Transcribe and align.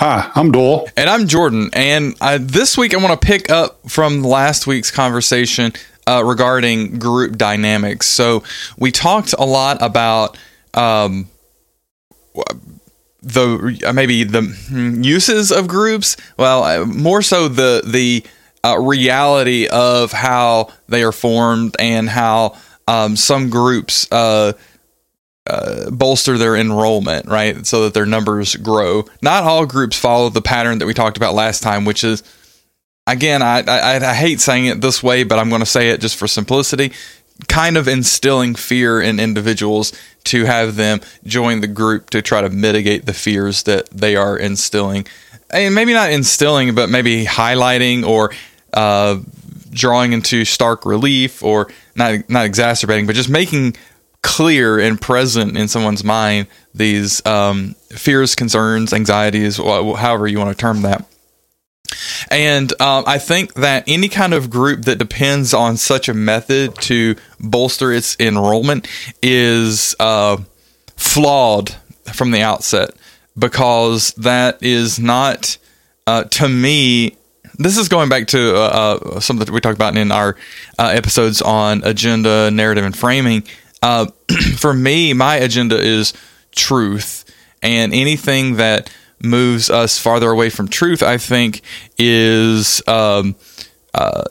Hi, 0.00 0.30
I'm 0.34 0.50
Doyle. 0.50 0.88
And 0.96 1.10
I'm 1.10 1.26
Jordan. 1.26 1.68
And 1.74 2.14
uh, 2.22 2.38
this 2.40 2.78
week 2.78 2.94
I 2.94 2.96
want 2.96 3.20
to 3.20 3.26
pick 3.26 3.50
up 3.50 3.86
from 3.86 4.22
last 4.22 4.66
week's 4.66 4.90
conversation 4.90 5.74
uh, 6.06 6.24
regarding 6.24 6.98
group 6.98 7.36
dynamics. 7.36 8.06
So 8.06 8.42
we 8.78 8.92
talked 8.92 9.34
a 9.38 9.44
lot 9.44 9.82
about 9.82 10.38
um, 10.72 11.28
the 13.20 13.78
uh, 13.86 13.92
maybe 13.92 14.24
the 14.24 14.40
hmm, 14.40 15.02
uses 15.02 15.52
of 15.52 15.68
groups. 15.68 16.16
Well, 16.38 16.64
uh, 16.64 16.86
more 16.86 17.20
so 17.20 17.48
the 17.48 17.82
the 17.84 18.24
reality 18.80 19.68
of 19.68 20.12
how 20.12 20.72
they 20.88 21.02
are 21.02 21.12
formed 21.12 21.76
and 21.78 22.08
how 22.08 22.56
um, 22.88 23.16
some 23.16 23.50
groups 23.50 24.10
uh, 25.46 25.90
bolster 25.90 26.38
their 26.38 26.56
enrollment, 26.56 27.26
right? 27.26 27.66
So 27.66 27.84
that 27.84 27.94
their 27.94 28.06
numbers 28.06 28.56
grow. 28.56 29.04
Not 29.22 29.44
all 29.44 29.66
groups 29.66 29.98
follow 29.98 30.28
the 30.28 30.42
pattern 30.42 30.78
that 30.78 30.86
we 30.86 30.94
talked 30.94 31.16
about 31.16 31.34
last 31.34 31.62
time, 31.62 31.84
which 31.84 32.04
is, 32.04 32.22
again, 33.06 33.42
I, 33.42 33.62
I, 33.66 33.96
I 33.96 34.14
hate 34.14 34.40
saying 34.40 34.66
it 34.66 34.80
this 34.80 35.02
way, 35.02 35.24
but 35.24 35.38
I'm 35.38 35.48
going 35.48 35.60
to 35.60 35.66
say 35.66 35.90
it 35.90 36.00
just 36.00 36.16
for 36.16 36.28
simplicity 36.28 36.92
kind 37.48 37.76
of 37.76 37.88
instilling 37.88 38.54
fear 38.54 39.00
in 39.00 39.20
individuals 39.20 39.92
to 40.24 40.44
have 40.44 40.76
them 40.76 41.00
join 41.24 41.60
the 41.60 41.66
group 41.66 42.10
to 42.10 42.22
try 42.22 42.40
to 42.40 42.50
mitigate 42.50 43.06
the 43.06 43.12
fears 43.12 43.64
that 43.64 43.88
they 43.90 44.16
are 44.16 44.36
instilling. 44.36 45.06
And 45.50 45.74
maybe 45.74 45.92
not 45.92 46.12
instilling, 46.12 46.74
but 46.74 46.90
maybe 46.90 47.24
highlighting 47.24 48.06
or 48.06 48.32
uh, 48.72 49.18
drawing 49.70 50.12
into 50.12 50.44
stark 50.44 50.84
relief 50.84 51.42
or 51.42 51.68
not 51.96 52.28
not 52.28 52.46
exacerbating, 52.46 53.06
but 53.06 53.16
just 53.16 53.28
making 53.28 53.74
clear 54.22 54.78
and 54.78 55.00
present 55.00 55.56
in 55.56 55.68
someone's 55.68 56.04
mind 56.04 56.46
these 56.74 57.24
um, 57.26 57.74
fears, 57.90 58.34
concerns, 58.34 58.92
anxieties, 58.92 59.56
however 59.56 60.26
you 60.26 60.38
want 60.38 60.56
to 60.56 60.60
term 60.60 60.82
that. 60.82 61.04
And 62.30 62.70
um, 62.80 63.04
I 63.06 63.18
think 63.18 63.54
that 63.54 63.84
any 63.86 64.08
kind 64.08 64.32
of 64.32 64.50
group 64.50 64.82
that 64.82 64.98
depends 64.98 65.52
on 65.52 65.76
such 65.76 66.08
a 66.08 66.14
method 66.14 66.76
to 66.82 67.16
bolster 67.40 67.92
its 67.92 68.16
enrollment 68.20 68.86
is 69.22 69.96
uh, 69.98 70.36
flawed 70.96 71.74
from 72.12 72.30
the 72.30 72.42
outset 72.42 72.90
because 73.36 74.12
that 74.14 74.62
is 74.62 74.98
not, 74.98 75.56
uh, 76.06 76.24
to 76.24 76.48
me, 76.48 77.16
this 77.58 77.76
is 77.76 77.88
going 77.88 78.08
back 78.08 78.28
to 78.28 78.56
uh, 78.56 78.98
uh 79.16 79.20
something 79.20 79.44
that 79.44 79.52
we 79.52 79.60
talked 79.60 79.76
about 79.76 79.96
in 79.96 80.12
our 80.12 80.36
uh, 80.78 80.86
episodes 80.94 81.42
on 81.42 81.82
agenda, 81.84 82.50
narrative, 82.50 82.84
and 82.84 82.96
framing. 82.96 83.42
Uh, 83.82 84.06
for 84.56 84.72
me, 84.72 85.12
my 85.12 85.36
agenda 85.36 85.78
is 85.78 86.12
truth, 86.54 87.24
and 87.62 87.92
anything 87.92 88.56
that 88.56 88.92
moves 89.22 89.68
us 89.70 89.98
farther 89.98 90.30
away 90.30 90.50
from 90.50 90.68
truth, 90.68 91.02
I 91.02 91.18
think, 91.18 91.62
is 91.98 92.82
um, 92.86 93.36
uh, 93.92 94.24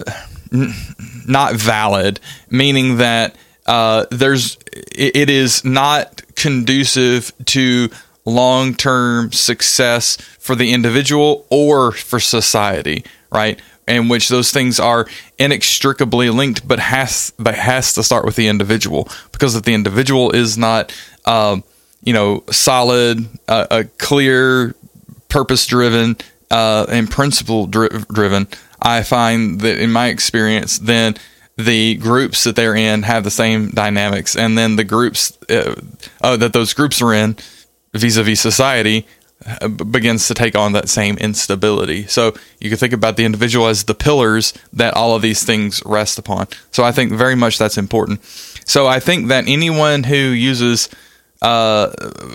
n- 0.51 0.73
not 1.27 1.55
valid. 1.55 2.19
Meaning 2.49 2.97
that 2.97 3.35
uh, 3.65 4.05
there's 4.11 4.57
it, 4.73 5.15
it 5.15 5.29
is 5.29 5.63
not 5.63 6.21
conducive 6.35 7.31
to 7.45 7.89
long 8.25 8.73
term 8.73 9.31
success 9.31 10.17
for 10.39 10.55
the 10.55 10.73
individual 10.73 11.45
or 11.49 11.91
for 11.91 12.19
society, 12.19 13.03
right? 13.31 13.59
In 13.89 14.07
which 14.07 14.29
those 14.29 14.51
things 14.51 14.79
are 14.79 15.07
inextricably 15.39 16.29
linked, 16.29 16.67
but 16.67 16.79
has 16.79 17.33
but 17.39 17.55
has 17.55 17.93
to 17.93 18.03
start 18.03 18.23
with 18.23 18.35
the 18.35 18.47
individual. 18.47 19.09
Because 19.31 19.55
if 19.55 19.63
the 19.63 19.73
individual 19.73 20.29
is 20.29 20.57
not, 20.57 20.93
um, 21.25 21.63
you 22.03 22.13
know, 22.13 22.43
solid, 22.51 23.27
uh, 23.47 23.65
a 23.71 23.83
clear, 23.85 24.75
purpose 25.27 25.65
driven, 25.65 26.17
uh, 26.51 26.85
and 26.89 27.09
principle 27.09 27.65
dri- 27.65 27.89
driven, 28.13 28.47
I 28.79 29.01
find 29.01 29.59
that 29.61 29.81
in 29.81 29.91
my 29.91 30.07
experience, 30.07 30.77
then 30.77 31.15
the 31.57 31.95
groups 31.95 32.43
that 32.43 32.55
they're 32.55 32.75
in 32.75 33.03
have 33.03 33.23
the 33.23 33.31
same 33.31 33.71
dynamics, 33.71 34.35
and 34.35 34.57
then 34.57 34.75
the 34.75 34.85
groups 34.85 35.37
uh, 35.49 35.75
uh, 36.21 36.37
that 36.37 36.53
those 36.53 36.73
groups 36.73 37.01
are 37.01 37.13
in 37.13 37.35
vis-a-vis 37.93 38.39
society 38.39 39.07
begins 39.91 40.27
to 40.27 40.33
take 40.33 40.55
on 40.55 40.73
that 40.73 40.89
same 40.89 41.17
instability. 41.17 42.05
So 42.07 42.33
you 42.59 42.69
can 42.69 42.77
think 42.77 42.93
about 42.93 43.15
the 43.15 43.23
individual 43.23 43.67
as 43.67 43.85
the 43.85 43.95
pillars 43.95 44.53
that 44.73 44.93
all 44.95 45.15
of 45.15 45.21
these 45.21 45.43
things 45.43 45.81
rest 45.85 46.19
upon. 46.19 46.47
So 46.71 46.83
I 46.83 46.91
think 46.91 47.13
very 47.13 47.35
much 47.35 47.57
that's 47.57 47.77
important. 47.77 48.23
So 48.65 48.85
I 48.87 48.99
think 48.99 49.27
that 49.27 49.47
anyone 49.47 50.03
who 50.03 50.15
uses 50.15 50.89
uh, 51.41 51.89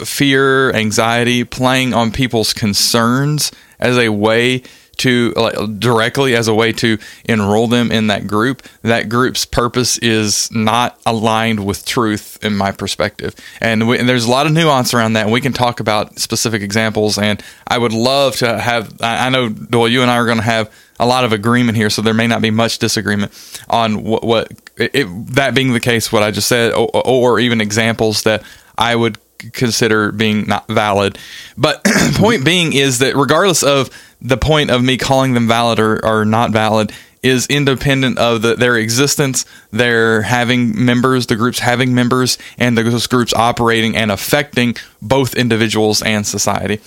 fear, 0.04 0.72
anxiety, 0.72 1.44
playing 1.44 1.92
on 1.92 2.10
people's 2.10 2.54
concerns 2.54 3.52
as 3.78 3.98
a 3.98 4.08
way 4.08 4.62
to 4.98 5.32
like, 5.36 5.78
directly 5.78 6.34
as 6.34 6.48
a 6.48 6.54
way 6.54 6.72
to 6.72 6.98
enroll 7.24 7.68
them 7.68 7.90
in 7.90 8.08
that 8.08 8.26
group, 8.26 8.62
that 8.82 9.08
group's 9.08 9.44
purpose 9.44 9.98
is 9.98 10.50
not 10.52 10.98
aligned 11.06 11.64
with 11.64 11.84
truth 11.84 12.38
in 12.42 12.56
my 12.56 12.72
perspective. 12.72 13.34
And, 13.60 13.88
we, 13.88 13.98
and, 13.98 14.08
there's 14.08 14.24
a 14.24 14.30
lot 14.30 14.46
of 14.46 14.52
nuance 14.52 14.94
around 14.94 15.14
that. 15.14 15.24
And 15.24 15.32
we 15.32 15.40
can 15.40 15.52
talk 15.52 15.80
about 15.80 16.18
specific 16.18 16.62
examples. 16.62 17.18
And 17.18 17.42
I 17.66 17.78
would 17.78 17.92
love 17.92 18.36
to 18.36 18.58
have, 18.58 19.00
I, 19.00 19.26
I 19.26 19.28
know, 19.30 19.48
Doyle, 19.48 19.88
you 19.88 20.02
and 20.02 20.10
I 20.10 20.16
are 20.16 20.26
going 20.26 20.38
to 20.38 20.44
have 20.44 20.72
a 20.98 21.06
lot 21.06 21.24
of 21.24 21.32
agreement 21.32 21.76
here. 21.76 21.90
So 21.90 22.02
there 22.02 22.14
may 22.14 22.26
not 22.26 22.42
be 22.42 22.50
much 22.50 22.78
disagreement 22.78 23.32
on 23.68 24.04
what, 24.04 24.24
what 24.24 24.52
it, 24.76 25.06
that 25.34 25.54
being 25.54 25.72
the 25.72 25.80
case, 25.80 26.12
what 26.12 26.22
I 26.22 26.30
just 26.30 26.48
said, 26.48 26.72
or, 26.72 26.88
or 27.04 27.40
even 27.40 27.60
examples 27.60 28.22
that 28.22 28.42
I 28.76 28.94
would 28.94 29.18
consider 29.52 30.12
being 30.12 30.46
not 30.46 30.66
valid. 30.68 31.18
But 31.56 31.84
point 32.14 32.44
being 32.44 32.72
is 32.72 33.00
that 33.00 33.16
regardless 33.16 33.62
of 33.62 33.90
the 34.24 34.38
point 34.38 34.70
of 34.70 34.82
me 34.82 34.96
calling 34.96 35.34
them 35.34 35.46
valid 35.46 35.78
or, 35.78 36.04
or 36.04 36.24
not 36.24 36.50
valid 36.50 36.92
is 37.22 37.46
independent 37.46 38.18
of 38.18 38.42
the, 38.42 38.54
their 38.54 38.76
existence, 38.76 39.46
their 39.70 40.22
having 40.22 40.84
members, 40.84 41.26
the 41.26 41.36
groups 41.36 41.58
having 41.58 41.94
members, 41.94 42.36
and 42.58 42.76
those 42.76 43.06
groups 43.06 43.32
operating 43.34 43.96
and 43.96 44.10
affecting 44.10 44.74
both 45.00 45.34
individuals 45.34 46.02
and 46.02 46.26
society. 46.26 46.80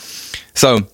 So 0.53 0.87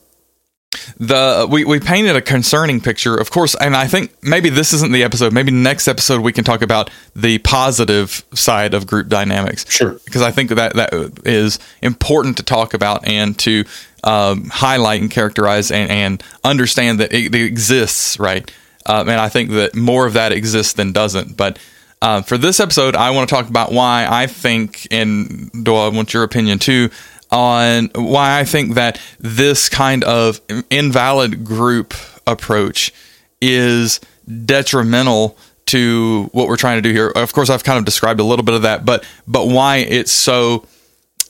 the 0.97 1.47
we, 1.49 1.65
we 1.65 1.79
painted 1.79 2.15
a 2.15 2.21
concerning 2.21 2.81
picture 2.81 3.15
of 3.15 3.29
course 3.29 3.55
and 3.61 3.75
i 3.75 3.87
think 3.87 4.11
maybe 4.23 4.49
this 4.49 4.73
isn't 4.73 4.91
the 4.91 5.03
episode 5.03 5.31
maybe 5.31 5.51
next 5.51 5.87
episode 5.87 6.21
we 6.21 6.33
can 6.33 6.43
talk 6.43 6.63
about 6.63 6.89
the 7.15 7.37
positive 7.39 8.23
side 8.33 8.73
of 8.73 8.87
group 8.87 9.07
dynamics 9.07 9.69
sure 9.69 9.99
because 10.05 10.23
i 10.23 10.31
think 10.31 10.49
that 10.49 10.73
that 10.73 10.91
is 11.25 11.59
important 11.83 12.37
to 12.37 12.43
talk 12.43 12.73
about 12.73 13.05
and 13.07 13.37
to 13.37 13.63
um, 14.03 14.49
highlight 14.49 15.01
and 15.01 15.09
characterize 15.09 15.71
and, 15.71 15.89
and 15.89 16.23
understand 16.43 16.99
that 16.99 17.13
it, 17.13 17.33
it 17.33 17.45
exists 17.45 18.19
right 18.19 18.51
um, 18.85 19.09
and 19.09 19.19
i 19.19 19.29
think 19.29 19.51
that 19.51 19.75
more 19.75 20.05
of 20.05 20.13
that 20.13 20.31
exists 20.31 20.73
than 20.73 20.91
doesn't 20.91 21.35
but 21.37 21.57
uh, 22.01 22.21
for 22.21 22.37
this 22.37 22.59
episode 22.59 22.95
i 22.95 23.11
want 23.11 23.27
to 23.27 23.33
talk 23.33 23.49
about 23.49 23.71
why 23.71 24.07
i 24.09 24.27
think 24.27 24.87
and 24.91 25.51
do 25.63 25.75
i 25.75 25.87
want 25.87 26.13
your 26.13 26.23
opinion 26.23 26.59
too 26.59 26.89
on 27.33 27.89
why 27.95 28.39
I 28.39 28.45
think 28.45 28.75
that 28.75 29.01
this 29.19 29.67
kind 29.67 30.03
of 30.03 30.39
invalid 30.69 31.43
group 31.43 31.95
approach 32.27 32.93
is 33.41 33.99
detrimental 34.45 35.37
to 35.65 36.29
what 36.31 36.47
we're 36.47 36.57
trying 36.57 36.77
to 36.77 36.81
do 36.81 36.93
here. 36.93 37.09
Of 37.09 37.33
course, 37.33 37.49
I've 37.49 37.63
kind 37.63 37.79
of 37.79 37.85
described 37.85 38.19
a 38.19 38.23
little 38.23 38.45
bit 38.45 38.53
of 38.53 38.61
that, 38.61 38.85
but 38.85 39.03
but 39.27 39.47
why 39.47 39.77
it's 39.77 40.11
so 40.11 40.67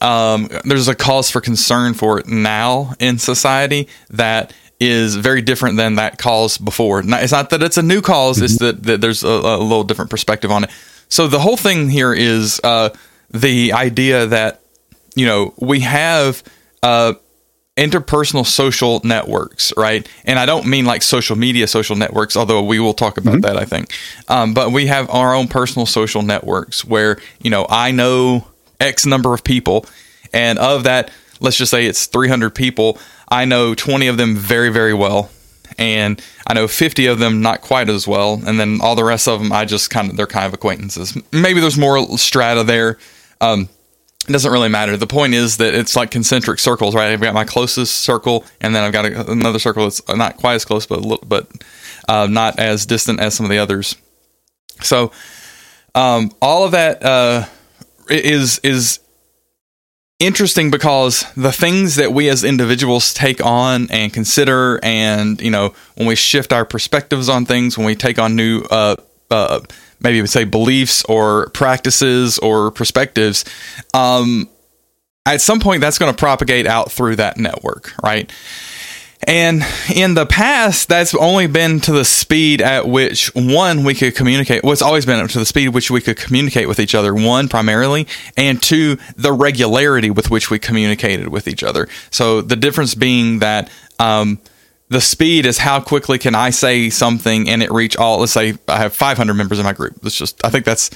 um, 0.00 0.48
there's 0.64 0.88
a 0.88 0.94
cause 0.94 1.30
for 1.30 1.40
concern 1.40 1.94
for 1.94 2.18
it 2.20 2.26
now 2.26 2.94
in 2.98 3.18
society 3.18 3.88
that 4.10 4.52
is 4.80 5.16
very 5.16 5.40
different 5.40 5.76
than 5.76 5.96
that 5.96 6.18
cause 6.18 6.58
before. 6.58 7.00
It's 7.04 7.32
not 7.32 7.50
that 7.50 7.62
it's 7.62 7.78
a 7.78 7.82
new 7.82 8.02
cause; 8.02 8.36
mm-hmm. 8.36 8.44
it's 8.44 8.58
that, 8.58 8.82
that 8.84 9.00
there's 9.00 9.22
a, 9.22 9.28
a, 9.28 9.58
little 9.58 9.84
different 9.84 10.10
perspective 10.10 10.50
on 10.50 10.64
it. 10.64 10.70
So 11.08 11.28
the 11.28 11.38
whole 11.38 11.56
thing 11.56 11.88
here 11.88 12.12
is 12.12 12.60
uh, 12.64 12.90
the 13.30 13.72
idea 13.72 14.26
that 14.26 14.60
you 15.14 15.26
know, 15.26 15.54
we 15.58 15.80
have 15.80 16.42
uh, 16.82 17.14
interpersonal 17.76 18.46
social 18.46 19.00
networks, 19.04 19.72
right? 19.76 20.08
And 20.24 20.38
I 20.38 20.46
don't 20.46 20.66
mean 20.66 20.84
like 20.84 21.02
social 21.02 21.36
media 21.36 21.66
social 21.66 21.96
networks, 21.96 22.36
although 22.36 22.62
we 22.62 22.78
will 22.78 22.94
talk 22.94 23.16
about 23.16 23.34
mm-hmm. 23.34 23.40
that, 23.42 23.56
I 23.56 23.64
think. 23.64 23.92
Um, 24.28 24.54
but 24.54 24.72
we 24.72 24.86
have 24.86 25.08
our 25.10 25.34
own 25.34 25.48
personal 25.48 25.86
social 25.86 26.22
networks 26.22 26.84
where, 26.84 27.18
you 27.40 27.50
know, 27.50 27.66
I 27.68 27.90
know 27.90 28.46
X 28.80 29.06
number 29.06 29.34
of 29.34 29.44
people, 29.44 29.86
and 30.32 30.58
of 30.58 30.84
that, 30.84 31.10
let's 31.40 31.56
just 31.56 31.70
say 31.70 31.86
it's 31.86 32.06
300 32.06 32.54
people, 32.54 32.98
I 33.28 33.44
know 33.44 33.74
20 33.74 34.06
of 34.08 34.16
them 34.16 34.36
very, 34.36 34.70
very 34.70 34.94
well. 34.94 35.30
And 35.76 36.22
I 36.46 36.54
know 36.54 36.68
50 36.68 37.06
of 37.06 37.18
them 37.18 37.42
not 37.42 37.60
quite 37.60 37.88
as 37.88 38.06
well. 38.06 38.40
And 38.46 38.60
then 38.60 38.78
all 38.80 38.94
the 38.94 39.02
rest 39.02 39.26
of 39.26 39.40
them, 39.40 39.52
I 39.52 39.64
just 39.64 39.90
kind 39.90 40.10
of, 40.10 40.16
they're 40.16 40.26
kind 40.26 40.46
of 40.46 40.54
acquaintances. 40.54 41.16
Maybe 41.32 41.60
there's 41.60 41.78
more 41.78 42.16
strata 42.16 42.62
there. 42.62 42.98
Um, 43.40 43.68
it 44.28 44.32
doesn't 44.32 44.52
really 44.52 44.68
matter. 44.68 44.96
The 44.96 45.06
point 45.06 45.34
is 45.34 45.58
that 45.58 45.74
it's 45.74 45.96
like 45.96 46.10
concentric 46.10 46.58
circles, 46.58 46.94
right? 46.94 47.10
I've 47.10 47.20
got 47.20 47.34
my 47.34 47.44
closest 47.44 47.96
circle, 47.96 48.44
and 48.60 48.74
then 48.74 48.82
I've 48.82 48.92
got 48.92 49.04
a, 49.04 49.30
another 49.30 49.58
circle 49.58 49.84
that's 49.84 50.00
not 50.08 50.38
quite 50.38 50.54
as 50.54 50.64
close, 50.64 50.86
but 50.86 51.28
but 51.28 51.46
uh, 52.08 52.26
not 52.30 52.58
as 52.58 52.86
distant 52.86 53.20
as 53.20 53.34
some 53.34 53.44
of 53.44 53.50
the 53.50 53.58
others. 53.58 53.96
So, 54.80 55.12
um, 55.94 56.30
all 56.40 56.64
of 56.64 56.70
that 56.70 57.04
uh, 57.04 57.44
is 58.08 58.58
is 58.60 59.00
interesting 60.20 60.70
because 60.70 61.24
the 61.36 61.52
things 61.52 61.96
that 61.96 62.12
we 62.12 62.28
as 62.28 62.44
individuals 62.44 63.12
take 63.12 63.44
on 63.44 63.90
and 63.90 64.12
consider 64.12 64.78
and 64.82 65.40
you 65.40 65.50
know 65.50 65.74
when 65.96 66.06
we 66.06 66.14
shift 66.14 66.52
our 66.52 66.64
perspectives 66.64 67.28
on 67.28 67.44
things 67.44 67.76
when 67.76 67.86
we 67.86 67.94
take 67.94 68.18
on 68.18 68.36
new 68.36 68.62
uh, 68.70 68.94
uh, 69.30 69.60
maybe 70.00 70.20
would 70.20 70.30
say 70.30 70.44
beliefs 70.44 71.04
or 71.06 71.48
practices 71.50 72.38
or 72.38 72.70
perspectives 72.70 73.44
um, 73.92 74.48
at 75.26 75.40
some 75.40 75.58
point 75.58 75.80
that's 75.80 75.98
going 75.98 76.12
to 76.12 76.16
propagate 76.16 76.66
out 76.66 76.92
through 76.92 77.16
that 77.16 77.36
network 77.36 77.92
right 78.02 78.32
and 79.26 79.62
in 79.94 80.14
the 80.14 80.26
past, 80.26 80.88
that's 80.88 81.14
only 81.14 81.46
been 81.46 81.80
to 81.80 81.92
the 81.92 82.04
speed 82.04 82.60
at 82.60 82.86
which 82.86 83.34
one 83.34 83.84
we 83.84 83.94
could 83.94 84.14
communicate. 84.14 84.64
What's 84.64 84.80
well, 84.80 84.88
always 84.88 85.06
been 85.06 85.20
up 85.20 85.30
to 85.30 85.38
the 85.38 85.46
speed 85.46 85.68
which 85.68 85.90
we 85.90 86.00
could 86.00 86.16
communicate 86.16 86.68
with 86.68 86.80
each 86.80 86.94
other. 86.94 87.14
One 87.14 87.48
primarily, 87.48 88.06
and 88.36 88.62
two 88.62 88.98
the 89.16 89.32
regularity 89.32 90.10
with 90.10 90.30
which 90.30 90.50
we 90.50 90.58
communicated 90.58 91.28
with 91.28 91.48
each 91.48 91.62
other. 91.62 91.88
So 92.10 92.40
the 92.40 92.56
difference 92.56 92.94
being 92.94 93.40
that. 93.40 93.70
Um, 93.98 94.40
the 94.90 95.00
speed 95.00 95.46
is 95.46 95.58
how 95.58 95.80
quickly 95.80 96.18
can 96.18 96.34
I 96.34 96.50
say 96.50 96.90
something 96.90 97.48
and 97.48 97.62
it 97.62 97.72
reach 97.72 97.96
all. 97.96 98.20
Let's 98.20 98.32
say 98.32 98.54
I 98.68 98.76
have 98.76 98.94
500 98.94 99.32
members 99.34 99.58
in 99.58 99.64
my 99.64 99.72
group. 99.72 99.98
Let's 100.02 100.16
just. 100.16 100.44
I 100.44 100.50
think 100.50 100.66
that's 100.66 100.90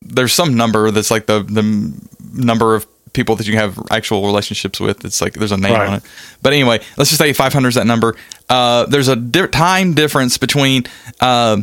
there's 0.00 0.32
some 0.32 0.56
number 0.56 0.90
that's 0.90 1.10
like 1.10 1.26
the 1.26 1.42
the 1.42 1.92
number 2.32 2.74
of 2.74 2.86
people 3.12 3.36
that 3.36 3.46
you 3.46 3.56
have 3.56 3.78
actual 3.90 4.24
relationships 4.24 4.80
with. 4.80 5.04
It's 5.04 5.20
like 5.20 5.34
there's 5.34 5.52
a 5.52 5.56
name 5.56 5.74
right. 5.74 5.88
on 5.88 5.94
it. 5.94 6.02
But 6.42 6.52
anyway, 6.52 6.80
let's 6.96 7.10
just 7.10 7.18
say 7.18 7.32
500 7.32 7.68
is 7.68 7.74
that 7.74 7.86
number. 7.86 8.16
Uh, 8.48 8.86
there's 8.86 9.08
a 9.08 9.16
di- 9.16 9.48
time 9.48 9.94
difference 9.94 10.38
between 10.38 10.84
uh, 11.20 11.62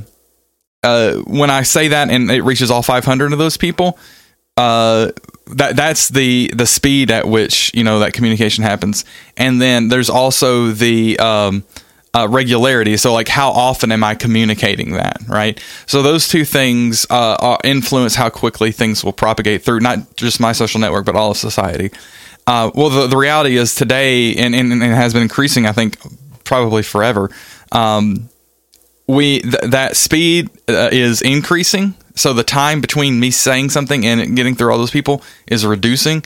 uh, 0.83 1.15
when 1.21 1.50
I 1.50 1.63
say 1.63 1.89
that 1.89 2.09
and 2.09 2.30
it 2.30 2.44
reaches 2.44 2.69
all 2.71 2.81
500 2.81 3.33
of 3.33 3.39
those 3.39 3.57
people. 3.57 3.97
Uh, 4.57 5.12
that 5.47 5.75
that's 5.75 6.09
the 6.09 6.51
the 6.56 6.65
speed 6.65 7.12
at 7.12 7.27
which 7.27 7.71
you 7.74 7.83
know 7.83 8.00
that 8.00 8.13
communication 8.13 8.63
happens, 8.63 9.06
and 9.38 9.62
then 9.62 9.89
there's 9.89 10.09
also 10.09 10.69
the 10.69 11.19
um, 11.19 11.63
uh, 12.16 12.28
regularity. 12.30 12.96
So, 12.96 13.14
like, 13.14 13.28
how 13.28 13.52
often 13.52 13.92
am 13.92 14.04
I 14.04 14.16
communicating 14.16 14.94
that, 14.94 15.18
right? 15.28 15.62
So, 15.86 16.02
those 16.02 16.28
two 16.30 16.46
things 16.46 17.06
uh, 17.10 17.58
influence 17.64 18.16
how 18.16 18.30
quickly 18.30 18.72
things 18.72 19.04
will 19.04 19.14
propagate 19.14 19.64
through 19.64 19.82
not 19.82 20.16
just 20.16 20.40
my 20.40 20.54
social 20.54 20.80
network, 20.80 21.06
but 21.06 21.16
all 21.16 21.32
of 21.32 21.38
society. 21.38 21.92
Uh, 22.48 22.72
well, 22.74 22.90
the, 22.90 23.08
the 23.08 23.18
reality 23.18 23.58
is 23.58 23.76
today, 23.76 24.34
and, 24.36 24.56
and, 24.56 24.72
and, 24.72 24.84
it 24.84 24.96
has 24.96 25.14
been 25.14 25.24
increasing, 25.24 25.66
I 25.66 25.74
think, 25.74 25.98
probably 26.44 26.84
forever. 26.84 27.32
Um, 27.72 28.30
we 29.08 29.42
th- 29.42 29.72
that 29.72 29.98
speed 29.98 30.50
uh, 30.70 30.90
is 30.92 31.22
increasing, 31.22 31.96
so 32.16 32.34
the 32.34 32.44
time 32.44 32.80
between 32.82 33.20
me 33.20 33.30
saying 33.30 33.72
something 33.72 34.06
and 34.06 34.36
getting 34.38 34.56
through 34.56 34.72
all 34.72 34.78
those 34.78 34.92
people 34.92 35.22
is 35.48 35.66
reducing 35.66 36.24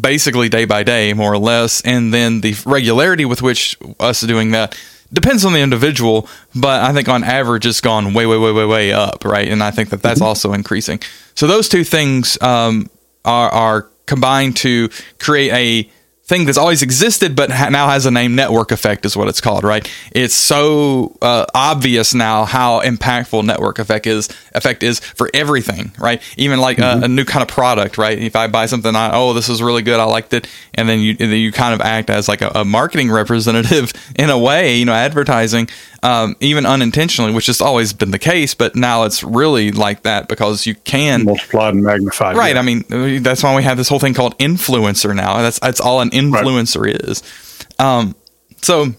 basically 0.00 0.48
day 0.48 0.64
by 0.64 0.82
day, 0.82 1.12
more 1.12 1.32
or 1.32 1.38
less. 1.38 1.80
And 1.80 2.12
then 2.12 2.40
the 2.40 2.54
regularity 2.66 3.24
with 3.24 3.42
which 3.42 3.76
us 3.98 4.20
doing 4.20 4.52
that 4.52 4.78
depends 5.12 5.44
on 5.44 5.52
the 5.52 5.60
individual, 5.60 6.28
but 6.54 6.82
I 6.82 6.92
think 6.92 7.08
on 7.08 7.24
average 7.24 7.66
it's 7.66 7.80
gone 7.80 8.14
way, 8.14 8.26
way, 8.26 8.36
way, 8.38 8.52
way, 8.52 8.64
way 8.64 8.92
up, 8.92 9.24
right? 9.24 9.48
And 9.48 9.62
I 9.62 9.70
think 9.70 9.90
that 9.90 10.02
that's 10.02 10.20
mm-hmm. 10.20 10.28
also 10.28 10.52
increasing. 10.52 11.00
So 11.34 11.46
those 11.46 11.68
two 11.68 11.84
things 11.84 12.40
um, 12.42 12.90
are, 13.24 13.48
are 13.50 13.90
combined 14.06 14.56
to 14.58 14.90
create 15.18 15.52
a 15.52 15.90
thing 16.28 16.44
that's 16.44 16.58
always 16.58 16.82
existed 16.82 17.34
but 17.34 17.50
ha- 17.50 17.70
now 17.70 17.88
has 17.88 18.04
a 18.04 18.10
name 18.10 18.34
network 18.34 18.70
effect 18.70 19.06
is 19.06 19.16
what 19.16 19.28
it's 19.28 19.40
called 19.40 19.64
right? 19.64 19.90
It's 20.12 20.34
so 20.34 21.16
uh, 21.22 21.46
obvious 21.54 22.14
now 22.14 22.44
how 22.44 22.82
impactful 22.82 23.44
network 23.44 23.78
effect 23.78 24.06
is 24.06 24.28
effect 24.54 24.82
is 24.82 25.00
for 25.00 25.30
everything 25.32 25.90
right? 25.98 26.22
Even 26.36 26.60
like 26.60 26.76
mm-hmm. 26.76 27.02
a, 27.02 27.06
a, 27.06 27.08
new 27.08 27.24
kind 27.24 27.42
of 27.42 27.48
product 27.48 27.96
right? 27.96 28.18
If 28.18 28.36
i 28.36 28.46
buy 28.46 28.66
something 28.66 28.94
I, 28.94 29.10
oh 29.14 29.32
this 29.32 29.48
is 29.48 29.62
really 29.62 29.82
good 29.82 29.98
i 29.98 30.04
liked 30.04 30.32
it 30.34 30.46
and 30.74 30.88
then 30.88 31.00
you 31.00 31.14
then 31.14 31.30
you 31.30 31.50
kind 31.50 31.74
of 31.74 31.80
act 31.80 32.10
as 32.10 32.28
like 32.28 32.42
a, 32.42 32.50
a 32.54 32.64
marketing 32.64 33.10
representative 33.10 33.92
in 34.16 34.30
a 34.30 34.38
way 34.38 34.76
you 34.76 34.84
know 34.84 34.92
advertising 34.92 35.68
um, 36.02 36.36
even 36.40 36.66
unintentionally, 36.66 37.32
which 37.32 37.46
has 37.46 37.60
always 37.60 37.92
been 37.92 38.10
the 38.10 38.18
case, 38.18 38.54
but 38.54 38.76
now 38.76 39.04
it's 39.04 39.22
really 39.22 39.72
like 39.72 40.02
that 40.02 40.28
because 40.28 40.66
you 40.66 40.74
can 40.74 41.24
multiply 41.24 41.70
and 41.70 41.82
magnify. 41.82 42.34
Right. 42.34 42.54
Yeah. 42.54 42.60
I 42.60 42.62
mean, 42.62 43.22
that's 43.22 43.42
why 43.42 43.56
we 43.56 43.62
have 43.64 43.76
this 43.76 43.88
whole 43.88 43.98
thing 43.98 44.14
called 44.14 44.38
influencer 44.38 45.14
now. 45.14 45.38
That's 45.38 45.58
that's 45.58 45.80
all 45.80 46.00
an 46.00 46.10
influencer 46.10 46.86
right. 46.86 46.96
is. 46.96 47.22
Um, 47.78 48.14
so 48.62 48.94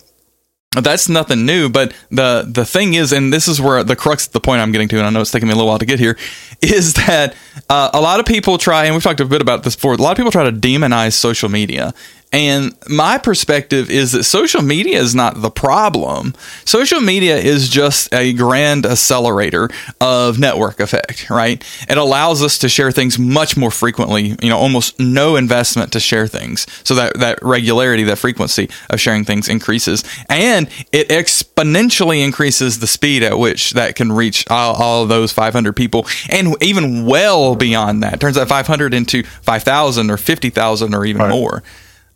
that's 0.72 1.10
nothing 1.10 1.46
new, 1.46 1.68
but 1.70 1.94
the 2.12 2.46
the 2.48 2.64
thing 2.66 2.94
is, 2.94 3.12
and 3.12 3.34
this 3.34 3.48
is 3.48 3.60
where 3.60 3.84
the 3.84 3.96
crux 3.96 4.28
of 4.28 4.34
the 4.34 4.40
point 4.40 4.62
I'm 4.62 4.72
getting 4.72 4.88
to, 4.90 4.98
and 4.98 5.08
I 5.08 5.10
know 5.10 5.22
it's 5.22 5.32
taking 5.32 5.48
me 5.48 5.54
a 5.54 5.56
little 5.56 5.68
while 5.68 5.80
to 5.80 5.86
get 5.86 6.00
here, 6.00 6.18
is 6.62 6.94
that 6.96 7.36
uh, 7.70 7.90
a 7.94 8.02
lot 8.02 8.20
of 8.20 8.26
people 8.26 8.58
try, 8.58 8.86
and 8.86 8.94
we've 8.94 9.04
talked 9.04 9.20
a 9.20 9.26
bit 9.26 9.42
about 9.42 9.64
this 9.64 9.76
before. 9.76 9.94
A 9.94 9.98
lot 9.98 10.12
of 10.12 10.18
people 10.18 10.32
try 10.32 10.44
to 10.44 10.52
demonize 10.52 11.14
social 11.14 11.50
media, 11.50 11.94
and 12.32 12.76
my 12.88 13.18
perspective 13.18 13.90
is 13.90 14.12
that 14.12 14.24
social 14.24 14.62
media 14.62 15.00
is 15.00 15.16
not 15.16 15.42
the 15.42 15.50
problem. 15.50 16.36
Social 16.64 17.02
media 17.02 17.38
is 17.38 17.70
just 17.70 18.14
a 18.14 18.34
grand 18.34 18.86
accelerator 18.86 19.70
of 20.00 20.38
network 20.38 20.80
effect, 20.80 21.30
right? 21.32 21.64
It 21.90 21.98
allows 21.98 22.44
us 22.44 22.60
to 22.60 22.70
share 22.70 22.92
things 22.92 23.18
much 23.18 23.58
more 23.58 23.72
frequently, 23.72 24.36
you 24.44 24.50
know, 24.50 24.60
almost 24.60 25.00
no 25.00 25.38
investment 25.38 25.92
to 25.94 26.00
share 26.00 26.28
things. 26.28 26.68
So 26.84 26.94
that, 26.96 27.20
that 27.20 27.40
regularity, 27.42 28.04
that 28.04 28.20
frequency 28.20 28.70
of 28.92 29.00
sharing 29.00 29.26
things 29.26 29.50
increases. 29.50 30.04
And 30.30 30.70
it 30.92 31.10
exponentially 31.10 32.24
increases 32.24 32.78
the 32.78 32.88
speed 32.88 33.24
at 33.24 33.40
which 33.40 33.72
that 33.72 33.96
can 33.96 34.12
reach 34.12 34.46
all, 34.52 34.76
all 34.76 35.04
of 35.04 35.10
those 35.10 35.32
500 35.32 35.76
people 35.76 36.06
and 36.30 36.56
even 36.62 37.08
well 37.08 37.56
beyond 37.56 38.04
that. 38.04 38.20
Turns 38.20 38.36
that 38.36 38.48
500 38.48 38.94
into 38.94 39.24
5,000 39.24 40.12
or 40.12 40.18
50,000 40.18 40.94
or 40.94 41.06
even 41.06 41.22
right. 41.24 41.32
more 41.32 41.64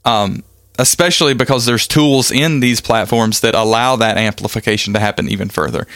um, 0.05 0.43
especially 0.79 1.33
because 1.33 1.65
there's 1.65 1.87
tools 1.87 2.31
in 2.31 2.59
these 2.59 2.81
platforms 2.81 3.41
that 3.41 3.55
allow 3.55 3.95
that 3.95 4.17
amplification 4.17 4.93
to 4.93 4.99
happen 4.99 5.29
even 5.29 5.49
further. 5.49 5.87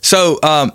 So 0.00 0.38
um, 0.42 0.72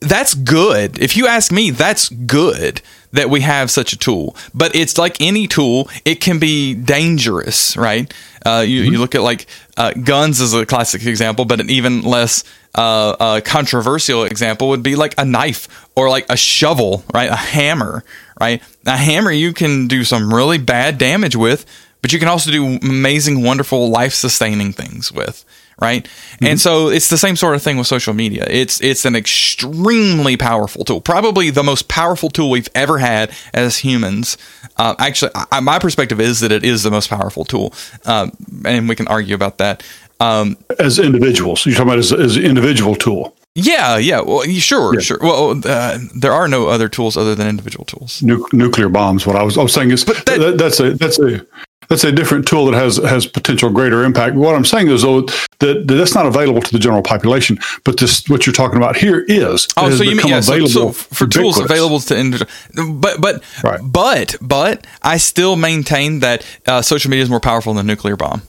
that's 0.00 0.34
good. 0.34 0.98
If 0.98 1.16
you 1.16 1.26
ask 1.26 1.50
me, 1.50 1.70
that's 1.70 2.08
good 2.08 2.80
that 3.12 3.30
we 3.30 3.40
have 3.40 3.70
such 3.70 3.92
a 3.92 3.98
tool. 3.98 4.36
But 4.54 4.74
it's 4.76 4.98
like 4.98 5.20
any 5.20 5.46
tool; 5.46 5.88
it 6.04 6.20
can 6.20 6.38
be 6.38 6.74
dangerous, 6.74 7.76
right? 7.76 8.12
Uh, 8.44 8.64
you, 8.66 8.82
mm-hmm. 8.82 8.92
you 8.92 8.98
look 8.98 9.14
at 9.14 9.22
like 9.22 9.46
uh, 9.76 9.92
guns 9.92 10.40
as 10.40 10.54
a 10.54 10.64
classic 10.64 11.04
example, 11.04 11.44
but 11.44 11.60
an 11.60 11.70
even 11.70 12.02
less 12.02 12.44
uh, 12.74 13.16
uh, 13.18 13.40
controversial 13.40 14.24
example 14.24 14.68
would 14.68 14.82
be 14.82 14.94
like 14.94 15.14
a 15.18 15.24
knife 15.24 15.88
or 15.96 16.08
like 16.08 16.26
a 16.28 16.36
shovel, 16.36 17.04
right? 17.12 17.30
A 17.30 17.36
hammer, 17.36 18.04
right? 18.40 18.62
A 18.86 18.96
hammer 18.96 19.32
you 19.32 19.52
can 19.52 19.88
do 19.88 20.04
some 20.04 20.32
really 20.32 20.58
bad 20.58 20.98
damage 20.98 21.34
with 21.34 21.66
but 22.02 22.12
you 22.12 22.18
can 22.18 22.28
also 22.28 22.50
do 22.50 22.78
amazing, 22.82 23.42
wonderful, 23.42 23.90
life 23.90 24.14
sustaining 24.14 24.72
things 24.72 25.12
with, 25.12 25.44
right? 25.80 26.04
Mm-hmm. 26.04 26.46
And 26.46 26.60
so 26.60 26.88
it's 26.88 27.08
the 27.08 27.18
same 27.18 27.36
sort 27.36 27.54
of 27.54 27.62
thing 27.62 27.76
with 27.76 27.86
social 27.86 28.14
media. 28.14 28.46
It's 28.48 28.80
it's 28.80 29.04
an 29.04 29.16
extremely 29.16 30.36
powerful 30.36 30.84
tool, 30.84 31.00
probably 31.00 31.50
the 31.50 31.64
most 31.64 31.88
powerful 31.88 32.30
tool 32.30 32.50
we've 32.50 32.68
ever 32.74 32.98
had 32.98 33.32
as 33.52 33.78
humans. 33.78 34.36
Uh, 34.76 34.94
actually, 34.98 35.32
I, 35.50 35.60
my 35.60 35.78
perspective 35.78 36.20
is 36.20 36.40
that 36.40 36.52
it 36.52 36.64
is 36.64 36.82
the 36.82 36.90
most 36.90 37.10
powerful 37.10 37.44
tool, 37.44 37.74
um, 38.04 38.32
and 38.64 38.88
we 38.88 38.94
can 38.94 39.08
argue 39.08 39.34
about 39.34 39.58
that. 39.58 39.82
Um, 40.20 40.56
as 40.78 40.98
individuals, 40.98 41.64
you're 41.64 41.74
talking 41.74 41.88
about 41.88 41.98
as, 41.98 42.12
as 42.12 42.36
an 42.36 42.44
individual 42.44 42.96
tool. 42.96 43.36
Yeah, 43.54 43.96
yeah. 43.96 44.20
Well, 44.20 44.42
sure, 44.44 44.94
yeah. 44.94 45.00
sure. 45.00 45.18
Well, 45.20 45.60
uh, 45.64 45.98
there 46.14 46.32
are 46.32 46.46
no 46.46 46.68
other 46.68 46.88
tools 46.88 47.16
other 47.16 47.34
than 47.34 47.48
individual 47.48 47.84
tools. 47.84 48.22
Nu- 48.22 48.46
nuclear 48.52 48.88
bombs. 48.88 49.26
What 49.26 49.34
I 49.34 49.42
was, 49.42 49.58
I 49.58 49.62
was 49.62 49.72
saying 49.72 49.90
is 49.90 50.04
that, 50.04 50.26
that, 50.26 50.58
that's 50.58 50.78
a 50.78 50.94
that's 50.94 51.18
a 51.18 51.44
that's 51.88 52.04
a 52.04 52.12
different 52.12 52.46
tool 52.46 52.66
that 52.66 52.74
has 52.74 52.96
has 52.98 53.26
potential 53.26 53.70
greater 53.70 54.04
impact. 54.04 54.36
What 54.36 54.54
I'm 54.54 54.64
saying 54.64 54.88
is 54.88 55.02
though 55.02 55.22
that, 55.22 55.86
that 55.86 55.94
that's 55.94 56.14
not 56.14 56.26
available 56.26 56.62
to 56.62 56.72
the 56.72 56.78
general 56.78 57.02
population, 57.02 57.58
but 57.84 57.98
this 57.98 58.28
what 58.28 58.46
you're 58.46 58.52
talking 58.52 58.76
about 58.76 58.96
here 58.96 59.24
is. 59.28 59.66
Oh, 59.76 59.90
so 59.90 60.02
you 60.02 60.16
mean 60.16 60.28
yeah, 60.28 60.40
so, 60.40 60.66
so 60.66 60.92
for 60.92 61.26
tools 61.26 61.58
available 61.58 62.00
to 62.00 62.16
individual, 62.16 62.50
but 62.94 63.20
but 63.20 63.42
right. 63.64 63.80
but 63.82 64.36
but 64.40 64.86
I 65.02 65.16
still 65.16 65.56
maintain 65.56 66.20
that 66.20 66.46
uh, 66.66 66.82
social 66.82 67.10
media 67.10 67.24
is 67.24 67.30
more 67.30 67.40
powerful 67.40 67.74
than 67.74 67.86
the 67.86 67.92
nuclear 67.92 68.16
bomb. 68.16 68.42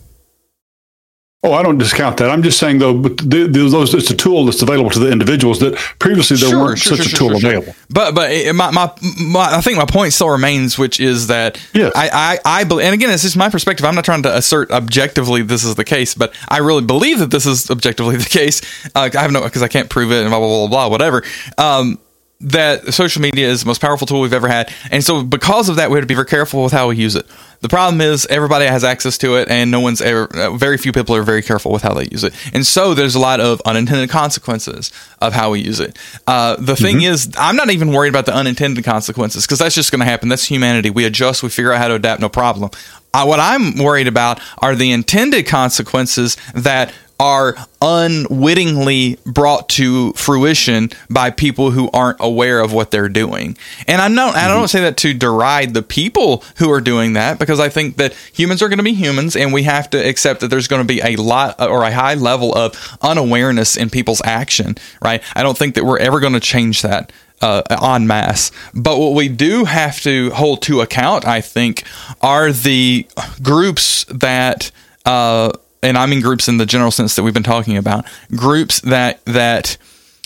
Oh, 1.41 1.53
I 1.53 1.63
don't 1.63 1.77
discount 1.77 2.17
that. 2.17 2.29
I'm 2.29 2.43
just 2.43 2.59
saying 2.59 2.79
though, 2.79 2.93
but 2.93 3.17
the, 3.17 3.47
the, 3.47 3.69
those 3.69 3.93
it's 3.93 4.11
a 4.11 4.15
tool 4.15 4.43
that's 4.43 4.61
available 4.61 4.89
to 4.89 4.99
the 4.99 5.09
individuals 5.09 5.59
that 5.59 5.75
previously 5.97 6.35
there 6.35 6.49
sure, 6.49 6.59
weren't 6.59 6.79
sure, 6.79 6.97
such 6.97 7.07
sure, 7.07 7.27
a 7.27 7.29
tool 7.29 7.37
available. 7.37 7.73
But 7.89 8.13
but 8.13 8.29
my, 8.53 8.71
my, 8.71 8.91
my 9.21 9.55
I 9.55 9.61
think 9.61 9.77
my 9.77 9.85
point 9.85 10.11
still 10.11 10.29
remains, 10.29 10.77
which 10.77 10.99
is 10.99 11.27
that 11.27 11.57
yes. 11.73 11.93
I 11.95 12.09
I, 12.11 12.59
I 12.59 12.63
believe, 12.65 12.87
and 12.87 12.93
again, 12.93 13.07
this 13.07 13.23
is 13.23 13.37
my 13.37 13.49
perspective. 13.49 13.85
I'm 13.85 13.95
not 13.95 14.03
trying 14.03 14.23
to 14.23 14.35
assert 14.35 14.69
objectively 14.69 15.41
this 15.41 15.63
is 15.63 15.75
the 15.75 15.85
case, 15.85 16.13
but 16.13 16.33
I 16.49 16.57
really 16.57 16.83
believe 16.83 17.19
that 17.19 17.31
this 17.31 17.45
is 17.45 17.71
objectively 17.71 18.17
the 18.17 18.29
case. 18.29 18.61
Uh, 18.93 19.09
I 19.13 19.21
have 19.21 19.31
no 19.31 19.41
because 19.41 19.63
I 19.63 19.69
can't 19.69 19.89
prove 19.89 20.11
it 20.11 20.19
and 20.19 20.29
blah 20.29 20.39
blah 20.39 20.67
blah 20.67 20.67
blah 20.67 20.87
whatever. 20.89 21.23
Um, 21.57 21.99
that 22.41 22.93
social 22.93 23.21
media 23.21 23.49
is 23.49 23.61
the 23.61 23.67
most 23.67 23.81
powerful 23.81 24.07
tool 24.07 24.21
we've 24.21 24.31
ever 24.31 24.47
had. 24.47 24.73
And 24.91 25.03
so, 25.03 25.23
because 25.23 25.67
of 25.67 25.75
that, 25.75 25.89
we 25.89 25.95
have 25.95 26.03
to 26.03 26.07
be 26.07 26.15
very 26.15 26.25
careful 26.27 26.63
with 26.63 26.71
how 26.71 26.87
we 26.87 26.95
use 26.95 27.15
it. 27.15 27.25
The 27.61 27.67
problem 27.67 27.99
is, 27.99 28.25
everybody 28.27 28.65
has 28.65 28.85
access 28.85 29.17
to 29.17 29.35
it, 29.35 29.49
and 29.49 29.69
no 29.69 29.81
one's 29.81 30.01
ever, 30.01 30.29
uh, 30.33 30.51
very 30.51 30.77
few 30.77 30.93
people 30.93 31.13
are 31.15 31.23
very 31.23 31.41
careful 31.41 31.73
with 31.73 31.81
how 31.81 31.93
they 31.93 32.05
use 32.05 32.23
it. 32.23 32.33
And 32.53 32.65
so, 32.65 32.93
there's 32.93 33.15
a 33.15 33.19
lot 33.19 33.41
of 33.41 33.61
unintended 33.65 34.09
consequences 34.09 34.91
of 35.19 35.33
how 35.33 35.51
we 35.51 35.59
use 35.59 35.81
it. 35.81 35.97
Uh, 36.27 36.55
the 36.57 36.77
thing 36.77 36.97
mm-hmm. 36.97 37.11
is, 37.11 37.33
I'm 37.37 37.57
not 37.57 37.71
even 37.71 37.91
worried 37.91 38.09
about 38.09 38.25
the 38.25 38.33
unintended 38.33 38.85
consequences 38.85 39.45
because 39.45 39.59
that's 39.59 39.75
just 39.75 39.91
going 39.91 39.99
to 39.99 40.05
happen. 40.05 40.29
That's 40.29 40.45
humanity. 40.45 40.89
We 40.91 41.03
adjust, 41.03 41.43
we 41.43 41.49
figure 41.49 41.73
out 41.73 41.79
how 41.79 41.89
to 41.89 41.95
adapt, 41.95 42.21
no 42.21 42.29
problem. 42.29 42.71
Uh, 43.13 43.25
what 43.25 43.39
I'm 43.39 43.77
worried 43.77 44.07
about 44.07 44.39
are 44.59 44.75
the 44.75 44.91
intended 44.91 45.47
consequences 45.47 46.37
that 46.53 46.93
are 47.19 47.53
unwittingly 47.81 49.19
brought 49.25 49.67
to 49.67 50.13
fruition 50.13 50.89
by 51.09 51.29
people 51.29 51.71
who 51.71 51.89
aren't 51.91 52.17
aware 52.21 52.61
of 52.61 52.71
what 52.71 52.91
they're 52.91 53.09
doing. 53.09 53.57
And 53.87 54.01
I 54.01 54.07
don't 54.07 54.35
I 54.35 54.47
don't 54.47 54.57
mm-hmm. 54.57 54.65
say 54.67 54.81
that 54.81 54.95
to 54.97 55.13
deride 55.13 55.73
the 55.73 55.81
people 55.81 56.43
who 56.57 56.71
are 56.71 56.79
doing 56.79 57.13
that 57.13 57.37
because 57.37 57.59
I 57.59 57.67
think 57.67 57.97
that 57.97 58.13
humans 58.33 58.61
are 58.61 58.69
going 58.69 58.77
to 58.77 58.83
be 58.83 58.93
humans 58.93 59.35
and 59.35 59.51
we 59.51 59.63
have 59.63 59.89
to 59.89 59.97
accept 59.97 60.39
that 60.39 60.47
there's 60.47 60.69
going 60.69 60.81
to 60.81 60.93
be 60.93 61.01
a 61.01 61.17
lot 61.17 61.59
or 61.61 61.83
a 61.83 61.91
high 61.91 62.13
level 62.13 62.55
of 62.57 62.97
unawareness 63.01 63.75
in 63.75 63.89
people's 63.89 64.21
action, 64.23 64.77
right? 65.01 65.21
I 65.35 65.43
don't 65.43 65.57
think 65.57 65.75
that 65.75 65.83
we're 65.83 65.99
ever 65.99 66.21
going 66.21 66.33
to 66.33 66.39
change 66.39 66.81
that 66.83 67.11
uh, 67.41 67.63
en 67.81 68.07
masse. 68.07 68.51
But 68.73 68.97
what 68.99 69.13
we 69.13 69.29
do 69.29 69.65
have 69.65 70.01
to 70.01 70.31
hold 70.31 70.61
to 70.63 70.81
account, 70.81 71.25
I 71.25 71.41
think, 71.41 71.83
are 72.21 72.51
the 72.51 73.07
groups 73.41 74.05
that 74.05 74.71
uh, 75.05 75.51
and 75.81 75.97
I 75.97 76.05
mean 76.05 76.21
groups 76.21 76.47
in 76.47 76.57
the 76.57 76.65
general 76.65 76.91
sense 76.91 77.15
that 77.15 77.23
we've 77.23 77.33
been 77.33 77.43
talking 77.43 77.77
about, 77.77 78.05
groups 78.35 78.81
that 78.81 79.23
that 79.25 79.77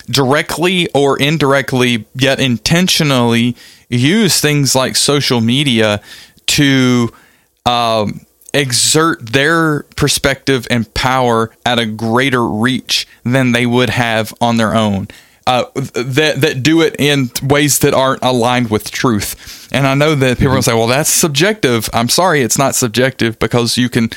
directly 0.10 0.90
or 0.94 1.18
indirectly 1.18 2.06
yet 2.16 2.40
intentionally 2.40 3.56
use 3.90 4.42
things 4.42 4.76
like 4.76 4.96
social 4.96 5.40
media 5.40 6.02
to 6.46 7.14
um, 7.66 8.26
exert 8.54 9.26
their 9.26 9.84
perspective 9.96 10.68
and 10.70 10.94
power 10.94 11.52
at 11.66 11.80
a 11.80 11.86
greater 11.86 12.46
reach 12.46 13.08
than 13.24 13.52
they 13.52 13.66
would 13.66 13.90
have 13.90 14.34
on 14.42 14.58
their 14.58 14.76
own. 14.76 15.08
Uh, 15.46 15.66
that 15.76 16.36
that 16.40 16.64
do 16.64 16.82
it 16.82 16.96
in 17.00 17.30
ways 17.44 17.80
that 17.80 17.94
aren't 17.94 18.24
aligned 18.24 18.70
with 18.70 18.90
truth. 18.92 19.68
And 19.74 19.86
I 19.86 19.94
know 19.94 20.16
that 20.16 20.38
people 20.38 20.54
mm-hmm. 20.54 20.62
say, 20.62 20.74
"Well, 20.74 20.88
that's 20.88 21.10
subjective." 21.10 21.90
I'm 21.92 22.08
sorry, 22.08 22.42
it's 22.42 22.58
not 22.58 22.76
subjective 22.76 23.40
because 23.40 23.78
you 23.78 23.90
can 23.90 24.10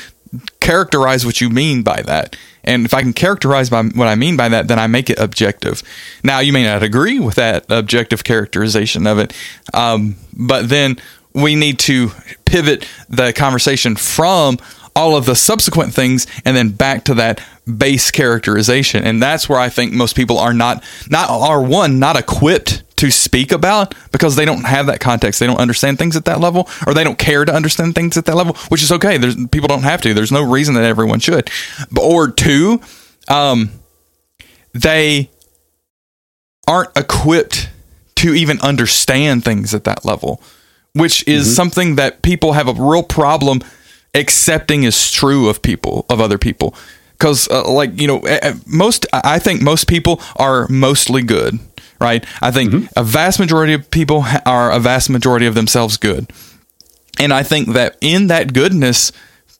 characterize 0.59 1.25
what 1.25 1.41
you 1.41 1.49
mean 1.49 1.83
by 1.83 2.01
that. 2.03 2.35
And 2.63 2.85
if 2.85 2.93
I 2.93 3.01
can 3.01 3.13
characterize 3.13 3.69
by 3.69 3.83
what 3.83 4.07
I 4.07 4.15
mean 4.15 4.35
by 4.35 4.49
that, 4.49 4.67
then 4.67 4.79
I 4.79 4.87
make 4.87 5.09
it 5.09 5.19
objective. 5.19 5.81
Now, 6.23 6.39
you 6.39 6.51
may 6.51 6.63
not 6.63 6.83
agree 6.83 7.19
with 7.19 7.35
that 7.35 7.65
objective 7.69 8.23
characterization 8.23 9.07
of 9.07 9.19
it, 9.19 9.33
um, 9.73 10.17
but 10.33 10.67
then 10.67 10.97
we 11.33 11.55
need 11.55 11.79
to 11.79 12.11
pivot 12.45 12.87
the 13.09 13.31
conversation 13.31 13.95
from 13.95 14.57
all 14.95 15.15
of 15.15 15.25
the 15.25 15.35
subsequent 15.35 15.93
things 15.93 16.25
and 16.43 16.57
then 16.57 16.69
back 16.69 17.05
to 17.05 17.13
that 17.13 17.39
base 17.75 18.11
characterization 18.11 19.03
and 19.03 19.21
that's 19.21 19.49
where 19.49 19.59
i 19.59 19.67
think 19.69 19.91
most 19.91 20.15
people 20.15 20.37
are 20.37 20.53
not 20.53 20.83
not 21.09 21.29
are 21.29 21.61
one 21.61 21.99
not 21.99 22.15
equipped 22.15 22.83
to 22.97 23.11
speak 23.11 23.51
about 23.51 23.95
because 24.11 24.35
they 24.35 24.45
don't 24.45 24.65
have 24.65 24.87
that 24.87 24.99
context. 24.99 25.39
They 25.39 25.47
don't 25.47 25.59
understand 25.59 25.97
things 25.97 26.15
at 26.15 26.25
that 26.25 26.39
level, 26.39 26.67
or 26.85 26.93
they 26.93 27.03
don't 27.03 27.17
care 27.17 27.45
to 27.45 27.53
understand 27.53 27.95
things 27.95 28.17
at 28.17 28.25
that 28.25 28.35
level, 28.35 28.55
which 28.69 28.83
is 28.83 28.91
okay. 28.91 29.17
There's 29.17 29.35
people 29.47 29.67
don't 29.67 29.83
have 29.83 30.01
to. 30.01 30.13
There's 30.13 30.31
no 30.31 30.43
reason 30.43 30.75
that 30.75 30.83
everyone 30.83 31.19
should. 31.19 31.49
Or 31.99 32.29
two, 32.29 32.81
um, 33.27 33.71
they 34.73 35.29
aren't 36.67 36.95
equipped 36.97 37.69
to 38.15 38.33
even 38.33 38.59
understand 38.61 39.43
things 39.43 39.73
at 39.73 39.83
that 39.85 40.03
level, 40.03 40.41
which 40.93 41.25
is 41.27 41.45
mm-hmm. 41.45 41.53
something 41.53 41.95
that 41.95 42.23
people 42.23 42.53
have 42.53 42.67
a 42.67 42.73
real 42.73 43.03
problem 43.03 43.61
accepting 44.15 44.83
is 44.83 45.11
true 45.11 45.47
of 45.47 45.61
people 45.61 46.05
of 46.09 46.19
other 46.19 46.39
people 46.39 46.73
because 47.17 47.47
uh, 47.49 47.69
like 47.69 47.99
you 47.99 48.07
know 48.07 48.21
most 48.65 49.05
i 49.13 49.39
think 49.39 49.61
most 49.61 49.87
people 49.87 50.21
are 50.35 50.67
mostly 50.69 51.21
good 51.21 51.59
right? 51.99 52.25
I 52.41 52.51
think 52.51 52.71
mm-hmm. 52.71 52.85
a 52.95 53.03
vast 53.03 53.39
majority 53.39 53.73
of 53.73 53.89
people 53.91 54.25
are 54.45 54.71
a 54.71 54.79
vast 54.79 55.09
majority 55.09 55.45
of 55.45 55.55
themselves 55.55 55.97
good. 55.97 56.31
And 57.19 57.33
I 57.33 57.43
think 57.43 57.69
that 57.69 57.97
in 58.01 58.27
that 58.27 58.53
goodness, 58.53 59.11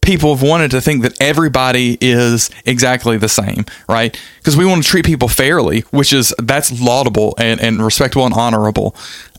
people 0.02 0.36
have 0.36 0.48
wanted 0.48 0.72
to 0.72 0.80
think 0.80 1.02
that 1.02 1.20
everybody 1.20 1.98
is 2.00 2.50
exactly 2.66 3.18
the 3.18 3.28
same, 3.28 3.66
right? 3.90 4.18
Because 4.38 4.56
we 4.56 4.66
want 4.66 4.84
to 4.84 4.90
treat 4.90 5.06
people 5.06 5.28
fairly, 5.28 5.82
which 5.92 6.14
is 6.14 6.34
that's 6.38 6.80
laudable 6.80 7.34
and, 7.38 7.60
and 7.60 7.84
respectable 7.84 8.26
and 8.26 8.34
honorable. 8.34 8.96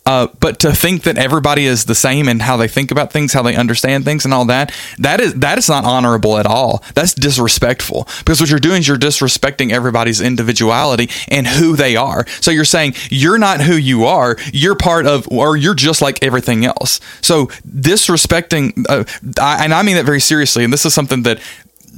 Uh, 0.08 0.28
but 0.40 0.58
to 0.58 0.72
think 0.72 1.02
that 1.02 1.18
everybody 1.18 1.66
is 1.66 1.84
the 1.84 1.94
same 1.94 2.28
and 2.28 2.40
how 2.40 2.56
they 2.56 2.66
think 2.66 2.90
about 2.90 3.12
things, 3.12 3.34
how 3.34 3.42
they 3.42 3.54
understand 3.54 4.06
things, 4.06 4.24
and 4.24 4.32
all 4.32 4.46
that, 4.46 4.72
that 4.98 5.20
is 5.20 5.34
that 5.34 5.58
is 5.58 5.68
not 5.68 5.84
honorable 5.84 6.38
at 6.38 6.46
all. 6.46 6.82
That's 6.94 7.12
disrespectful 7.12 8.08
because 8.20 8.40
what 8.40 8.48
you're 8.48 8.58
doing 8.58 8.78
is 8.78 8.88
you're 8.88 8.96
disrespecting 8.96 9.70
everybody's 9.70 10.22
individuality 10.22 11.10
and 11.28 11.46
who 11.46 11.76
they 11.76 11.94
are. 11.94 12.26
So 12.40 12.50
you're 12.50 12.64
saying 12.64 12.94
you're 13.10 13.36
not 13.36 13.60
who 13.60 13.74
you 13.74 14.06
are. 14.06 14.38
You're 14.50 14.76
part 14.76 15.06
of, 15.06 15.28
or 15.28 15.58
you're 15.58 15.74
just 15.74 16.00
like 16.00 16.22
everything 16.22 16.64
else. 16.64 17.00
So 17.20 17.48
disrespecting, 17.68 18.86
uh, 18.88 19.04
I, 19.38 19.62
and 19.62 19.74
I 19.74 19.82
mean 19.82 19.96
that 19.96 20.06
very 20.06 20.20
seriously. 20.20 20.64
And 20.64 20.72
this 20.72 20.86
is 20.86 20.94
something 20.94 21.24
that 21.24 21.38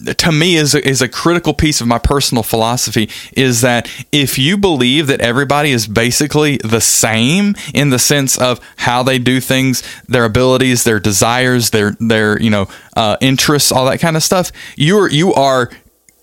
to 0.05 0.33
me 0.33 0.57
is 0.57 0.75
a, 0.75 0.87
is 0.87 1.03
a 1.03 1.09
critical 1.09 1.55
piece 1.55 1.81
of 1.81 1.87
my 1.87 1.99
personal 1.99 2.43
philosophy 2.43 3.11
is 3.37 3.61
that 3.61 3.91
if 4.13 4.39
you 4.39 4.57
believe 4.57 5.07
that 5.09 5.21
everybody 5.21 5.71
is 5.71 5.87
basically 5.87 6.57
the 6.59 6.81
same 6.81 7.55
in 7.75 7.91
the 7.91 7.99
sense 7.99 8.39
of 8.39 8.61
how 8.79 9.03
they 9.03 9.19
do 9.19 9.41
things, 9.41 9.83
their 10.07 10.25
abilities, 10.25 10.85
their 10.85 11.01
desires, 11.01 11.71
their 11.71 11.93
their 12.01 12.41
you 12.41 12.51
know 12.51 12.69
uh, 12.97 13.17
interests, 13.21 13.71
all 13.71 13.85
that 13.87 14.01
kind 14.01 14.17
of 14.17 14.23
stuff, 14.23 14.53
you 14.77 14.99
are 14.99 15.11
you 15.11 15.35
are 15.35 15.71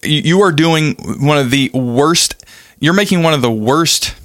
you 0.04 0.42
are 0.42 0.52
doing 0.52 0.96
one 1.20 1.38
of 1.38 1.52
the 1.52 1.70
worst. 1.74 2.44
You're 2.80 2.94
making 2.94 3.24
one 3.24 3.34
of 3.34 3.42
the 3.42 3.52
worst 3.52 4.16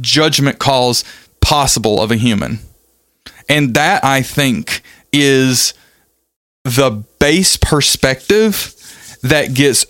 judgment 0.00 0.58
calls 0.58 1.04
possible 1.40 2.00
of 2.00 2.10
a 2.10 2.16
human, 2.16 2.58
and 3.48 3.74
that 3.74 4.04
I 4.04 4.22
think 4.22 4.82
is 5.12 5.74
the 6.64 7.04
base 7.20 7.56
perspective 7.56 8.75
that 9.22 9.54
gets 9.54 9.86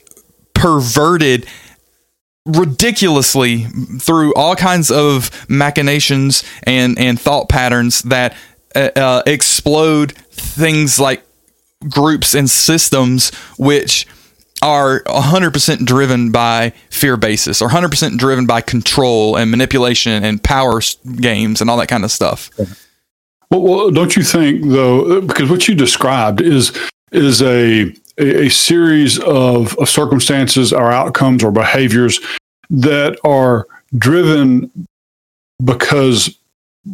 perverted 0.54 1.47
ridiculously 2.47 3.64
through 3.99 4.33
all 4.35 4.54
kinds 4.54 4.90
of 4.90 5.30
machinations 5.49 6.45
and 6.62 6.99
and 6.99 7.21
thought 7.21 7.49
patterns 7.49 8.02
that 8.02 8.37
uh, 8.75 8.90
uh, 8.95 9.23
explode 9.26 10.12
things 10.30 11.00
like 11.00 11.25
groups 11.88 12.35
and 12.35 12.49
systems 12.49 13.35
which 13.59 14.06
are 14.62 15.02
100% 15.02 15.85
driven 15.85 16.33
by 16.33 16.73
fear 16.88 17.16
basis 17.16 17.61
or 17.61 17.68
100% 17.68 18.16
driven 18.16 18.47
by 18.47 18.61
control 18.61 19.37
and 19.37 19.50
manipulation 19.50 20.25
and 20.25 20.42
power 20.42 20.80
games 21.21 21.61
and 21.61 21.68
all 21.68 21.76
that 21.76 21.88
kind 21.88 22.04
of 22.04 22.11
stuff. 22.11 22.50
Well, 23.50 23.61
well 23.61 23.90
don't 23.90 24.16
you 24.16 24.23
think 24.23 24.64
though 24.64 25.21
because 25.21 25.50
what 25.50 25.68
you 25.68 25.75
described 25.75 26.40
is 26.40 26.76
is 27.12 27.42
a 27.42 27.95
a, 28.18 28.46
a 28.46 28.49
series 28.49 29.18
of, 29.20 29.76
of 29.78 29.88
circumstances 29.88 30.73
or 30.73 30.90
outcomes 30.90 31.44
or 31.44 31.50
behaviors 31.50 32.20
that 32.70 33.18
are 33.25 33.66
driven 33.96 34.70
because 35.64 36.37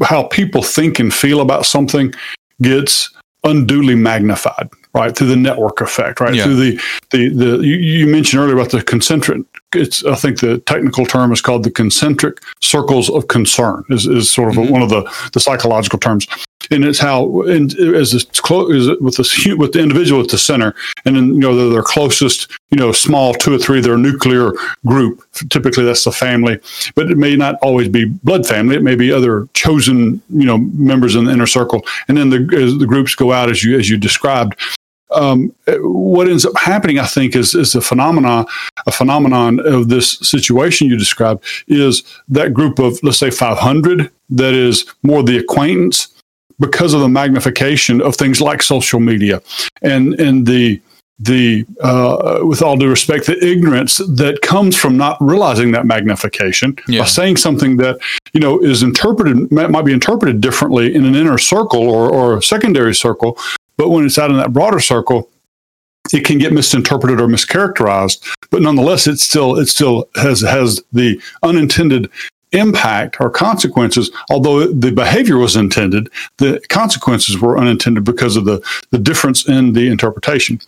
how 0.03 0.25
people 0.25 0.63
think 0.63 0.99
and 0.99 1.13
feel 1.13 1.41
about 1.41 1.67
something 1.67 2.15
gets 2.61 3.11
unduly 3.45 3.95
magnified 3.95 4.69
right 4.95 5.17
through 5.17 5.27
the 5.27 5.37
network 5.37 5.81
effect 5.81 6.21
right 6.21 6.35
yeah. 6.35 6.45
through 6.45 6.55
the 6.55 6.81
the 7.11 7.29
the 7.31 7.59
you, 7.59 7.75
you, 7.75 8.07
mentioned 8.07 8.41
earlier 8.41 8.55
about 8.55 8.71
the 8.71 8.83
concentric 8.83 9.43
it's 9.75 10.05
i 10.05 10.15
think 10.15 10.39
the 10.39 10.59
technical 10.61 11.05
term 11.05 11.33
is 11.33 11.41
called 11.41 11.65
the 11.65 11.71
concentric 11.71 12.41
circles 12.61 13.11
of 13.11 13.27
concern 13.27 13.83
is, 13.89 14.07
is 14.07 14.31
sort 14.31 14.49
of 14.49 14.55
mm-hmm. 14.55 14.71
one 14.71 14.83
of 14.83 14.91
the 14.91 15.03
the 15.33 15.41
psychological 15.41 15.99
terms 15.99 16.27
and 16.71 16.85
it's 16.85 16.99
how 16.99 17.43
and 17.43 17.75
as 17.79 18.15
it's 18.15 18.41
close 18.41 18.89
with 19.01 19.17
the 19.17 19.57
with 19.59 19.73
the 19.73 19.81
individual 19.81 20.21
at 20.21 20.29
the 20.29 20.39
center, 20.39 20.75
and 21.05 21.17
then 21.17 21.35
you 21.35 21.41
know 21.41 21.71
their 21.71 21.83
closest 21.83 22.51
you 22.71 22.77
know 22.77 22.93
small 22.93 23.35
two 23.35 23.55
or 23.55 23.59
three 23.59 23.81
their 23.81 23.99
nuclear 23.99 24.53
group. 24.87 25.25
Typically, 25.51 25.85
that's 25.85 26.05
the 26.05 26.13
family, 26.13 26.61
but 26.95 27.11
it 27.11 27.17
may 27.17 27.37
not 27.37 27.57
always 27.63 27.89
be 27.89 28.05
blood 28.05 28.47
family. 28.47 28.77
It 28.77 28.83
may 28.83 28.95
be 28.95 29.13
other 29.13 29.49
chosen 29.55 30.23
you 30.31 30.47
know 30.47 30.59
members 30.59 31.15
in 31.15 31.25
the 31.25 31.33
inner 31.33 31.47
circle, 31.47 31.85
and 32.09 32.17
then 32.17 32.31
the 32.31 32.39
the 32.79 32.87
groups 32.87 33.15
go 33.15 33.33
out 33.33 33.51
as 33.51 33.65
you 33.65 33.79
as 33.79 33.89
you 33.89 33.97
described. 33.97 34.61
Um, 35.13 35.55
what 35.67 36.29
ends 36.29 36.47
up 36.47 36.57
happening, 36.57 36.99
I 36.99 37.07
think, 37.07 37.37
is 37.37 37.55
is 37.55 37.75
a 37.75 37.81
phenomenon. 37.81 38.47
A 38.87 38.93
phenomenon 38.93 39.61
of 39.61 39.89
this 39.89 40.19
situation 40.21 40.89
you 40.89 40.97
described 40.97 41.45
is 41.69 42.03
that 42.29 42.55
group 42.55 42.79
of 42.79 42.99
let's 43.03 43.19
say 43.19 43.31
500 43.31 44.11
that 44.31 44.55
is 44.55 44.87
more 45.03 45.23
the 45.23 45.37
acquaintance 45.37 46.12
because 46.63 46.95
of 46.95 47.01
the 47.01 47.09
magnification 47.09 48.01
of 48.01 48.15
things 48.17 48.41
like 48.41 48.63
social 48.63 49.01
media 49.01 49.43
and 49.83 50.19
and 50.19 50.47
the 50.47 50.81
the 51.19 51.65
uh, 51.81 52.41
with 52.43 52.63
all 52.63 52.77
due 52.77 52.89
respect 52.89 53.27
the 53.27 53.47
ignorance 53.47 53.99
that 53.99 54.41
comes 54.43 54.75
from 54.77 54.97
not 54.97 55.17
realizing 55.21 55.73
that 55.73 55.85
magnification 55.87 56.77
yeah. 56.89 57.01
by 57.01 57.07
saying 57.07 57.37
something 57.37 57.77
that 57.77 57.99
you 58.33 58.41
know 58.41 58.59
is 58.61 58.83
interpreted 58.83 59.51
might 59.53 59.85
be 59.85 59.93
interpreted 59.93 60.41
differently 60.41 60.95
in 60.95 61.05
an 61.05 61.15
inner 61.15 61.39
circle 61.39 61.83
or, 61.89 62.11
or 62.11 62.39
a 62.39 62.43
secondary 62.43 62.95
circle 62.95 63.37
but 63.77 63.91
when 63.91 64.07
it's 64.07 64.19
out 64.19 64.31
in 64.31 64.37
that 64.37 64.53
broader 64.53 64.81
circle 64.81 65.29
it 66.13 66.25
can 66.25 66.39
get 66.39 66.53
misinterpreted 66.53 67.21
or 67.21 67.27
mischaracterized 67.27 68.19
but 68.51 68.63
nonetheless 68.63 69.07
it 69.07 69.19
still 69.19 69.59
it 69.59 69.67
still 69.67 70.09
has 70.17 70.41
has 70.41 70.81
the 70.93 71.21
unintended 71.43 72.11
impact 72.53 73.17
or 73.21 73.31
consequences 73.31 74.11
although 74.31 74.67
the 74.67 74.93
behavior 74.93 75.39
was 75.39 75.57
intended 75.57 76.09
the 76.39 76.61
consequences 76.69 77.41
were 77.41 77.59
unintended 77.59 78.05
because 78.05 78.37
of 78.37 78.45
the 78.45 78.61
the 78.91 78.99
difference 78.99 79.49
in 79.49 79.73
the 79.73 79.89
interpretation 79.89 80.61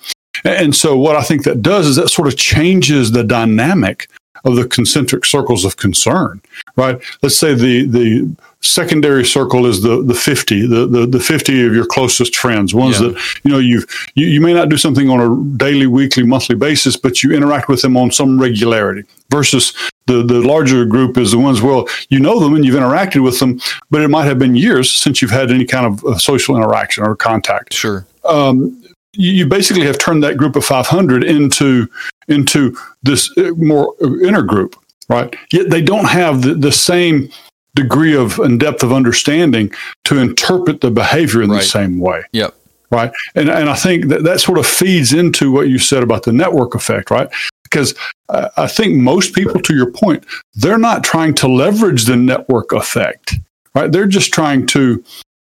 and 0.44 0.74
so, 0.74 0.96
what 0.96 1.16
I 1.16 1.22
think 1.22 1.44
that 1.44 1.62
does 1.62 1.86
is 1.86 1.96
that 1.96 2.08
sort 2.08 2.28
of 2.28 2.36
changes 2.36 3.12
the 3.12 3.22
dynamic 3.22 4.08
of 4.44 4.56
the 4.56 4.66
concentric 4.66 5.24
circles 5.24 5.64
of 5.64 5.78
concern, 5.78 6.42
right? 6.76 7.00
Let's 7.22 7.38
say 7.38 7.54
the 7.54 7.86
the 7.86 8.36
secondary 8.60 9.24
circle 9.24 9.66
is 9.66 9.82
the 9.82 10.02
the 10.02 10.14
50 10.14 10.66
the, 10.66 10.86
the, 10.86 11.06
the 11.06 11.20
50 11.20 11.66
of 11.66 11.74
your 11.74 11.84
closest 11.84 12.34
friends 12.34 12.74
ones 12.74 12.98
yeah. 12.98 13.08
that 13.08 13.40
you 13.44 13.50
know 13.50 13.58
you 13.58 13.82
you 14.14 14.40
may 14.40 14.54
not 14.54 14.70
do 14.70 14.78
something 14.78 15.10
on 15.10 15.20
a 15.20 15.58
daily 15.58 15.86
weekly 15.86 16.22
monthly 16.22 16.56
basis 16.56 16.96
but 16.96 17.22
you 17.22 17.32
interact 17.32 17.68
with 17.68 17.82
them 17.82 17.94
on 17.94 18.10
some 18.10 18.40
regularity 18.40 19.02
versus 19.30 19.74
the 20.06 20.22
the 20.22 20.40
larger 20.42 20.84
group 20.84 21.16
is 21.16 21.30
the 21.30 21.38
ones 21.38 21.62
well 21.62 21.86
you 22.08 22.18
know 22.18 22.38
them 22.40 22.54
and 22.54 22.64
you've 22.64 22.74
interacted 22.74 23.22
with 23.22 23.38
them 23.40 23.60
but 23.90 24.02
it 24.02 24.08
might 24.08 24.24
have 24.24 24.38
been 24.38 24.54
years 24.54 24.90
since 24.90 25.22
you've 25.22 25.30
had 25.30 25.50
any 25.50 25.64
kind 25.64 25.86
of 25.86 26.04
uh, 26.04 26.16
social 26.18 26.56
interaction 26.56 27.04
or 27.04 27.16
contact 27.16 27.72
sure 27.72 28.06
um, 28.24 28.80
you 29.16 29.46
basically 29.46 29.84
have 29.84 29.98
turned 29.98 30.22
that 30.22 30.36
group 30.36 30.56
of 30.56 30.64
500 30.64 31.24
into 31.24 31.88
into 32.28 32.76
this 33.02 33.36
uh, 33.36 33.50
more 33.56 33.94
inner 34.22 34.42
group, 34.42 34.76
right? 35.08 35.34
Yet 35.52 35.70
they 35.70 35.82
don't 35.82 36.06
have 36.06 36.42
the, 36.42 36.54
the 36.54 36.72
same 36.72 37.30
degree 37.74 38.14
of 38.14 38.38
and 38.38 38.58
depth 38.58 38.82
of 38.82 38.92
understanding 38.92 39.72
to 40.04 40.18
interpret 40.18 40.80
the 40.80 40.90
behavior 40.90 41.42
in 41.42 41.50
right. 41.50 41.60
the 41.60 41.66
same 41.66 41.98
way. 41.98 42.22
Yep. 42.32 42.54
Right. 42.90 43.12
And 43.34 43.48
and 43.48 43.68
I 43.68 43.74
think 43.74 44.06
that 44.08 44.24
that 44.24 44.40
sort 44.40 44.58
of 44.58 44.66
feeds 44.66 45.12
into 45.12 45.50
what 45.50 45.68
you 45.68 45.78
said 45.78 46.02
about 46.02 46.24
the 46.24 46.32
network 46.32 46.74
effect, 46.74 47.10
right? 47.10 47.28
Because 47.74 47.92
I 48.28 48.68
think 48.68 48.94
most 48.94 49.34
people, 49.34 49.60
to 49.60 49.74
your 49.74 49.90
point, 49.90 50.24
they're 50.54 50.78
not 50.78 51.02
trying 51.02 51.34
to 51.34 51.48
leverage 51.48 52.04
the 52.04 52.14
network 52.14 52.70
effect, 52.70 53.34
right? 53.74 53.90
They're 53.90 54.06
just 54.06 54.32
trying 54.32 54.66
to 54.66 55.02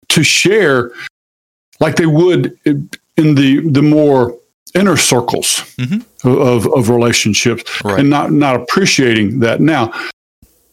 to 0.09 0.23
share 0.23 0.91
like 1.79 1.95
they 1.95 2.05
would 2.05 2.55
in 2.65 3.35
the 3.35 3.67
the 3.71 3.81
more 3.81 4.37
inner 4.75 4.95
circles 4.95 5.63
mm-hmm. 5.77 6.27
of, 6.27 6.67
of 6.67 6.89
relationships 6.89 7.63
right. 7.83 7.99
and 7.99 8.11
not 8.11 8.31
not 8.31 8.55
appreciating 8.55 9.39
that 9.39 9.59
now 9.59 9.91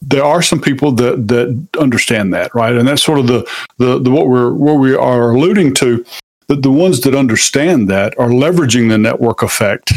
there 0.02 0.24
are 0.24 0.42
some 0.42 0.60
people 0.60 0.92
that 0.92 1.28
that 1.28 1.68
understand 1.80 2.34
that 2.34 2.54
right 2.54 2.74
and 2.74 2.86
that's 2.86 3.02
sort 3.02 3.18
of 3.18 3.26
the 3.26 3.50
the, 3.78 3.98
the 3.98 4.10
what 4.10 4.28
we're 4.28 4.52
what 4.52 4.74
we 4.74 4.94
are 4.94 5.30
alluding 5.30 5.72
to 5.72 6.04
that 6.48 6.62
the 6.62 6.70
ones 6.70 7.00
that 7.00 7.14
understand 7.14 7.88
that 7.88 8.18
are 8.18 8.28
leveraging 8.28 8.90
the 8.90 8.98
network 8.98 9.42
effect 9.42 9.92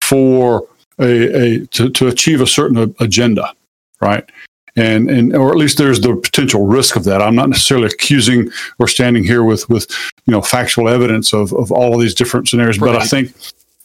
for 0.00 0.68
a, 0.98 1.36
a 1.36 1.66
to, 1.66 1.90
to 1.90 2.08
achieve 2.08 2.40
a 2.40 2.46
certain 2.46 2.94
agenda 3.00 3.54
right 4.00 4.30
and 4.76 5.08
and 5.08 5.36
or 5.36 5.50
at 5.50 5.56
least 5.56 5.78
there's 5.78 6.00
the 6.00 6.16
potential 6.16 6.66
risk 6.66 6.96
of 6.96 7.04
that. 7.04 7.22
I'm 7.22 7.34
not 7.34 7.48
necessarily 7.48 7.86
accusing 7.86 8.50
or 8.78 8.88
standing 8.88 9.24
here 9.24 9.44
with 9.44 9.68
with 9.68 9.88
you 10.26 10.32
know 10.32 10.42
factual 10.42 10.88
evidence 10.88 11.32
of 11.32 11.52
of 11.52 11.70
all 11.70 11.94
of 11.94 12.00
these 12.00 12.14
different 12.14 12.48
scenarios, 12.48 12.78
right. 12.78 12.92
but 12.92 13.00
I 13.00 13.06
think 13.06 13.32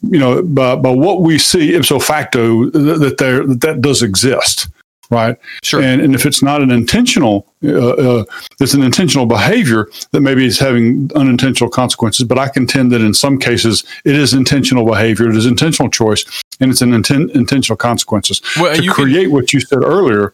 you 0.02 0.20
know 0.20 0.42
by, 0.42 0.76
by 0.76 0.92
what 0.92 1.22
we 1.22 1.38
see 1.38 1.76
ipso 1.76 2.00
facto 2.00 2.70
that 2.72 3.18
there 3.18 3.46
that, 3.46 3.62
that 3.62 3.82
does 3.82 4.02
exist 4.02 4.68
right? 5.10 5.38
Sure. 5.64 5.82
And 5.82 6.02
and 6.02 6.16
if 6.16 6.26
it's 6.26 6.42
not 6.42 6.62
an 6.62 6.72
intentional, 6.72 7.48
uh, 7.64 7.90
uh, 7.90 8.24
it's 8.60 8.74
an 8.74 8.84
intentional 8.84 9.26
behavior 9.26 9.90
that 10.12 10.22
maybe 10.22 10.46
is 10.46 10.60
having 10.60 11.10
unintentional 11.16 11.70
consequences. 11.70 12.26
But 12.26 12.38
I 12.38 12.48
contend 12.48 12.92
that 12.92 13.02
in 13.02 13.14
some 13.14 13.38
cases 13.38 13.84
it 14.06 14.16
is 14.16 14.34
intentional 14.34 14.86
behavior, 14.86 15.30
it 15.30 15.36
is 15.36 15.46
intentional 15.46 15.90
choice, 15.90 16.26
and 16.60 16.72
it's 16.72 16.82
an 16.82 16.92
inten- 16.92 17.32
intentional 17.32 17.78
consequences 17.78 18.42
well, 18.60 18.76
to 18.76 18.92
create 18.92 19.24
can, 19.24 19.32
what 19.32 19.54
you 19.54 19.60
said 19.60 19.84
earlier 19.84 20.34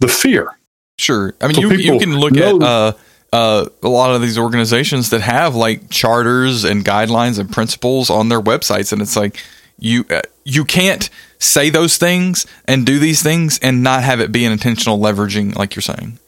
the 0.00 0.08
fear. 0.08 0.58
Sure. 0.98 1.34
I 1.40 1.48
mean, 1.48 1.54
so 1.56 1.60
you, 1.62 1.70
you 1.72 1.98
can 1.98 2.18
look 2.18 2.32
know, 2.32 2.56
at 2.56 2.62
uh, 2.62 2.92
uh, 3.32 3.66
a 3.82 3.88
lot 3.88 4.14
of 4.14 4.22
these 4.22 4.38
organizations 4.38 5.10
that 5.10 5.20
have 5.20 5.54
like 5.54 5.90
charters 5.90 6.64
and 6.64 6.84
guidelines 6.84 7.38
and 7.38 7.50
principles 7.50 8.10
on 8.10 8.28
their 8.28 8.40
websites, 8.40 8.92
and 8.92 9.02
it's 9.02 9.16
like 9.16 9.42
you 9.78 10.04
uh, 10.10 10.22
you 10.44 10.64
can't 10.64 11.10
say 11.44 11.70
those 11.70 11.96
things 11.96 12.46
and 12.66 12.86
do 12.86 12.98
these 12.98 13.22
things 13.22 13.58
and 13.60 13.82
not 13.82 14.02
have 14.02 14.20
it 14.20 14.32
be 14.32 14.44
an 14.44 14.52
intentional 14.52 14.98
leveraging, 14.98 15.56
like 15.56 15.74
you're 15.74 15.82
saying. 15.82 16.18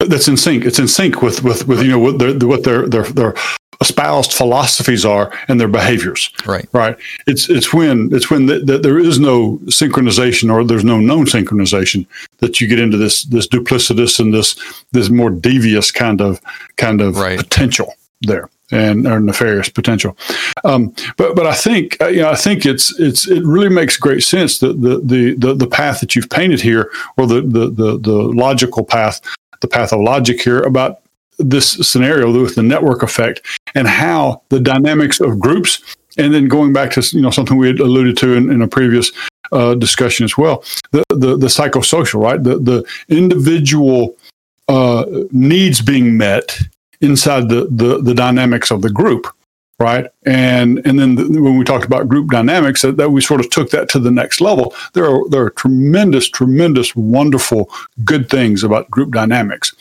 That's 0.00 0.28
in 0.28 0.36
sync. 0.36 0.64
It's 0.64 0.78
in 0.78 0.88
sync 0.88 1.22
with 1.22 1.42
with 1.42 1.66
with 1.66 1.82
you 1.82 1.90
know 1.90 1.98
what 1.98 2.18
their 2.18 2.48
what 2.48 2.64
their 2.64 2.86
their 2.88 3.04
their 3.04 3.34
espoused 3.80 4.32
philosophies 4.32 5.04
are 5.04 5.32
and 5.48 5.60
their 5.60 5.68
behaviors. 5.68 6.30
Right. 6.46 6.68
Right. 6.72 6.96
It's 7.26 7.48
it's 7.48 7.72
when 7.72 8.12
it's 8.12 8.30
when 8.30 8.46
the, 8.46 8.60
the, 8.60 8.78
there 8.78 8.98
is 8.98 9.18
no 9.18 9.58
synchronization 9.64 10.52
or 10.52 10.64
there's 10.64 10.84
no 10.84 10.98
known 10.98 11.26
synchronization 11.26 12.06
that 12.38 12.60
you 12.60 12.66
get 12.66 12.78
into 12.78 12.96
this 12.96 13.24
this 13.24 13.46
duplicitous 13.48 14.20
and 14.20 14.32
this 14.34 14.56
this 14.92 15.08
more 15.08 15.30
devious 15.30 15.90
kind 15.90 16.20
of 16.20 16.40
kind 16.76 17.00
of 17.00 17.16
right. 17.16 17.38
potential 17.38 17.94
there 18.22 18.48
and 18.74 19.06
or 19.06 19.20
nefarious 19.20 19.68
potential. 19.68 20.16
Um, 20.64 20.94
but 21.16 21.36
but 21.36 21.46
I 21.46 21.54
think 21.54 21.96
uh, 22.00 22.08
you 22.08 22.22
know 22.22 22.30
I 22.30 22.36
think 22.36 22.66
it's 22.66 22.98
it's 22.98 23.28
it 23.28 23.44
really 23.44 23.68
makes 23.68 23.96
great 23.96 24.22
sense 24.22 24.58
that 24.58 24.82
the 24.82 25.00
the 25.00 25.34
the, 25.34 25.54
the 25.54 25.66
path 25.66 26.00
that 26.00 26.14
you've 26.14 26.30
painted 26.30 26.60
here 26.60 26.90
or 27.16 27.26
the, 27.26 27.40
the 27.40 27.70
the 27.70 27.98
the 27.98 28.12
logical 28.12 28.84
path 28.84 29.20
the 29.60 29.68
path 29.68 29.92
of 29.92 30.00
logic 30.00 30.42
here 30.42 30.60
about 30.60 31.00
this 31.38 31.72
scenario 31.88 32.30
with 32.30 32.54
the 32.54 32.62
network 32.62 33.02
effect 33.02 33.40
and 33.74 33.88
how 33.88 34.42
the 34.50 34.60
dynamics 34.60 35.20
of 35.20 35.38
groups 35.38 35.96
and 36.16 36.32
then 36.32 36.48
going 36.48 36.72
back 36.72 36.90
to 36.92 37.00
you 37.12 37.22
know 37.22 37.30
something 37.30 37.56
we 37.56 37.68
had 37.68 37.80
alluded 37.80 38.16
to 38.16 38.34
in, 38.34 38.50
in 38.50 38.62
a 38.62 38.68
previous 38.68 39.12
uh, 39.52 39.74
discussion 39.74 40.24
as 40.24 40.36
well 40.36 40.64
the, 40.90 41.04
the 41.10 41.36
the 41.36 41.46
psychosocial 41.46 42.20
right 42.20 42.42
the 42.42 42.58
the 42.58 42.84
individual 43.08 44.16
uh, 44.68 45.04
needs 45.30 45.80
being 45.80 46.16
met 46.16 46.58
inside 47.04 47.48
the, 47.48 47.68
the 47.70 48.00
the 48.02 48.14
dynamics 48.14 48.70
of 48.70 48.82
the 48.82 48.90
group 48.90 49.26
right? 49.78 50.06
And 50.24 50.80
and 50.86 50.98
then 50.98 51.16
the, 51.16 51.42
when 51.42 51.58
we 51.58 51.64
talked 51.64 51.84
about 51.84 52.08
group 52.08 52.30
dynamics, 52.30 52.82
that, 52.82 52.96
that, 52.96 53.10
we 53.10 53.20
sort 53.20 53.40
of 53.40 53.50
took 53.50 53.70
that 53.70 53.88
to 53.90 53.98
the 53.98 54.10
next 54.10 54.40
level. 54.40 54.74
There 54.92 55.06
are 55.06 55.28
there 55.28 55.42
are 55.42 55.50
tremendous, 55.50 56.28
tremendous, 56.28 56.94
wonderful, 56.94 57.70
good 58.04 58.28
things 58.28 58.62
about 58.62 58.90
group 58.90 59.12
dynamics, 59.12 59.74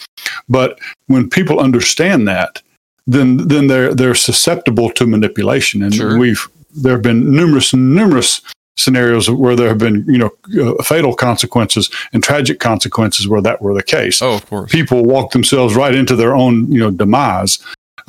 but 0.50 0.80
when 1.08 1.30
people 1.30 1.60
understand 1.60 2.28
that, 2.28 2.62
then 3.08 3.48
then 3.48 3.68
they're 3.68 3.94
they're 3.94 4.16
susceptible 4.16 4.90
to 4.92 5.06
manipulation, 5.06 5.84
and 5.84 5.94
sure. 5.94 6.18
we've 6.18 6.48
there 6.76 6.94
have 6.94 7.04
been 7.04 7.32
numerous 7.32 7.74
numerous 7.74 8.42
scenarios 8.76 9.30
where 9.30 9.56
there 9.56 9.68
have 9.68 9.78
been 9.78 10.04
you 10.08 10.18
know 10.18 10.32
uh, 10.62 10.82
fatal 10.84 11.14
consequences 11.16 11.90
and 12.12 12.24
tragic 12.24 12.60
consequences 12.60 13.28
where 13.28 13.42
that 13.42 13.62
were 13.62 13.74
the 13.74 13.84
case. 13.84 14.22
Oh, 14.22 14.36
of 14.36 14.46
course, 14.48 14.72
people 14.72 15.04
walk 15.04 15.32
themselves 15.32 15.76
right 15.76 15.94
into 15.94 16.16
their 16.16 16.36
own 16.36 16.72
you 16.72 16.80
know 16.80 16.92
demise 16.92 17.60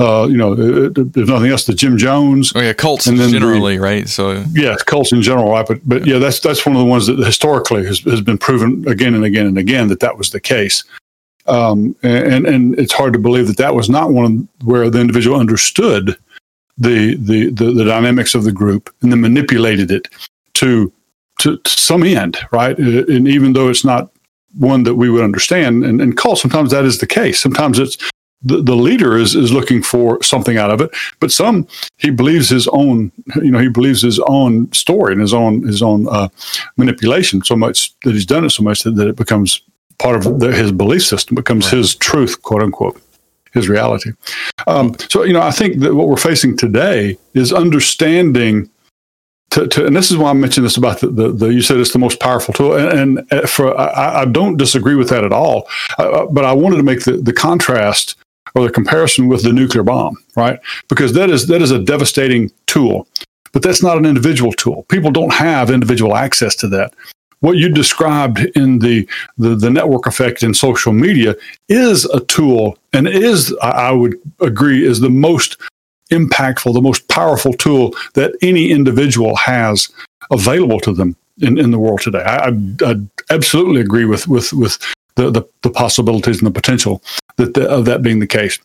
uh, 0.01 0.27
you 0.29 0.37
know, 0.37 0.55
there's 0.55 1.29
nothing 1.29 1.51
else. 1.51 1.67
The 1.67 1.75
Jim 1.75 1.97
Jones. 1.97 2.53
Oh 2.55 2.61
yeah, 2.61 2.73
cults 2.73 3.07
and 3.07 3.19
then 3.19 3.31
generally, 3.31 3.77
the, 3.77 3.83
right? 3.83 4.09
So 4.09 4.45
yeah, 4.53 4.77
cults 4.87 5.13
in 5.13 5.23
general, 5.23 5.51
right? 5.51 5.67
But 5.67 5.81
but 5.89 6.05
yeah, 6.05 6.19
that's 6.19 6.41
that's 6.41 6.67
one 6.67 6.75
of 6.75 6.81
the 6.81 6.89
ones 6.89 7.07
that 7.07 7.19
historically 7.19 7.85
has, 7.87 8.01
has 8.01 8.21
been 8.21 8.39
proven 8.39 8.87
again 8.89 9.15
and 9.15 9.25
again 9.25 9.47
and 9.47 9.57
again 9.57 9.89
that 9.89 10.01
that 10.01 10.19
was 10.19 10.31
the 10.31 10.41
case. 10.41 10.83
Um, 11.47 11.95
and 12.03 12.47
and 12.47 12.79
it's 12.79 12.93
hard 12.93 13.13
to 13.13 13.19
believe 13.19 13.47
that 13.47 13.59
that 13.59 13.75
was 13.75 13.89
not 13.89 14.11
one 14.11 14.49
where 14.65 14.91
the 14.91 15.01
individual 15.01 15.39
understood 15.39 16.17
the, 16.77 17.15
the 17.17 17.51
the 17.51 17.71
the 17.71 17.85
dynamics 17.85 18.35
of 18.35 18.43
the 18.43 18.53
group 18.53 18.93
and 19.01 19.13
then 19.13 19.21
manipulated 19.21 19.93
it 19.93 20.09
to 20.55 20.93
to, 21.41 21.59
to 21.59 21.71
some 21.71 22.05
end, 22.05 22.39
right? 22.53 22.79
Uh, 22.79 23.05
and 23.07 23.27
even 23.27 23.53
though 23.55 23.69
it's 23.69 23.85
not 23.85 24.11
one 24.57 24.85
that 24.85 24.95
we 24.95 25.11
would 25.11 25.25
understand, 25.25 25.85
and, 25.85 26.01
and 26.01 26.17
call 26.17 26.37
sometimes 26.37 26.71
that 26.71 26.85
is 26.85 26.99
the 26.99 27.07
case. 27.07 27.41
Sometimes 27.41 27.79
it's 27.79 27.99
the, 28.45 28.63
the 28.63 28.77
leader 28.77 29.17
is, 29.17 29.35
is 29.35 29.53
looking 29.53 29.83
for 29.83 30.23
something 30.23 30.59
out 30.59 30.71
of 30.71 30.81
it, 30.81 30.91
but 31.19 31.33
some 31.33 31.67
he 31.99 32.11
believes 32.11 32.49
his 32.49 32.69
own, 32.69 33.11
you 33.37 33.51
know, 33.51 33.59
he 33.59 33.69
believes 33.69 34.03
his 34.03 34.21
own 34.21 34.71
story 34.73 35.13
and 35.13 35.21
his 35.21 35.35
own 35.35 35.63
his 35.67 35.83
own 35.83 36.07
uh, 36.09 36.29
manipulation 36.77 37.43
so 37.43 37.57
much 37.57 37.99
that 38.05 38.13
he's 38.13 38.27
done 38.27 38.45
it 38.45 38.51
so 38.51 38.63
much 38.63 38.83
that, 38.83 38.93
that 38.93 39.09
it 39.09 39.17
becomes 39.17 39.63
part 39.99 40.17
of 40.17 40.41
the, 40.41 40.53
his 40.53 40.73
belief 40.73 41.05
system, 41.05 41.35
becomes 41.35 41.67
right. 41.67 41.79
his 41.79 41.95
truth, 41.95 42.43
quote 42.43 42.63
unquote, 42.63 43.01
his 43.53 43.69
reality. 43.69 44.11
Um, 44.67 44.97
so 45.09 45.23
you 45.23 45.33
know, 45.33 45.43
I 45.43 45.51
think 45.51 45.81
that 45.81 45.95
what 45.95 46.09
we're 46.09 46.17
facing 46.17 46.57
today 46.57 47.19
is 47.35 47.53
understanding. 47.53 48.71
To, 49.55 49.69
to, 49.69 49.87
and 49.87 49.95
this 49.95 50.11
is 50.11 50.17
why 50.17 50.31
I 50.31 50.33
mentioned 50.33 50.67
this 50.67 50.77
about 50.77 50.99
the, 50.99 51.07
the, 51.07 51.31
the, 51.31 51.47
you 51.47 51.63
said 51.63 51.79
it's 51.79 51.93
the 51.93 51.99
most 52.01 52.19
powerful 52.19 52.53
tool, 52.53 52.75
and, 52.75 53.19
and 53.19 53.33
uh, 53.33 53.47
for 53.47 53.79
I, 53.79 54.23
I, 54.23 54.25
don't 54.25 54.57
disagree 54.57 54.97
with 54.97 55.09
that 55.11 55.23
at 55.23 55.33
all. 55.33 55.69
Uh, 55.97 56.27
but 56.27 56.45
I 56.45 56.53
wanted 56.53 56.79
to 56.79 56.83
make 56.83 57.05
the, 57.05 57.19
the 57.19 57.33
contrast 57.33 58.17
or 58.57 58.65
the 58.65 58.73
comparison 58.73 59.29
with 59.29 59.45
the 59.45 59.53
nuclear 59.53 59.85
bomb, 59.85 60.17
right? 60.35 60.59
Because 60.89 61.13
that 61.13 61.31
is 61.31 61.47
that 61.47 61.63
is 61.63 61.71
a 61.71 61.79
devastating 61.79 62.51
tool. 62.67 63.07
but 63.53 63.63
that's 63.63 63.81
not 63.81 63.97
an 63.97 64.05
individual 64.05 64.53
tool. 64.53 64.83
People 64.89 65.13
don't 65.13 65.33
have 65.33 65.71
individual 65.71 66.17
access 66.17 66.57
to 66.57 66.69
that. 66.69 66.93
What 67.39 67.57
you 67.57 67.69
described 67.69 68.41
in 68.57 68.81
the, 68.81 69.09
the, 69.39 69.55
the 69.55 69.71
network 69.71 70.07
effect 70.07 70.43
in 70.43 70.55
social 70.55 70.93
media 70.93 71.37
is 71.69 72.07
a 72.07 72.21
tool 72.21 72.77
and 72.93 73.07
is, 73.07 73.55
I 73.63 73.93
would 73.93 74.17
agree, 74.41 74.85
is 74.85 74.99
the 74.99 75.11
most 75.11 75.61
impactful, 76.11 76.75
the 76.75 76.83
most 76.83 77.09
powerful 77.09 77.53
tool 77.53 77.95
that 78.15 78.35
any 78.43 78.71
individual 78.71 79.37
has 79.37 79.89
available 80.31 80.81
to 80.81 80.93
them 80.93 81.17
in, 81.41 81.59
in 81.59 81.71
the 81.71 81.79
world 81.79 82.01
today. 82.01 82.23
I, 82.23 82.49
I, 82.49 82.53
I 82.85 82.97
absolutely 83.31 83.81
agree 83.81 84.05
with 84.05 84.29
with 84.29 84.53
with 84.53 84.79
the, 85.17 85.31
the, 85.31 85.43
the 85.63 85.71
possibilities 85.71 86.39
and 86.39 86.47
the 86.47 86.53
potential 86.53 87.03
that 87.37 87.55
the, 87.55 87.69
of 87.69 87.85
that 87.85 88.03
being 88.03 88.19
the 88.19 88.27
case. 88.27 88.59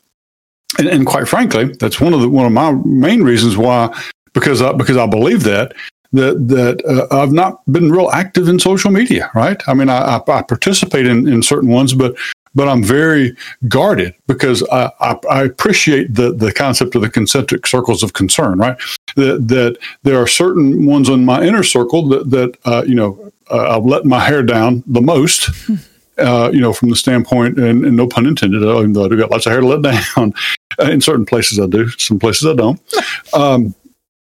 And, 0.78 0.88
and, 0.88 1.06
quite 1.06 1.28
frankly, 1.28 1.74
that's 1.80 2.00
one 2.00 2.14
of 2.14 2.22
the 2.22 2.30
one 2.30 2.46
of 2.46 2.52
my 2.52 2.72
main 2.86 3.24
reasons 3.24 3.58
why 3.58 3.96
because 4.34 4.62
I, 4.62 4.74
because 4.74 4.98
I 4.98 5.08
believe 5.08 5.44
that 5.44 5.74
that 6.12 6.48
that 6.48 6.86
uh, 6.86 7.08
I've 7.16 7.32
not 7.32 7.62
been 7.72 7.92
real 7.92 8.10
active 8.12 8.48
in 8.48 8.60
social 8.60 8.92
media. 8.92 9.32
Right? 9.34 9.62
I 9.68 9.74
mean, 9.74 9.90
I, 9.90 10.18
I, 10.18 10.42
participate 10.44 11.08
in, 11.08 11.28
in 11.28 11.42
certain 11.42 11.70
ones, 11.70 11.94
but 11.94 12.16
but 12.56 12.68
I'm 12.68 12.84
very 12.84 13.36
guarded 13.68 14.16
because 14.28 14.64
I, 14.72 14.92
I, 15.00 15.16
I, 15.30 15.44
appreciate 15.44 16.16
the, 16.16 16.34
the 16.34 16.52
concept 16.52 16.96
of 16.96 17.02
the 17.02 17.10
concentric 17.10 17.68
circles 17.68 18.04
of 18.04 18.14
concern, 18.14 18.58
right? 18.58 18.78
That, 19.16 19.48
that 19.50 19.78
there 20.04 20.22
are 20.22 20.28
certain 20.28 20.86
ones 20.86 21.10
in 21.10 21.26
my 21.26 21.44
inner 21.44 21.64
circle 21.64 22.08
that, 22.10 22.30
that 22.32 22.58
uh, 22.66 22.84
you 22.88 22.96
know, 22.96 23.32
uh, 23.52 23.78
I've 23.78 23.86
let 23.86 24.06
my 24.06 24.20
hair 24.20 24.44
down 24.44 24.84
the 24.88 25.02
most, 25.02 25.50
uh, 26.18 26.50
you 26.54 26.62
know, 26.62 26.74
from 26.74 26.90
the 26.90 26.96
standpoint, 26.96 27.58
and, 27.58 27.86
and, 27.86 27.96
no 27.96 28.08
pun 28.08 28.26
intended, 28.26 28.62
even 28.62 28.94
though 28.94 29.06
I 29.06 29.08
do 29.08 29.18
got 29.18 29.32
lots 29.32 29.46
of 29.46 29.52
hair 29.52 29.62
to 29.62 29.68
let 29.68 29.82
down. 30.18 30.34
in 30.80 31.02
certain 31.02 31.26
places 31.26 31.60
I 31.60 31.68
do, 31.68 31.90
some 31.92 32.20
places 32.20 32.48
I 32.48 32.56
don't. 32.56 32.82
Um, 33.34 33.76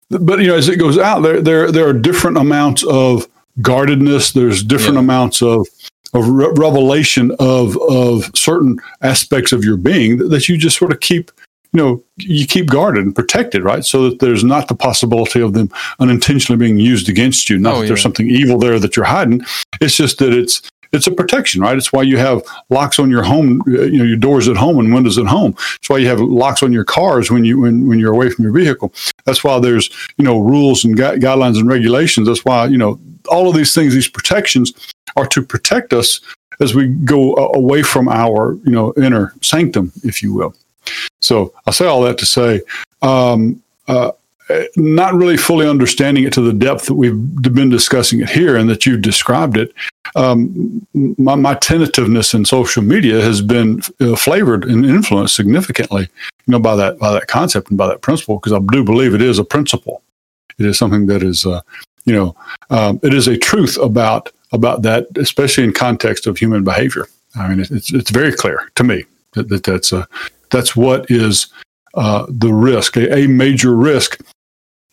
but, 0.09 0.39
you 0.39 0.47
know, 0.47 0.55
as 0.55 0.69
it 0.69 0.77
goes 0.77 0.97
out, 0.97 1.19
there, 1.21 1.41
there, 1.41 1.71
there 1.71 1.87
are 1.87 1.93
different 1.93 2.37
amounts 2.37 2.83
of 2.85 3.27
guardedness, 3.61 4.31
there's 4.31 4.63
different 4.63 4.95
yeah. 4.95 5.01
amounts 5.01 5.41
of 5.41 5.67
of 6.13 6.27
re- 6.27 6.51
revelation 6.55 7.31
of 7.39 7.77
of 7.89 8.29
certain 8.35 8.77
aspects 9.01 9.51
of 9.51 9.63
your 9.63 9.77
being 9.77 10.17
that, 10.17 10.29
that, 10.29 10.49
you 10.49 10.57
just 10.57 10.77
sort 10.77 10.91
of 10.91 10.99
keep 10.99 11.31
you 11.73 11.77
know 11.81 12.03
you 12.17 12.45
keep 12.47 12.67
guarded 12.67 13.03
and 13.05 13.15
protected 13.15 13.63
right 13.63 13.83
so 13.85 14.09
that 14.09 14.19
there's 14.19 14.43
not 14.43 14.67
the 14.67 14.75
possibility 14.75 15.41
of 15.41 15.53
them 15.53 15.69
unintentionally 15.99 16.57
being 16.57 16.77
used 16.77 17.09
against 17.09 17.49
you 17.49 17.57
not 17.57 17.75
oh, 17.75 17.81
that 17.81 17.87
there's 17.87 18.01
something 18.01 18.29
evil 18.29 18.57
there 18.57 18.79
that 18.79 18.95
you're 18.95 19.05
hiding 19.05 19.41
it's 19.81 19.97
just 19.97 20.19
that 20.19 20.33
it's 20.33 20.61
it's 20.93 21.07
a 21.07 21.11
protection, 21.11 21.61
right? 21.61 21.77
It's 21.77 21.91
why 21.91 22.03
you 22.03 22.17
have 22.17 22.41
locks 22.69 22.99
on 22.99 23.09
your 23.09 23.23
home, 23.23 23.61
uh, 23.67 23.83
you 23.83 23.97
know, 23.97 24.03
your 24.03 24.17
doors 24.17 24.47
at 24.47 24.57
home 24.57 24.79
and 24.79 24.93
windows 24.93 25.17
at 25.17 25.25
home. 25.25 25.55
It's 25.75 25.89
why 25.89 25.97
you 25.97 26.07
have 26.07 26.19
locks 26.19 26.63
on 26.63 26.71
your 26.71 26.85
cars 26.85 27.29
when 27.29 27.43
you 27.43 27.59
when, 27.59 27.87
when 27.87 27.99
you're 27.99 28.13
away 28.13 28.29
from 28.29 28.43
your 28.43 28.53
vehicle. 28.53 28.93
That's 29.25 29.43
why 29.43 29.59
there's 29.59 29.89
you 30.17 30.25
know 30.25 30.39
rules 30.39 30.85
and 30.85 30.95
gu- 30.95 31.17
guidelines 31.17 31.59
and 31.59 31.67
regulations. 31.67 32.27
That's 32.27 32.45
why 32.45 32.65
you 32.67 32.77
know 32.77 32.99
all 33.29 33.49
of 33.49 33.55
these 33.55 33.73
things, 33.73 33.93
these 33.93 34.07
protections 34.07 34.73
are 35.17 35.27
to 35.27 35.41
protect 35.41 35.93
us 35.93 36.21
as 36.59 36.73
we 36.73 36.87
go 36.87 37.35
away 37.53 37.83
from 37.83 38.07
our, 38.07 38.57
you 38.65 38.71
know, 38.71 38.93
inner 38.97 39.33
sanctum, 39.41 39.91
if 40.03 40.23
you 40.23 40.33
will. 40.33 40.55
So 41.19 41.53
I 41.65 41.71
say 41.71 41.85
all 41.85 42.01
that 42.03 42.17
to 42.19 42.25
say, 42.25 42.61
um, 43.01 43.61
uh, 43.87 44.11
not 44.75 45.13
really 45.13 45.37
fully 45.37 45.67
understanding 45.67 46.23
it 46.23 46.33
to 46.33 46.41
the 46.41 46.53
depth 46.53 46.85
that 46.85 46.93
we've 46.93 47.41
been 47.41 47.69
discussing 47.69 48.21
it 48.21 48.29
here 48.29 48.55
and 48.55 48.69
that 48.69 48.85
you've 48.85 49.01
described 49.01 49.57
it. 49.57 49.73
Um, 50.15 50.87
my, 50.93 51.35
my, 51.35 51.55
tentativeness 51.55 52.33
in 52.33 52.45
social 52.45 52.81
media 52.81 53.21
has 53.21 53.41
been 53.41 53.81
uh, 53.99 54.15
flavored 54.15 54.63
and 54.63 54.85
influenced 54.85 55.35
significantly, 55.35 56.07
you 56.45 56.51
know, 56.51 56.59
by 56.59 56.75
that 56.77 56.97
by 56.97 57.11
that 57.11 57.27
concept 57.27 57.69
and 57.69 57.77
by 57.77 57.87
that 57.87 58.01
principle, 58.01 58.37
because 58.37 58.53
I 58.53 58.59
do 58.71 58.83
believe 58.83 59.13
it 59.13 59.21
is 59.21 59.37
a 59.37 59.43
principle. 59.43 60.01
It 60.57 60.65
is 60.65 60.77
something 60.77 61.07
that 61.07 61.23
is, 61.23 61.45
uh, 61.45 61.61
you 62.05 62.13
know, 62.13 62.35
um, 62.69 62.99
it 63.03 63.13
is 63.13 63.27
a 63.27 63.37
truth 63.37 63.77
about 63.77 64.31
about 64.51 64.81
that, 64.83 65.07
especially 65.17 65.63
in 65.63 65.73
context 65.73 66.27
of 66.27 66.37
human 66.37 66.63
behavior. 66.63 67.07
I 67.35 67.49
mean, 67.49 67.59
it's 67.59 67.93
it's 67.93 68.11
very 68.11 68.31
clear 68.31 68.71
to 68.75 68.83
me 68.83 69.05
that, 69.33 69.49
that 69.49 69.63
that's 69.63 69.91
a 69.91 70.07
that's 70.49 70.75
what 70.75 71.09
is 71.11 71.47
uh, 71.93 72.25
the 72.29 72.53
risk, 72.53 72.95
a, 72.95 73.13
a, 73.13 73.27
major 73.27 73.75
risk. 73.75 74.19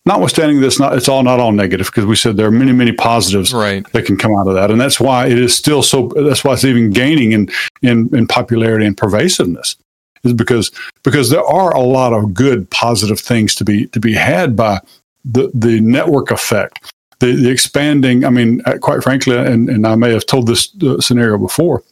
Notwithstanding 0.07 0.61
this, 0.61 0.79
not 0.79 0.95
it's 0.97 1.09
all 1.09 1.23
not 1.23 1.41
all 1.41 1.53
negative 1.53 1.87
because 1.87 2.05
we 2.05 2.17
said 2.17 2.37
there 2.37 2.47
are 2.47 2.51
many 2.51 2.73
many 2.73 2.93
positives 2.93 3.55
right. 3.55 3.91
that 3.93 4.05
can 4.05 4.17
come 4.17 4.37
out 4.37 4.47
of 4.47 4.55
that, 4.55 4.71
and 4.71 4.81
that's 4.81 5.01
why 5.01 5.27
it 5.27 5.39
is 5.39 5.57
still 5.57 5.83
so. 5.83 6.09
That's 6.15 6.45
why 6.45 6.53
it's 6.53 6.65
even 6.65 6.91
gaining 6.91 7.33
in 7.33 7.49
in, 7.83 8.15
in 8.15 8.27
popularity 8.27 8.85
and 8.85 8.97
pervasiveness 8.97 9.77
is 10.25 10.33
because 10.33 10.71
because 11.03 11.31
there 11.31 11.45
are 11.45 11.75
a 11.75 11.81
lot 11.81 12.13
of 12.13 12.35
good 12.35 12.69
positive 12.71 13.21
things 13.21 13.55
to 13.55 13.65
be 13.65 13.87
to 13.89 14.01
be 14.01 14.15
had 14.15 14.57
by 14.57 14.81
the 15.25 15.51
the 15.55 15.81
network 15.81 16.31
effect 16.31 16.93
the, 17.25 17.35
the 17.35 17.51
expanding, 17.51 18.25
I 18.25 18.31
mean, 18.31 18.61
uh, 18.67 18.79
quite 18.79 19.03
frankly, 19.03 19.37
and, 19.37 19.69
and 19.69 19.87
I 19.87 19.95
may 19.95 20.13
have 20.13 20.27
told 20.27 20.47
this 20.47 20.75
uh, 20.83 21.01
scenario 21.01 21.39
before. 21.39 21.83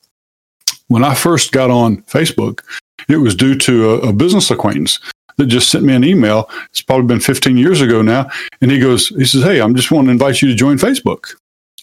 When 0.89 1.05
I 1.05 1.15
first 1.15 1.53
got 1.53 1.71
on 1.71 2.03
Facebook, 2.03 2.61
it 3.09 3.17
was 3.17 3.35
due 3.35 3.57
to 3.59 3.95
a, 3.95 4.09
a 4.09 4.13
business 4.13 4.51
acquaintance 4.51 5.01
that 5.39 5.47
just 5.47 5.71
sent 5.71 5.85
me 5.85 5.95
an 5.95 6.05
email. 6.05 6.51
It's 6.69 6.83
probably 6.83 7.07
been 7.07 7.21
15 7.21 7.57
years 7.57 7.81
ago 7.81 8.03
now. 8.03 8.29
And 8.61 8.71
he 8.71 8.79
goes, 8.79 9.09
he 9.09 9.25
says, 9.25 9.43
Hey, 9.43 9.61
I'm 9.61 9.75
just 9.75 9.91
wanting 9.91 10.09
to 10.09 10.13
invite 10.13 10.43
you 10.43 10.49
to 10.49 10.55
join 10.55 10.77
Facebook. 10.77 11.35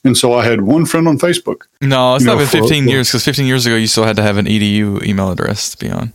And 0.04 0.16
so 0.16 0.34
I 0.34 0.46
had 0.46 0.62
one 0.62 0.86
friend 0.86 1.08
on 1.08 1.18
Facebook. 1.18 1.64
No, 1.82 2.16
it's 2.16 2.24
not 2.24 2.34
know, 2.34 2.38
been 2.38 2.48
15 2.48 2.84
for, 2.84 2.90
years 2.90 3.10
because 3.10 3.26
15 3.26 3.48
years 3.48 3.66
ago 3.66 3.76
you 3.76 3.88
still 3.88 4.06
had 4.06 4.16
to 4.16 4.22
have 4.22 4.38
an 4.38 4.46
edu 4.46 5.04
email 5.04 5.32
address 5.32 5.72
to 5.72 5.78
be 5.78 5.90
on. 5.90 6.14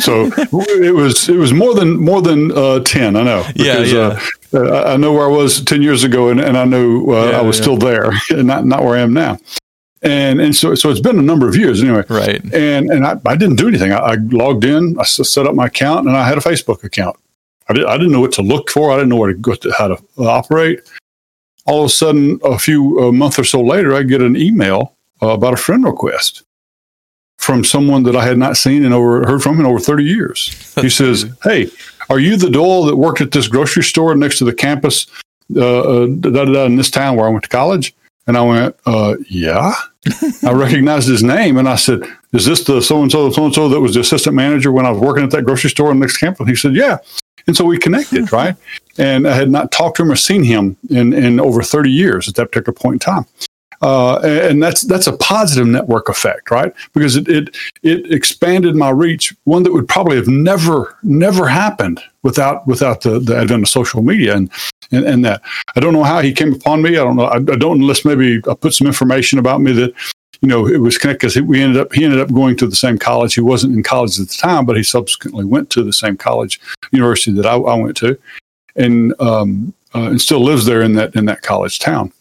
So 0.00 0.30
it 0.36 0.94
was 0.94 1.28
it 1.28 1.36
was 1.36 1.52
more 1.52 1.74
than 1.74 1.96
more 1.96 2.20
than 2.20 2.52
uh, 2.52 2.80
10 2.80 3.16
i 3.16 3.22
know 3.22 3.44
because, 3.54 3.92
yeah, 3.92 4.12
yeah. 4.12 4.20
Uh, 4.52 4.94
I 4.94 4.96
know 4.96 5.12
where 5.12 5.26
I 5.26 5.30
was 5.30 5.62
10 5.62 5.82
years 5.82 6.04
ago 6.04 6.28
and, 6.30 6.40
and 6.40 6.56
I 6.56 6.64
know 6.64 7.10
uh, 7.10 7.30
yeah, 7.30 7.38
I 7.38 7.42
was 7.42 7.58
yeah. 7.58 7.62
still 7.62 7.76
there 7.76 8.12
not, 8.42 8.64
not 8.64 8.82
where 8.82 8.96
I 8.96 9.00
am 9.00 9.12
now. 9.12 9.38
And, 10.02 10.40
and 10.40 10.54
so, 10.54 10.74
so 10.74 10.90
it's 10.90 11.00
been 11.00 11.18
a 11.18 11.22
number 11.22 11.48
of 11.48 11.56
years 11.56 11.82
anyway. 11.82 12.04
Right. 12.08 12.42
And, 12.54 12.90
and 12.90 13.04
I, 13.04 13.20
I 13.26 13.36
didn't 13.36 13.56
do 13.56 13.68
anything. 13.68 13.92
I, 13.92 13.98
I 13.98 14.14
logged 14.14 14.64
in, 14.64 14.96
I 14.98 15.04
set 15.04 15.46
up 15.46 15.54
my 15.54 15.66
account 15.66 16.06
and 16.06 16.16
I 16.16 16.26
had 16.26 16.38
a 16.38 16.40
Facebook 16.40 16.84
account. 16.84 17.16
I, 17.68 17.72
did, 17.74 17.84
I 17.84 17.96
didn't 17.96 18.12
know 18.12 18.20
what 18.20 18.32
to 18.32 18.42
look 18.42 18.70
for. 18.70 18.90
I 18.90 18.96
didn't 18.96 19.10
know 19.10 19.16
where 19.16 19.32
to 19.32 19.38
go 19.38 19.54
to, 19.54 19.72
how 19.76 19.88
to 19.88 20.02
operate. 20.18 20.80
All 21.66 21.80
of 21.80 21.86
a 21.86 21.90
sudden, 21.90 22.40
a 22.44 22.58
few 22.58 22.98
a 23.00 23.12
month 23.12 23.38
or 23.38 23.44
so 23.44 23.60
later, 23.60 23.94
I 23.94 24.02
get 24.02 24.22
an 24.22 24.36
email 24.36 24.96
uh, 25.20 25.28
about 25.28 25.52
a 25.52 25.58
friend 25.58 25.84
request 25.84 26.44
from 27.48 27.64
someone 27.64 28.02
that 28.02 28.14
I 28.14 28.26
had 28.26 28.36
not 28.36 28.58
seen 28.58 28.84
and 28.84 28.92
over 28.92 29.26
heard 29.26 29.42
from 29.42 29.58
in 29.58 29.64
over 29.64 29.80
30 29.80 30.04
years. 30.04 30.74
he 30.82 30.90
says, 30.90 31.24
Hey, 31.42 31.70
are 32.10 32.18
you 32.18 32.36
the 32.36 32.50
Doyle 32.50 32.84
that 32.84 32.96
worked 32.96 33.22
at 33.22 33.30
this 33.30 33.48
grocery 33.48 33.84
store 33.84 34.14
next 34.14 34.36
to 34.40 34.44
the 34.44 34.52
campus 34.52 35.06
uh, 35.56 35.62
uh, 35.80 36.06
da, 36.08 36.28
da, 36.28 36.44
da, 36.44 36.64
in 36.66 36.76
this 36.76 36.90
town 36.90 37.16
where 37.16 37.26
I 37.26 37.30
went 37.30 37.44
to 37.44 37.48
college? 37.48 37.94
And 38.26 38.36
I 38.36 38.42
went, 38.42 38.76
uh, 38.84 39.16
yeah. 39.30 39.72
I 40.44 40.52
recognized 40.52 41.08
his 41.08 41.22
name 41.22 41.56
and 41.56 41.70
I 41.70 41.76
said, 41.76 42.02
is 42.34 42.44
this 42.44 42.64
the 42.64 42.82
so 42.82 43.00
and 43.00 43.10
so, 43.10 43.30
so 43.30 43.46
and 43.46 43.54
so 43.54 43.70
that 43.70 43.80
was 43.80 43.94
the 43.94 44.00
assistant 44.00 44.36
manager 44.36 44.70
when 44.70 44.84
I 44.84 44.90
was 44.90 45.00
working 45.00 45.24
at 45.24 45.30
that 45.30 45.46
grocery 45.46 45.70
store 45.70 45.90
in 45.90 46.00
the 46.00 46.04
next 46.04 46.18
campus? 46.18 46.46
He 46.46 46.54
said, 46.54 46.74
yeah. 46.74 46.98
And 47.46 47.56
so 47.56 47.64
we 47.64 47.78
connected, 47.78 48.30
right? 48.32 48.56
And 48.98 49.26
I 49.26 49.34
had 49.34 49.50
not 49.50 49.72
talked 49.72 49.96
to 49.96 50.02
him 50.02 50.12
or 50.12 50.16
seen 50.16 50.42
him 50.42 50.76
in, 50.90 51.14
in 51.14 51.40
over 51.40 51.62
30 51.62 51.90
years 51.90 52.28
at 52.28 52.34
that 52.34 52.52
particular 52.52 52.74
point 52.74 52.96
in 52.96 52.98
time. 52.98 53.24
Uh, 53.80 54.18
and 54.24 54.62
that's 54.62 54.82
that's 54.82 55.06
a 55.06 55.16
positive 55.16 55.66
network 55.66 56.08
effect, 56.08 56.50
right? 56.50 56.74
Because 56.94 57.16
it, 57.16 57.28
it 57.28 57.56
it 57.82 58.10
expanded 58.12 58.74
my 58.74 58.90
reach, 58.90 59.34
one 59.44 59.62
that 59.62 59.72
would 59.72 59.88
probably 59.88 60.16
have 60.16 60.26
never 60.26 60.96
never 61.04 61.46
happened 61.46 62.02
without 62.22 62.66
without 62.66 63.02
the, 63.02 63.20
the 63.20 63.36
advent 63.36 63.62
of 63.62 63.68
social 63.68 64.02
media 64.02 64.34
and, 64.34 64.50
and 64.90 65.04
and 65.04 65.24
that. 65.24 65.42
I 65.76 65.80
don't 65.80 65.92
know 65.92 66.02
how 66.02 66.20
he 66.20 66.32
came 66.32 66.52
upon 66.52 66.82
me. 66.82 66.90
I 66.90 67.04
don't 67.04 67.16
know. 67.16 67.26
I, 67.26 67.36
I 67.36 67.56
don't 67.56 67.80
unless 67.80 68.04
maybe 68.04 68.40
I 68.50 68.54
put 68.54 68.74
some 68.74 68.88
information 68.88 69.38
about 69.38 69.60
me 69.60 69.70
that 69.72 69.94
you 70.40 70.48
know 70.48 70.66
it 70.66 70.78
was 70.78 70.98
connected 70.98 71.28
because 71.28 71.40
we 71.40 71.62
ended 71.62 71.80
up 71.80 71.92
he 71.92 72.04
ended 72.04 72.20
up 72.20 72.32
going 72.32 72.56
to 72.56 72.66
the 72.66 72.76
same 72.76 72.98
college. 72.98 73.34
He 73.34 73.42
wasn't 73.42 73.76
in 73.76 73.84
college 73.84 74.18
at 74.18 74.26
the 74.26 74.34
time, 74.34 74.66
but 74.66 74.76
he 74.76 74.82
subsequently 74.82 75.44
went 75.44 75.70
to 75.70 75.84
the 75.84 75.92
same 75.92 76.16
college 76.16 76.60
university 76.90 77.30
that 77.32 77.46
I, 77.46 77.54
I 77.54 77.74
went 77.76 77.96
to, 77.98 78.18
and 78.74 79.14
um, 79.20 79.72
uh, 79.94 80.08
and 80.10 80.20
still 80.20 80.40
lives 80.40 80.66
there 80.66 80.82
in 80.82 80.94
that 80.94 81.14
in 81.14 81.26
that 81.26 81.42
college 81.42 81.78
town. 81.78 82.12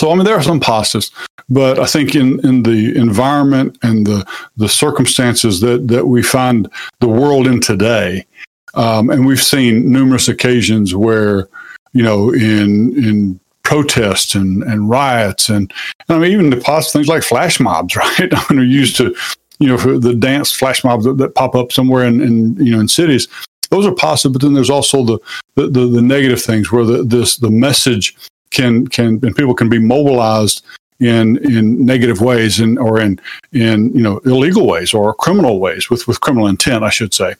So 0.00 0.10
I 0.10 0.14
mean, 0.14 0.24
there 0.24 0.34
are 0.34 0.42
some 0.42 0.60
positives, 0.60 1.12
but 1.50 1.78
I 1.78 1.84
think 1.84 2.14
in, 2.14 2.40
in 2.40 2.62
the 2.62 2.96
environment 2.96 3.76
and 3.82 4.06
the 4.06 4.26
the 4.56 4.66
circumstances 4.66 5.60
that 5.60 5.88
that 5.88 6.06
we 6.06 6.22
find 6.22 6.70
the 7.00 7.08
world 7.08 7.46
in 7.46 7.60
today, 7.60 8.24
um, 8.72 9.10
and 9.10 9.26
we've 9.26 9.42
seen 9.42 9.92
numerous 9.92 10.26
occasions 10.26 10.94
where 10.94 11.48
you 11.92 12.02
know 12.02 12.32
in 12.32 12.96
in 12.96 13.40
protests 13.62 14.34
and, 14.34 14.62
and 14.62 14.88
riots 14.88 15.50
and, 15.50 15.70
and 16.08 16.16
I 16.16 16.18
mean 16.18 16.32
even 16.32 16.48
the 16.48 16.56
positive 16.56 16.92
things 16.92 17.08
like 17.08 17.22
flash 17.22 17.60
mobs, 17.60 17.94
right? 18.04 18.32
I 18.32 18.44
mean, 18.48 18.58
are 18.58 18.64
used 18.64 18.96
to 18.96 19.14
you 19.58 19.68
know 19.68 19.76
for 19.76 19.98
the 19.98 20.14
dance 20.14 20.50
flash 20.50 20.82
mobs 20.82 21.04
that, 21.04 21.18
that 21.18 21.34
pop 21.34 21.54
up 21.54 21.72
somewhere 21.72 22.06
in, 22.06 22.22
in 22.22 22.56
you 22.56 22.72
know 22.72 22.80
in 22.80 22.88
cities 22.88 23.28
those 23.68 23.86
are 23.86 23.94
positive, 23.94 24.32
but 24.32 24.40
then 24.42 24.54
there's 24.54 24.70
also 24.70 25.04
the 25.04 25.18
the, 25.56 25.68
the, 25.68 25.86
the 25.86 26.02
negative 26.02 26.40
things 26.40 26.72
where 26.72 26.86
the 26.86 27.02
this 27.02 27.36
the 27.36 27.50
message 27.50 28.16
can 28.50 28.86
can 28.88 29.20
and 29.22 29.34
people 29.36 29.54
can 29.54 29.68
be 29.68 29.78
mobilized 29.78 30.64
in 31.00 31.38
in 31.38 31.84
negative 31.84 32.20
ways 32.20 32.60
and 32.60 32.78
or 32.78 33.00
in 33.00 33.18
in 33.52 33.90
you 33.94 34.02
know 34.02 34.18
illegal 34.18 34.66
ways 34.66 34.92
or 34.92 35.14
criminal 35.14 35.58
ways 35.60 35.88
with 35.88 36.06
with 36.06 36.20
criminal 36.20 36.46
intent 36.46 36.84
I 36.84 36.90
should 36.90 37.14
say 37.14 37.34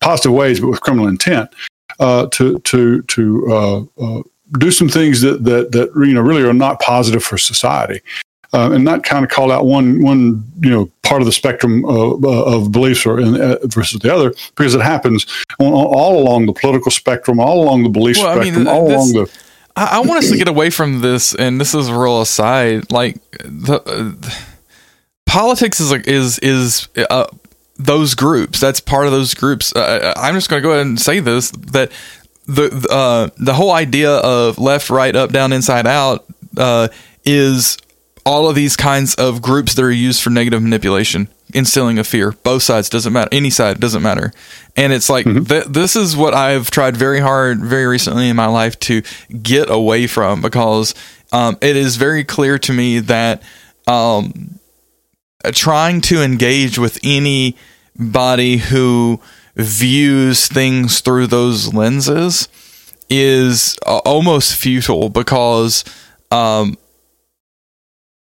positive 0.00 0.32
ways 0.32 0.60
but 0.60 0.68
with 0.68 0.80
criminal 0.80 1.08
intent 1.08 1.50
uh, 1.98 2.26
to 2.28 2.58
to 2.60 3.02
to 3.02 3.46
uh, 3.50 3.80
uh, 4.00 4.22
do 4.58 4.70
some 4.70 4.88
things 4.88 5.20
that 5.20 5.44
that 5.44 5.72
that 5.72 5.90
you 5.96 6.14
know 6.14 6.20
really 6.20 6.42
are 6.42 6.54
not 6.54 6.80
positive 6.80 7.22
for 7.22 7.38
society. 7.38 8.00
Uh, 8.54 8.70
and 8.72 8.82
not 8.82 9.02
kind 9.02 9.26
of 9.26 9.30
call 9.30 9.52
out 9.52 9.66
one 9.66 10.00
one 10.00 10.42
you 10.60 10.70
know 10.70 10.90
part 11.02 11.20
of 11.20 11.26
the 11.26 11.32
spectrum 11.32 11.84
of, 11.84 12.24
of 12.24 12.72
beliefs 12.72 13.04
or 13.04 13.20
in, 13.20 13.38
uh, 13.38 13.58
versus 13.64 14.00
the 14.00 14.14
other 14.14 14.32
because 14.56 14.74
it 14.74 14.80
happens 14.80 15.26
on, 15.58 15.70
all 15.70 16.18
along 16.18 16.46
the 16.46 16.52
political 16.54 16.90
spectrum, 16.90 17.38
all 17.38 17.62
along 17.62 17.82
the 17.82 17.90
belief 17.90 18.16
well, 18.16 18.32
spectrum, 18.32 18.54
I 18.54 18.58
mean, 18.58 18.66
all 18.66 18.90
along 18.90 19.12
the. 19.12 19.30
I, 19.78 19.98
I, 19.98 19.98
want 20.00 20.18
us 20.18 20.30
to 20.30 20.36
get 20.36 20.48
away 20.48 20.70
from 20.70 21.02
this, 21.02 21.34
and 21.36 21.60
this 21.60 21.72
is 21.72 21.86
a 21.86 21.96
real 21.96 22.20
aside. 22.20 22.90
Like 22.90 23.20
the, 23.44 23.80
uh, 23.86 24.30
politics 25.24 25.78
is 25.78 25.92
is 25.92 26.38
is 26.40 26.88
uh, 26.96 27.26
those 27.76 28.16
groups. 28.16 28.58
That's 28.58 28.80
part 28.80 29.06
of 29.06 29.12
those 29.12 29.34
groups. 29.34 29.72
Uh, 29.74 30.12
I'm 30.16 30.34
just 30.34 30.50
going 30.50 30.60
to 30.60 30.66
go 30.66 30.72
ahead 30.72 30.86
and 30.86 31.00
say 31.00 31.20
this 31.20 31.52
that 31.52 31.92
the 32.46 32.86
uh, 32.90 33.28
the 33.36 33.54
whole 33.54 33.70
idea 33.70 34.10
of 34.10 34.58
left, 34.58 34.90
right, 34.90 35.14
up, 35.14 35.30
down, 35.30 35.52
inside 35.52 35.86
out 35.86 36.24
uh, 36.56 36.88
is 37.24 37.78
all 38.26 38.48
of 38.48 38.56
these 38.56 38.74
kinds 38.74 39.14
of 39.14 39.40
groups 39.40 39.74
that 39.74 39.84
are 39.84 39.92
used 39.92 40.22
for 40.22 40.30
negative 40.30 40.60
manipulation, 40.60 41.28
instilling 41.54 41.98
of 41.98 42.06
fear. 42.06 42.32
Both 42.42 42.62
sides 42.62 42.88
doesn't 42.88 43.12
matter. 43.12 43.28
Any 43.32 43.50
side 43.50 43.80
doesn't 43.80 44.02
matter. 44.02 44.32
And 44.76 44.92
it's 44.92 45.08
like 45.08 45.26
mm-hmm. 45.26 45.44
th- 45.44 45.66
this 45.66 45.96
is 45.96 46.16
what 46.16 46.34
I've 46.34 46.70
tried 46.70 46.96
very 46.96 47.20
hard, 47.20 47.60
very 47.60 47.86
recently 47.86 48.28
in 48.28 48.36
my 48.36 48.46
life 48.46 48.78
to 48.80 49.02
get 49.42 49.70
away 49.70 50.06
from 50.06 50.40
because 50.40 50.94
um, 51.32 51.56
it 51.60 51.76
is 51.76 51.96
very 51.96 52.24
clear 52.24 52.58
to 52.58 52.72
me 52.72 53.00
that 53.00 53.42
um, 53.86 54.58
trying 55.52 56.00
to 56.02 56.22
engage 56.22 56.78
with 56.78 56.98
anybody 57.02 58.58
who 58.58 59.20
views 59.56 60.46
things 60.46 61.00
through 61.00 61.26
those 61.26 61.74
lenses 61.74 62.48
is 63.10 63.76
uh, 63.86 63.98
almost 64.04 64.54
futile 64.54 65.08
because 65.08 65.84
um, 66.30 66.76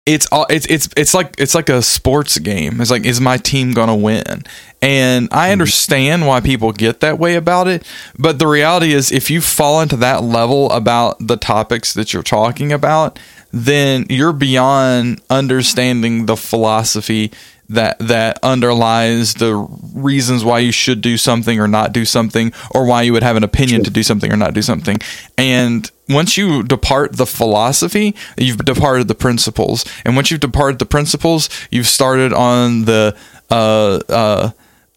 it's 0.06 0.28
it's 0.50 0.66
it's 0.66 0.88
it's 0.96 1.14
like 1.14 1.34
it's 1.38 1.54
like 1.54 1.70
a 1.70 1.80
sports 1.80 2.38
game. 2.38 2.80
It's 2.80 2.90
like 2.90 3.06
is 3.06 3.20
my 3.20 3.38
team 3.38 3.72
going 3.72 3.88
to 3.88 3.94
win? 3.94 4.44
And 4.82 5.28
I 5.32 5.46
mm-hmm. 5.46 5.52
understand 5.52 6.26
why 6.26 6.40
people 6.40 6.72
get 6.72 7.00
that 7.00 7.18
way 7.18 7.36
about 7.36 7.68
it, 7.68 7.86
but 8.18 8.38
the 8.38 8.46
reality 8.46 8.92
is 8.92 9.10
if 9.10 9.30
you 9.30 9.40
fall 9.40 9.80
into 9.80 9.96
that 9.96 10.22
level 10.22 10.70
about 10.72 11.26
the 11.26 11.38
topics 11.38 11.94
that 11.94 12.12
you're 12.12 12.22
talking 12.22 12.70
about, 12.70 13.18
then 13.50 14.04
you're 14.10 14.34
beyond 14.34 15.22
understanding 15.30 16.26
the 16.26 16.36
philosophy 16.36 17.32
that 17.68 17.98
that 17.98 18.38
underlies 18.42 19.34
the 19.34 19.54
reasons 19.94 20.44
why 20.44 20.58
you 20.58 20.72
should 20.72 21.00
do 21.00 21.16
something 21.16 21.58
or 21.58 21.66
not 21.66 21.92
do 21.92 22.04
something 22.04 22.52
or 22.72 22.84
why 22.84 23.02
you 23.02 23.12
would 23.12 23.22
have 23.22 23.36
an 23.36 23.44
opinion 23.44 23.82
to 23.82 23.90
do 23.90 24.02
something 24.02 24.32
or 24.32 24.36
not 24.36 24.52
do 24.52 24.62
something 24.62 24.98
and 25.38 25.90
once 26.08 26.36
you 26.36 26.62
depart 26.62 27.16
the 27.16 27.26
philosophy 27.26 28.14
you've 28.36 28.64
departed 28.64 29.08
the 29.08 29.14
principles 29.14 29.84
and 30.04 30.14
once 30.14 30.30
you've 30.30 30.40
departed 30.40 30.78
the 30.78 30.86
principles 30.86 31.48
you've 31.70 31.86
started 31.86 32.32
on 32.32 32.84
the 32.84 33.16
uh 33.50 33.98
uh 34.10 34.50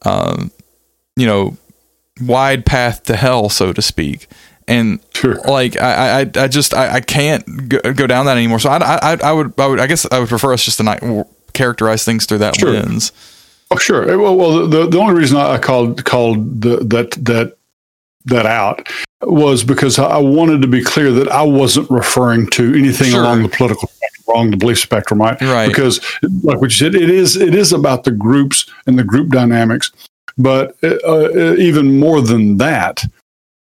um 0.03 0.51
you 1.15 1.25
know 1.25 1.55
wide 2.19 2.65
path 2.65 3.03
to 3.03 3.15
hell 3.15 3.47
so 3.47 3.71
to 3.71 3.81
speak 3.81 4.27
and 4.67 4.99
sure. 5.13 5.35
like 5.45 5.77
I, 5.77 6.21
I, 6.21 6.31
I 6.35 6.47
just 6.49 6.73
I, 6.73 6.95
I 6.95 6.99
can't 6.99 7.69
go, 7.69 7.79
go, 7.93 8.05
down 8.05 8.25
that 8.25 8.35
anymore. 8.35 8.59
So 8.59 8.69
I, 8.69 8.79
I, 8.79 9.17
I 9.23 9.31
would, 9.31 9.57
I 9.57 9.65
would, 9.65 9.79
I 9.79 9.87
guess 9.87 10.05
I 10.11 10.19
would 10.19 10.27
prefer 10.27 10.51
us 10.51 10.65
just 10.65 10.75
to 10.77 10.83
not 10.83 11.01
characterize 11.57 12.05
things 12.05 12.25
through 12.25 12.39
that 12.39 12.55
sure. 12.55 12.71
lens. 12.71 13.11
Oh, 13.69 13.77
sure. 13.77 14.17
Well, 14.17 14.35
well, 14.35 14.67
the, 14.67 14.87
the 14.87 14.97
only 14.97 15.13
reason 15.13 15.37
I 15.37 15.57
called 15.57 16.05
called 16.05 16.61
the, 16.61 16.77
that 16.77 17.11
that 17.25 17.57
that 18.25 18.45
out 18.45 18.87
was 19.21 19.63
because 19.63 19.99
I 19.99 20.17
wanted 20.17 20.61
to 20.61 20.67
be 20.67 20.83
clear 20.83 21.11
that 21.11 21.29
I 21.29 21.41
wasn't 21.41 21.89
referring 21.89 22.47
to 22.51 22.73
anything 22.75 23.11
sure. 23.11 23.23
along 23.23 23.43
the 23.43 23.49
political 23.49 23.87
spectrum, 23.87 24.23
along 24.29 24.51
the 24.51 24.57
belief 24.57 24.79
spectrum, 24.79 25.19
right? 25.19 25.39
Right. 25.41 25.67
Because, 25.67 25.99
like 26.43 26.61
what 26.61 26.69
you 26.69 26.77
said, 26.77 26.95
it 26.95 27.09
is 27.09 27.35
it 27.35 27.55
is 27.55 27.73
about 27.73 28.03
the 28.03 28.11
groups 28.11 28.69
and 28.85 28.97
the 28.97 29.03
group 29.03 29.29
dynamics, 29.29 29.91
but 30.37 30.77
uh, 30.83 30.97
uh 31.03 31.55
even 31.57 31.99
more 31.99 32.21
than 32.21 32.57
that, 32.57 33.03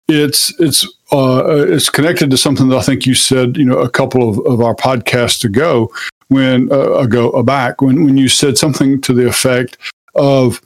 it's 0.08 0.58
it's 0.60 0.86
uh, 1.12 1.66
it's 1.68 1.88
connected 1.88 2.30
to 2.30 2.36
something 2.36 2.68
that 2.68 2.76
I 2.76 2.82
think 2.82 3.06
you 3.06 3.14
said, 3.14 3.56
you 3.56 3.64
know, 3.64 3.78
a 3.78 3.88
couple 3.88 4.28
of, 4.28 4.38
of 4.46 4.60
our 4.60 4.74
podcasts 4.74 5.44
ago, 5.44 5.92
when 6.28 6.70
uh, 6.72 6.94
ago 6.94 7.30
uh, 7.30 7.42
back 7.42 7.80
when 7.80 8.04
when 8.04 8.16
you 8.16 8.28
said 8.28 8.56
something 8.58 9.00
to 9.00 9.12
the 9.12 9.26
effect 9.26 9.76
of 10.14 10.60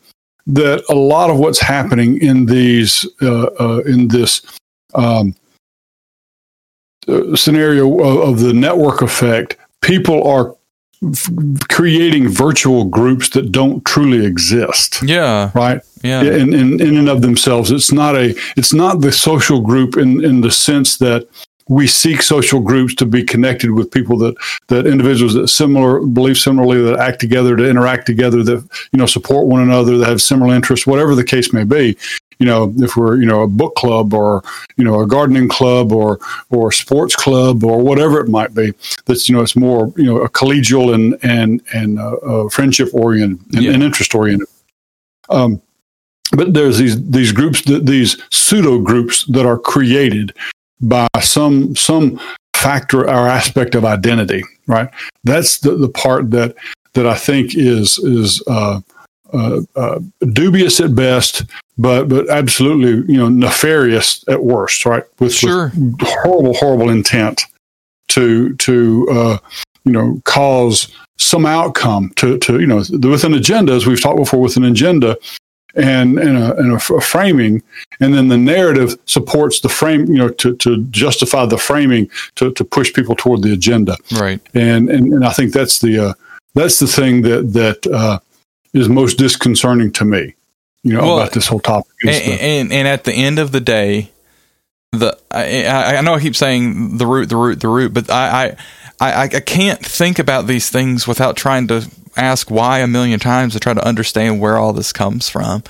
that 0.46 0.82
a 0.88 0.94
lot 0.94 1.30
of 1.30 1.38
what's 1.38 1.60
happening 1.60 2.20
in 2.22 2.46
these 2.46 3.06
uh, 3.22 3.44
uh, 3.60 3.82
in 3.86 4.08
this 4.08 4.42
um, 4.94 5.34
uh, 7.06 7.36
scenario 7.36 8.00
of, 8.00 8.28
of, 8.28 8.40
the 8.40 8.52
network 8.52 9.02
effect, 9.02 9.56
people 9.82 10.26
are 10.26 10.56
f- 11.04 11.30
creating 11.68 12.28
virtual 12.28 12.84
groups 12.84 13.28
that 13.30 13.52
don't 13.52 13.84
truly 13.84 14.24
exist. 14.24 15.02
Yeah. 15.02 15.50
Right. 15.54 15.82
Yeah. 16.02 16.22
In, 16.22 16.54
in 16.54 16.80
in 16.80 16.96
and 16.96 17.08
of 17.08 17.22
themselves, 17.22 17.70
it's 17.70 17.92
not 17.92 18.16
a 18.16 18.34
it's 18.56 18.72
not 18.72 19.00
the 19.00 19.12
social 19.12 19.60
group 19.60 19.96
in 19.96 20.24
in 20.24 20.40
the 20.40 20.50
sense 20.50 20.96
that 20.98 21.28
we 21.68 21.86
seek 21.86 22.22
social 22.22 22.60
groups 22.60 22.94
to 22.96 23.06
be 23.06 23.22
connected 23.22 23.70
with 23.70 23.90
people 23.90 24.16
that 24.18 24.34
that 24.68 24.86
individuals 24.86 25.34
that 25.34 25.48
similar 25.48 26.00
believe 26.00 26.38
similarly 26.38 26.82
that 26.82 26.98
act 26.98 27.20
together 27.20 27.56
to 27.56 27.68
interact 27.68 28.06
together 28.06 28.42
that 28.42 28.66
you 28.92 28.98
know 28.98 29.06
support 29.06 29.46
one 29.46 29.62
another 29.62 29.98
that 29.98 30.08
have 30.08 30.22
similar 30.22 30.54
interests 30.54 30.86
whatever 30.86 31.14
the 31.14 31.24
case 31.24 31.52
may 31.52 31.64
be 31.64 31.96
you 32.38 32.46
know 32.46 32.72
if 32.78 32.96
we're 32.96 33.16
you 33.16 33.26
know 33.26 33.42
a 33.42 33.48
book 33.48 33.74
club 33.74 34.14
or 34.14 34.42
you 34.76 34.84
know 34.84 35.00
a 35.00 35.06
gardening 35.06 35.48
club 35.48 35.92
or 35.92 36.18
or 36.50 36.72
sports 36.72 37.14
club 37.14 37.64
or 37.64 37.80
whatever 37.80 38.20
it 38.20 38.28
might 38.28 38.54
be 38.54 38.72
that's 39.06 39.28
you 39.28 39.34
know 39.34 39.42
it's 39.42 39.56
more 39.56 39.92
you 39.96 40.04
know 40.04 40.18
a 40.18 40.28
collegial 40.28 40.94
and 40.94 41.18
and 41.22 41.62
and 41.74 41.98
uh, 41.98 42.14
uh, 42.16 42.48
friendship 42.48 42.88
oriented 42.92 43.40
and, 43.54 43.64
yeah. 43.64 43.72
and 43.72 43.82
interest 43.82 44.14
oriented 44.14 44.48
um, 45.30 45.60
but 46.32 46.54
there's 46.54 46.78
these 46.78 47.10
these 47.10 47.32
groups 47.32 47.62
these 47.62 48.16
pseudo 48.30 48.78
groups 48.78 49.24
that 49.26 49.44
are 49.46 49.58
created 49.58 50.32
by 50.80 51.06
some 51.20 51.74
some 51.76 52.20
factor 52.54 53.02
or 53.02 53.28
aspect 53.28 53.74
of 53.74 53.84
identity, 53.84 54.42
right? 54.66 54.88
That's 55.24 55.58
the, 55.58 55.76
the 55.76 55.88
part 55.88 56.30
that 56.32 56.56
that 56.94 57.06
I 57.06 57.14
think 57.14 57.54
is 57.54 57.98
is 57.98 58.42
uh, 58.46 58.80
uh, 59.32 59.60
uh, 59.76 60.00
dubious 60.32 60.80
at 60.80 60.94
best, 60.94 61.44
but 61.76 62.08
but 62.08 62.28
absolutely 62.28 63.12
you 63.12 63.18
know 63.18 63.28
nefarious 63.28 64.24
at 64.28 64.42
worst, 64.42 64.84
right? 64.86 65.04
With, 65.18 65.32
sure. 65.32 65.72
with 65.76 66.00
horrible 66.02 66.54
horrible 66.54 66.90
intent 66.90 67.44
to 68.08 68.54
to 68.56 69.08
uh, 69.10 69.38
you 69.84 69.92
know 69.92 70.20
cause 70.24 70.92
some 71.18 71.46
outcome 71.46 72.10
to 72.16 72.38
to 72.38 72.60
you 72.60 72.66
know 72.66 72.76
with 72.76 73.24
an 73.24 73.34
agenda, 73.34 73.72
as 73.72 73.86
we've 73.86 74.00
talked 74.00 74.18
before, 74.18 74.40
with 74.40 74.56
an 74.56 74.64
agenda 74.64 75.16
and 75.74 76.18
and 76.18 76.36
a, 76.36 76.56
and 76.56 76.72
a, 76.72 76.78
framing, 77.00 77.62
and 78.00 78.14
then 78.14 78.28
the 78.28 78.38
narrative 78.38 78.98
supports 79.06 79.60
the 79.60 79.68
frame, 79.68 80.06
you 80.06 80.18
know, 80.18 80.28
to, 80.28 80.56
to 80.56 80.82
justify 80.84 81.46
the 81.46 81.58
framing 81.58 82.10
to, 82.36 82.52
to 82.52 82.64
push 82.64 82.92
people 82.92 83.14
toward 83.14 83.42
the 83.42 83.52
agenda. 83.52 83.96
Right. 84.18 84.40
And 84.54 84.88
and, 84.90 85.12
and 85.12 85.24
I 85.24 85.32
think 85.32 85.52
that's 85.52 85.78
the 85.80 85.98
uh, 85.98 86.12
that's 86.54 86.78
the 86.78 86.86
thing 86.86 87.22
that 87.22 87.52
that 87.52 87.86
uh, 87.86 88.18
is 88.72 88.88
most 88.88 89.18
disconcerting 89.18 89.92
to 89.92 90.04
me, 90.04 90.34
you 90.82 90.94
know, 90.94 91.02
well, 91.02 91.18
about 91.20 91.32
this 91.32 91.46
whole 91.46 91.60
topic. 91.60 91.92
And, 92.02 92.40
and, 92.40 92.72
and 92.72 92.88
at 92.88 93.04
the 93.04 93.12
end 93.12 93.38
of 93.38 93.52
the 93.52 93.60
day, 93.60 94.10
the 94.92 95.18
I, 95.30 95.96
I 95.96 96.00
know 96.00 96.14
I 96.14 96.20
keep 96.20 96.36
saying 96.36 96.98
the 96.98 97.06
root, 97.06 97.28
the 97.28 97.36
root, 97.36 97.60
the 97.60 97.68
root, 97.68 97.92
but 97.92 98.10
I, 98.10 98.56
I 99.00 99.12
I 99.12 99.22
I 99.22 99.40
can't 99.40 99.84
think 99.84 100.18
about 100.18 100.46
these 100.46 100.70
things 100.70 101.06
without 101.06 101.36
trying 101.36 101.66
to 101.68 101.90
ask 102.16 102.50
why 102.50 102.80
a 102.80 102.86
million 102.86 103.20
times 103.20 103.52
to 103.52 103.60
try 103.60 103.74
to 103.74 103.86
understand 103.86 104.40
where 104.40 104.58
all 104.58 104.72
this 104.72 104.92
comes 104.92 105.28
from. 105.28 105.62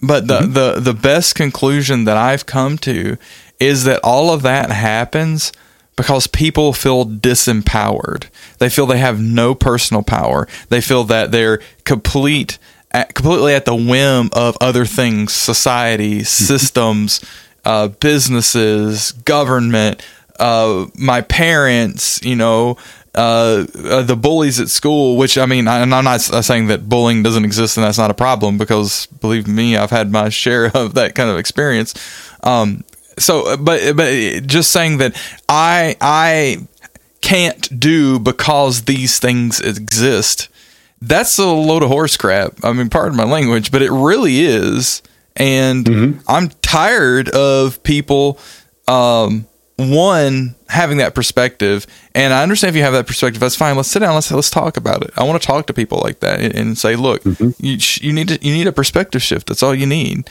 But 0.00 0.26
the, 0.26 0.40
mm-hmm. 0.40 0.52
the, 0.52 0.80
the 0.80 0.94
best 0.94 1.34
conclusion 1.34 2.04
that 2.04 2.18
I've 2.18 2.44
come 2.44 2.76
to 2.78 3.16
is 3.58 3.84
that 3.84 4.00
all 4.04 4.30
of 4.30 4.42
that 4.42 4.70
happens 4.70 5.52
because 5.96 6.26
people 6.26 6.74
feel 6.74 7.06
disempowered. 7.06 8.26
They 8.58 8.68
feel 8.68 8.84
they 8.84 8.98
have 8.98 9.20
no 9.20 9.54
personal 9.54 10.02
power. 10.02 10.46
They 10.68 10.82
feel 10.82 11.04
that 11.04 11.32
they're 11.32 11.60
complete, 11.84 12.58
completely 12.92 13.54
at 13.54 13.64
the 13.64 13.74
whim 13.74 14.28
of 14.34 14.58
other 14.60 14.84
things, 14.84 15.32
society, 15.32 16.16
mm-hmm. 16.16 16.24
systems, 16.24 17.24
uh, 17.66 17.88
businesses, 17.88 19.10
government, 19.10 20.00
uh, 20.38 20.86
my 20.94 21.20
parents, 21.20 22.24
you 22.24 22.36
know, 22.36 22.76
uh, 23.16 23.66
uh, 23.74 24.02
the 24.02 24.14
bullies 24.14 24.60
at 24.60 24.68
school, 24.68 25.16
which 25.16 25.36
I 25.36 25.46
mean, 25.46 25.66
I, 25.66 25.80
and 25.80 25.92
I'm 25.92 26.04
not 26.04 26.20
saying 26.20 26.68
that 26.68 26.88
bullying 26.88 27.24
doesn't 27.24 27.44
exist 27.44 27.76
and 27.76 27.84
that's 27.84 27.98
not 27.98 28.10
a 28.10 28.14
problem 28.14 28.56
because 28.56 29.06
believe 29.06 29.48
me, 29.48 29.76
I've 29.76 29.90
had 29.90 30.12
my 30.12 30.28
share 30.42 30.66
of 30.76 30.94
that 30.94 31.16
kind 31.16 31.28
of 31.28 31.38
experience. 31.38 31.92
Um, 32.44 32.84
so, 33.18 33.56
but 33.56 33.96
but 33.96 34.12
just 34.46 34.70
saying 34.70 34.98
that 34.98 35.20
I 35.48 35.96
I 36.00 36.68
can't 37.20 37.80
do 37.80 38.20
because 38.20 38.82
these 38.82 39.18
things 39.18 39.58
exist. 39.60 40.48
That's 41.02 41.36
a 41.38 41.46
load 41.46 41.82
of 41.82 41.88
horse 41.88 42.16
crap. 42.16 42.62
I 42.62 42.72
mean, 42.72 42.90
pardon 42.90 43.16
my 43.16 43.24
language, 43.24 43.72
but 43.72 43.82
it 43.82 43.90
really 43.90 44.40
is. 44.40 45.02
And 45.36 45.84
mm-hmm. 45.84 46.20
I'm 46.28 46.48
tired 46.62 47.28
of 47.28 47.82
people. 47.82 48.38
Um, 48.88 49.46
one 49.78 50.54
having 50.70 50.96
that 50.96 51.14
perspective 51.14 51.86
and 52.14 52.32
i 52.32 52.42
understand 52.42 52.70
if 52.70 52.76
you 52.76 52.82
have 52.82 52.94
that 52.94 53.06
perspective 53.06 53.38
that's 53.38 53.54
fine 53.54 53.76
let's 53.76 53.90
sit 53.90 53.98
down 53.98 54.14
let's 54.14 54.30
let's 54.32 54.48
talk 54.48 54.78
about 54.78 55.02
it 55.02 55.10
i 55.18 55.22
want 55.22 55.40
to 55.40 55.46
talk 55.46 55.66
to 55.66 55.74
people 55.74 56.00
like 56.02 56.20
that 56.20 56.40
and, 56.40 56.54
and 56.54 56.78
say 56.78 56.96
look 56.96 57.22
mm-hmm. 57.24 57.50
you, 57.58 57.76
you 58.00 58.12
need 58.12 58.28
to, 58.28 58.38
you 58.40 58.54
need 58.54 58.66
a 58.66 58.72
perspective 58.72 59.22
shift 59.22 59.48
that's 59.48 59.62
all 59.62 59.74
you 59.74 59.84
need 59.84 60.30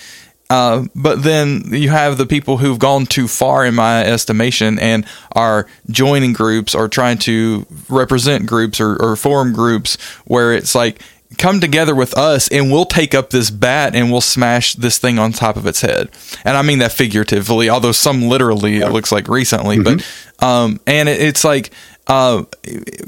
uh, 0.50 0.86
but 0.96 1.24
then 1.24 1.64
you 1.72 1.90
have 1.90 2.18
the 2.18 2.26
people 2.26 2.58
who've 2.58 2.78
gone 2.78 3.06
too 3.06 3.28
far 3.28 3.66
in 3.66 3.74
my 3.74 4.06
estimation 4.06 4.78
and 4.78 5.06
are 5.32 5.66
joining 5.90 6.34
groups 6.34 6.76
or 6.76 6.88
trying 6.88 7.18
to 7.18 7.66
represent 7.90 8.46
groups 8.46 8.80
or, 8.80 8.96
or 9.02 9.16
form 9.16 9.54
groups 9.54 9.96
where 10.26 10.54
it's 10.54 10.76
like 10.76 11.02
come 11.38 11.60
together 11.60 11.96
with 11.96 12.18
us 12.18 12.48
and 12.50 12.72
we'll 12.72 12.86
take 12.86 13.14
up 13.14 13.30
this 13.30 13.50
bat 13.50 13.96
and 13.96 14.12
we'll 14.12 14.22
smash 14.22 14.74
this 14.74 14.98
thing 14.98 15.20
on 15.20 15.32
top 15.32 15.56
of 15.56 15.66
its 15.66 15.82
head. 15.82 16.10
And 16.44 16.58
I 16.58 16.62
mean 16.62 16.80
that 16.80 16.92
figuratively, 16.92 17.70
although 17.70 17.92
some 17.92 18.24
literally 18.24 18.78
it 18.78 18.92
looks 18.92 19.12
like 19.12 19.28
recently, 19.28 19.78
mm-hmm. 19.78 19.98
but 20.40 20.46
um 20.46 20.80
and 20.86 21.08
it, 21.08 21.22
it's 21.22 21.44
like 21.44 21.72
uh 22.08 22.44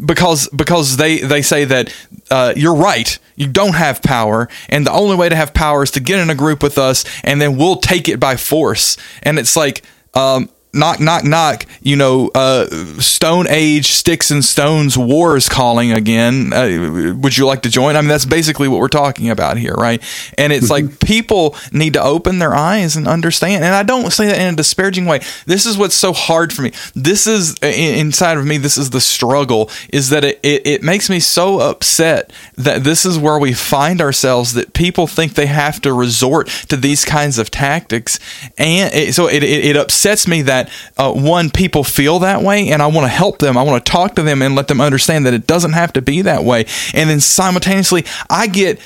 because 0.05 0.47
because 0.49 0.97
they 0.97 1.19
they 1.19 1.41
say 1.41 1.65
that 1.65 1.93
uh 2.31 2.53
you're 2.55 2.75
right 2.75 3.19
you 3.35 3.47
don't 3.47 3.75
have 3.75 4.01
power 4.01 4.47
and 4.69 4.87
the 4.87 4.91
only 4.91 5.15
way 5.15 5.29
to 5.29 5.35
have 5.35 5.53
power 5.53 5.83
is 5.83 5.91
to 5.91 5.99
get 5.99 6.19
in 6.19 6.29
a 6.29 6.35
group 6.35 6.63
with 6.63 6.77
us 6.77 7.05
and 7.23 7.41
then 7.41 7.57
we'll 7.57 7.75
take 7.75 8.09
it 8.09 8.19
by 8.19 8.35
force 8.35 8.97
and 9.23 9.37
it's 9.37 9.55
like 9.55 9.83
um 10.13 10.49
knock 10.77 10.99
knock 10.99 11.23
knock 11.23 11.65
you 11.81 11.95
know 11.95 12.29
uh, 12.35 12.65
stone 12.99 13.47
age 13.49 13.91
sticks 13.91 14.31
and 14.31 14.43
stones 14.43 14.97
war 14.97 15.35
is 15.35 15.49
calling 15.49 15.91
again. 15.91 16.53
Uh, 16.53 17.15
would 17.17 17.37
you 17.37 17.45
like 17.45 17.63
to 17.63 17.69
join? 17.69 17.95
I 17.95 18.01
mean 18.01 18.09
that's 18.09 18.25
basically 18.25 18.67
what 18.67 18.79
we're 18.79 18.87
talking 18.87 19.29
about 19.29 19.57
here 19.57 19.73
right? 19.73 20.01
And 20.37 20.53
it's 20.53 20.69
like 20.69 20.85
mm-hmm. 20.85 21.05
people 21.05 21.55
need 21.71 21.93
to 21.93 22.01
open 22.01 22.39
their 22.39 22.55
eyes 22.55 22.95
and 22.95 23.07
understand. 23.07 23.63
And 23.63 23.73
i 23.73 23.83
don't 23.83 24.11
say 24.11 24.27
that 24.27 24.39
in 24.39 24.53
a 24.53 24.55
disparaging 24.55 25.05
way. 25.05 25.21
This 25.45 25.65
is 25.65 25.77
what's 25.77 25.95
so 25.95 26.13
hard 26.13 26.53
for 26.53 26.61
me. 26.61 26.71
This 26.95 27.27
is 27.27 27.55
inside 27.61 28.37
of 28.37 28.45
me 28.45 28.57
this 28.57 28.77
is 28.77 28.89
the 28.89 29.01
struggle 29.01 29.69
is 29.91 30.09
that 30.09 30.23
it, 30.23 30.39
it, 30.43 30.67
it 30.67 30.83
makes 30.83 31.09
me 31.09 31.19
so 31.19 31.59
upset 31.59 32.31
that 32.55 32.83
this 32.83 33.05
is 33.05 33.17
where 33.17 33.39
we 33.39 33.53
find 33.53 34.01
ourselves 34.01 34.53
that 34.53 34.73
people 34.73 35.07
think 35.07 35.33
they 35.33 35.45
have 35.45 35.81
to 35.81 35.93
resort 35.93 36.47
to 36.69 36.77
these 36.77 37.05
kinds 37.05 37.37
of 37.37 37.51
tactics. 37.51 38.19
And 38.57 38.93
it, 38.93 39.13
so 39.13 39.27
it, 39.27 39.43
it, 39.43 39.65
it 39.65 39.77
upsets 39.77 40.27
me 40.27 40.41
that 40.43 40.66
uh, 40.97 41.11
one, 41.13 41.49
people 41.49 41.83
feel 41.83 42.19
that 42.19 42.41
way, 42.41 42.69
and 42.69 42.81
I 42.81 42.87
want 42.87 43.05
to 43.05 43.09
help 43.09 43.39
them. 43.39 43.57
I 43.57 43.63
want 43.63 43.83
to 43.83 43.91
talk 43.91 44.15
to 44.15 44.23
them 44.23 44.41
and 44.41 44.55
let 44.55 44.67
them 44.67 44.81
understand 44.81 45.25
that 45.25 45.33
it 45.33 45.47
doesn't 45.47 45.73
have 45.73 45.93
to 45.93 46.01
be 46.01 46.21
that 46.23 46.43
way. 46.43 46.65
And 46.93 47.09
then 47.09 47.19
simultaneously, 47.19 48.05
I 48.29 48.47
get 48.47 48.79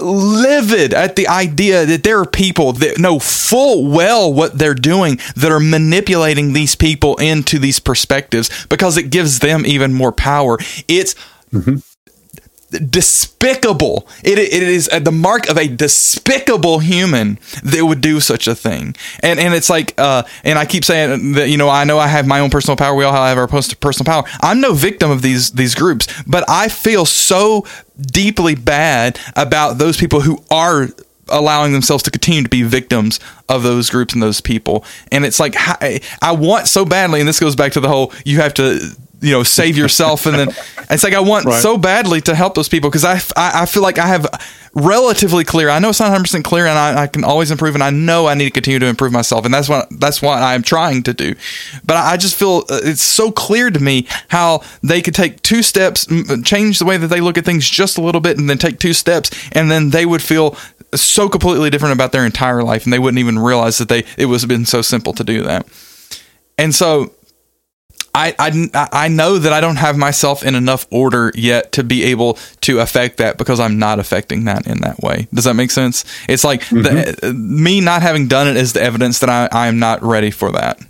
livid 0.00 0.94
at 0.94 1.16
the 1.16 1.28
idea 1.28 1.84
that 1.84 2.02
there 2.02 2.20
are 2.20 2.26
people 2.26 2.72
that 2.74 2.98
know 2.98 3.18
full 3.18 3.86
well 3.90 4.32
what 4.32 4.58
they're 4.58 4.74
doing 4.74 5.18
that 5.36 5.52
are 5.52 5.60
manipulating 5.60 6.52
these 6.52 6.74
people 6.74 7.16
into 7.16 7.58
these 7.58 7.78
perspectives 7.78 8.66
because 8.66 8.96
it 8.96 9.10
gives 9.10 9.40
them 9.40 9.66
even 9.66 9.92
more 9.92 10.12
power. 10.12 10.58
It's 10.88 11.14
mm-hmm 11.52 11.78
despicable. 12.70 14.06
It, 14.22 14.38
it 14.38 14.62
is 14.62 14.88
the 14.88 15.12
mark 15.12 15.48
of 15.48 15.58
a 15.58 15.68
despicable 15.68 16.78
human 16.78 17.38
that 17.62 17.84
would 17.84 18.00
do 18.00 18.20
such 18.20 18.46
a 18.46 18.54
thing. 18.54 18.94
And 19.22 19.40
and 19.40 19.54
it's 19.54 19.70
like, 19.70 19.94
uh, 19.98 20.22
and 20.44 20.58
I 20.58 20.66
keep 20.66 20.84
saying 20.84 21.32
that 21.32 21.48
you 21.48 21.56
know 21.56 21.68
I 21.68 21.84
know 21.84 21.98
I 21.98 22.06
have 22.06 22.26
my 22.26 22.40
own 22.40 22.50
personal 22.50 22.76
power. 22.76 22.94
We 22.94 23.04
all 23.04 23.12
have 23.12 23.38
our 23.38 23.48
personal 23.48 24.04
power. 24.04 24.24
I'm 24.40 24.60
no 24.60 24.72
victim 24.72 25.10
of 25.10 25.22
these 25.22 25.52
these 25.52 25.74
groups, 25.74 26.06
but 26.26 26.44
I 26.48 26.68
feel 26.68 27.06
so 27.06 27.66
deeply 28.00 28.54
bad 28.54 29.18
about 29.36 29.78
those 29.78 29.96
people 29.96 30.20
who 30.20 30.42
are 30.50 30.88
allowing 31.28 31.72
themselves 31.72 32.02
to 32.02 32.10
continue 32.10 32.42
to 32.42 32.48
be 32.48 32.62
victims 32.62 33.20
of 33.48 33.62
those 33.62 33.88
groups 33.88 34.14
and 34.14 34.22
those 34.22 34.40
people. 34.40 34.84
And 35.12 35.24
it's 35.24 35.40
like 35.40 35.54
I 35.56 36.32
want 36.32 36.68
so 36.68 36.84
badly, 36.84 37.20
and 37.20 37.28
this 37.28 37.40
goes 37.40 37.56
back 37.56 37.72
to 37.72 37.80
the 37.80 37.88
whole 37.88 38.12
you 38.24 38.40
have 38.40 38.54
to 38.54 38.94
you 39.20 39.32
know 39.32 39.42
save 39.42 39.76
yourself 39.76 40.26
and 40.26 40.38
then 40.38 40.48
it's 40.90 41.04
like 41.04 41.14
i 41.14 41.20
want 41.20 41.44
right. 41.44 41.62
so 41.62 41.76
badly 41.76 42.20
to 42.20 42.34
help 42.34 42.54
those 42.54 42.68
people 42.68 42.90
because 42.90 43.04
I, 43.04 43.14
I, 43.36 43.62
I 43.62 43.66
feel 43.66 43.82
like 43.82 43.98
i 43.98 44.06
have 44.06 44.26
relatively 44.74 45.44
clear 45.44 45.68
i 45.68 45.78
know 45.78 45.90
it's 45.90 46.00
not 46.00 46.16
100% 46.16 46.44
clear 46.44 46.66
and 46.66 46.78
I, 46.78 47.02
I, 47.02 47.06
can 47.06 47.24
always 47.24 47.50
improve 47.50 47.74
and 47.74 47.82
i 47.82 47.90
know 47.90 48.26
i 48.26 48.34
need 48.34 48.44
to 48.44 48.50
continue 48.50 48.78
to 48.78 48.86
improve 48.86 49.12
myself 49.12 49.44
and 49.44 49.52
that's 49.52 49.68
what 49.68 49.88
that's 49.98 50.22
what 50.22 50.42
i'm 50.42 50.62
trying 50.62 51.02
to 51.04 51.14
do 51.14 51.34
but 51.84 51.96
i 51.96 52.16
just 52.16 52.36
feel 52.36 52.64
uh, 52.70 52.80
it's 52.82 53.02
so 53.02 53.30
clear 53.30 53.70
to 53.70 53.80
me 53.80 54.06
how 54.28 54.62
they 54.82 55.02
could 55.02 55.14
take 55.14 55.42
two 55.42 55.62
steps 55.62 56.06
change 56.44 56.78
the 56.78 56.84
way 56.84 56.96
that 56.96 57.08
they 57.08 57.20
look 57.20 57.36
at 57.36 57.44
things 57.44 57.68
just 57.68 57.98
a 57.98 58.00
little 58.00 58.20
bit 58.20 58.38
and 58.38 58.48
then 58.48 58.58
take 58.58 58.78
two 58.78 58.92
steps 58.92 59.30
and 59.52 59.70
then 59.70 59.90
they 59.90 60.06
would 60.06 60.22
feel 60.22 60.56
so 60.94 61.28
completely 61.28 61.70
different 61.70 61.92
about 61.92 62.12
their 62.12 62.24
entire 62.24 62.62
life 62.62 62.84
and 62.84 62.92
they 62.92 62.98
wouldn't 62.98 63.18
even 63.18 63.38
realize 63.38 63.78
that 63.78 63.88
they 63.88 64.04
it 64.16 64.26
was 64.26 64.44
been 64.46 64.64
so 64.64 64.82
simple 64.82 65.12
to 65.12 65.24
do 65.24 65.42
that 65.42 65.66
and 66.58 66.74
so 66.74 67.12
I, 68.14 68.34
I, 68.38 68.88
I 68.92 69.08
know 69.08 69.38
that 69.38 69.52
I 69.52 69.60
don't 69.60 69.76
have 69.76 69.96
myself 69.96 70.44
in 70.44 70.54
enough 70.54 70.86
order 70.90 71.30
yet 71.34 71.72
to 71.72 71.84
be 71.84 72.04
able 72.04 72.34
to 72.62 72.80
affect 72.80 73.18
that 73.18 73.38
because 73.38 73.60
I'm 73.60 73.78
not 73.78 73.98
affecting 73.98 74.44
that 74.44 74.66
in 74.66 74.80
that 74.80 74.98
way. 75.00 75.28
Does 75.32 75.44
that 75.44 75.54
make 75.54 75.70
sense? 75.70 76.04
It's 76.28 76.42
like 76.42 76.62
mm-hmm. 76.62 76.82
the, 76.82 77.32
me 77.32 77.80
not 77.80 78.02
having 78.02 78.26
done 78.26 78.48
it 78.48 78.56
is 78.56 78.72
the 78.72 78.82
evidence 78.82 79.20
that 79.20 79.30
I, 79.30 79.48
I 79.52 79.68
am 79.68 79.78
not 79.78 80.02
ready 80.02 80.30
for 80.30 80.50
that. 80.52 80.80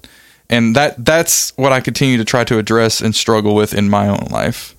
And 0.48 0.74
that 0.76 1.04
that's 1.04 1.56
what 1.56 1.72
I 1.72 1.80
continue 1.80 2.16
to 2.16 2.24
try 2.24 2.42
to 2.44 2.58
address 2.58 3.00
and 3.00 3.14
struggle 3.14 3.54
with 3.54 3.74
in 3.74 3.88
my 3.88 4.08
own 4.08 4.26
life. 4.30 4.74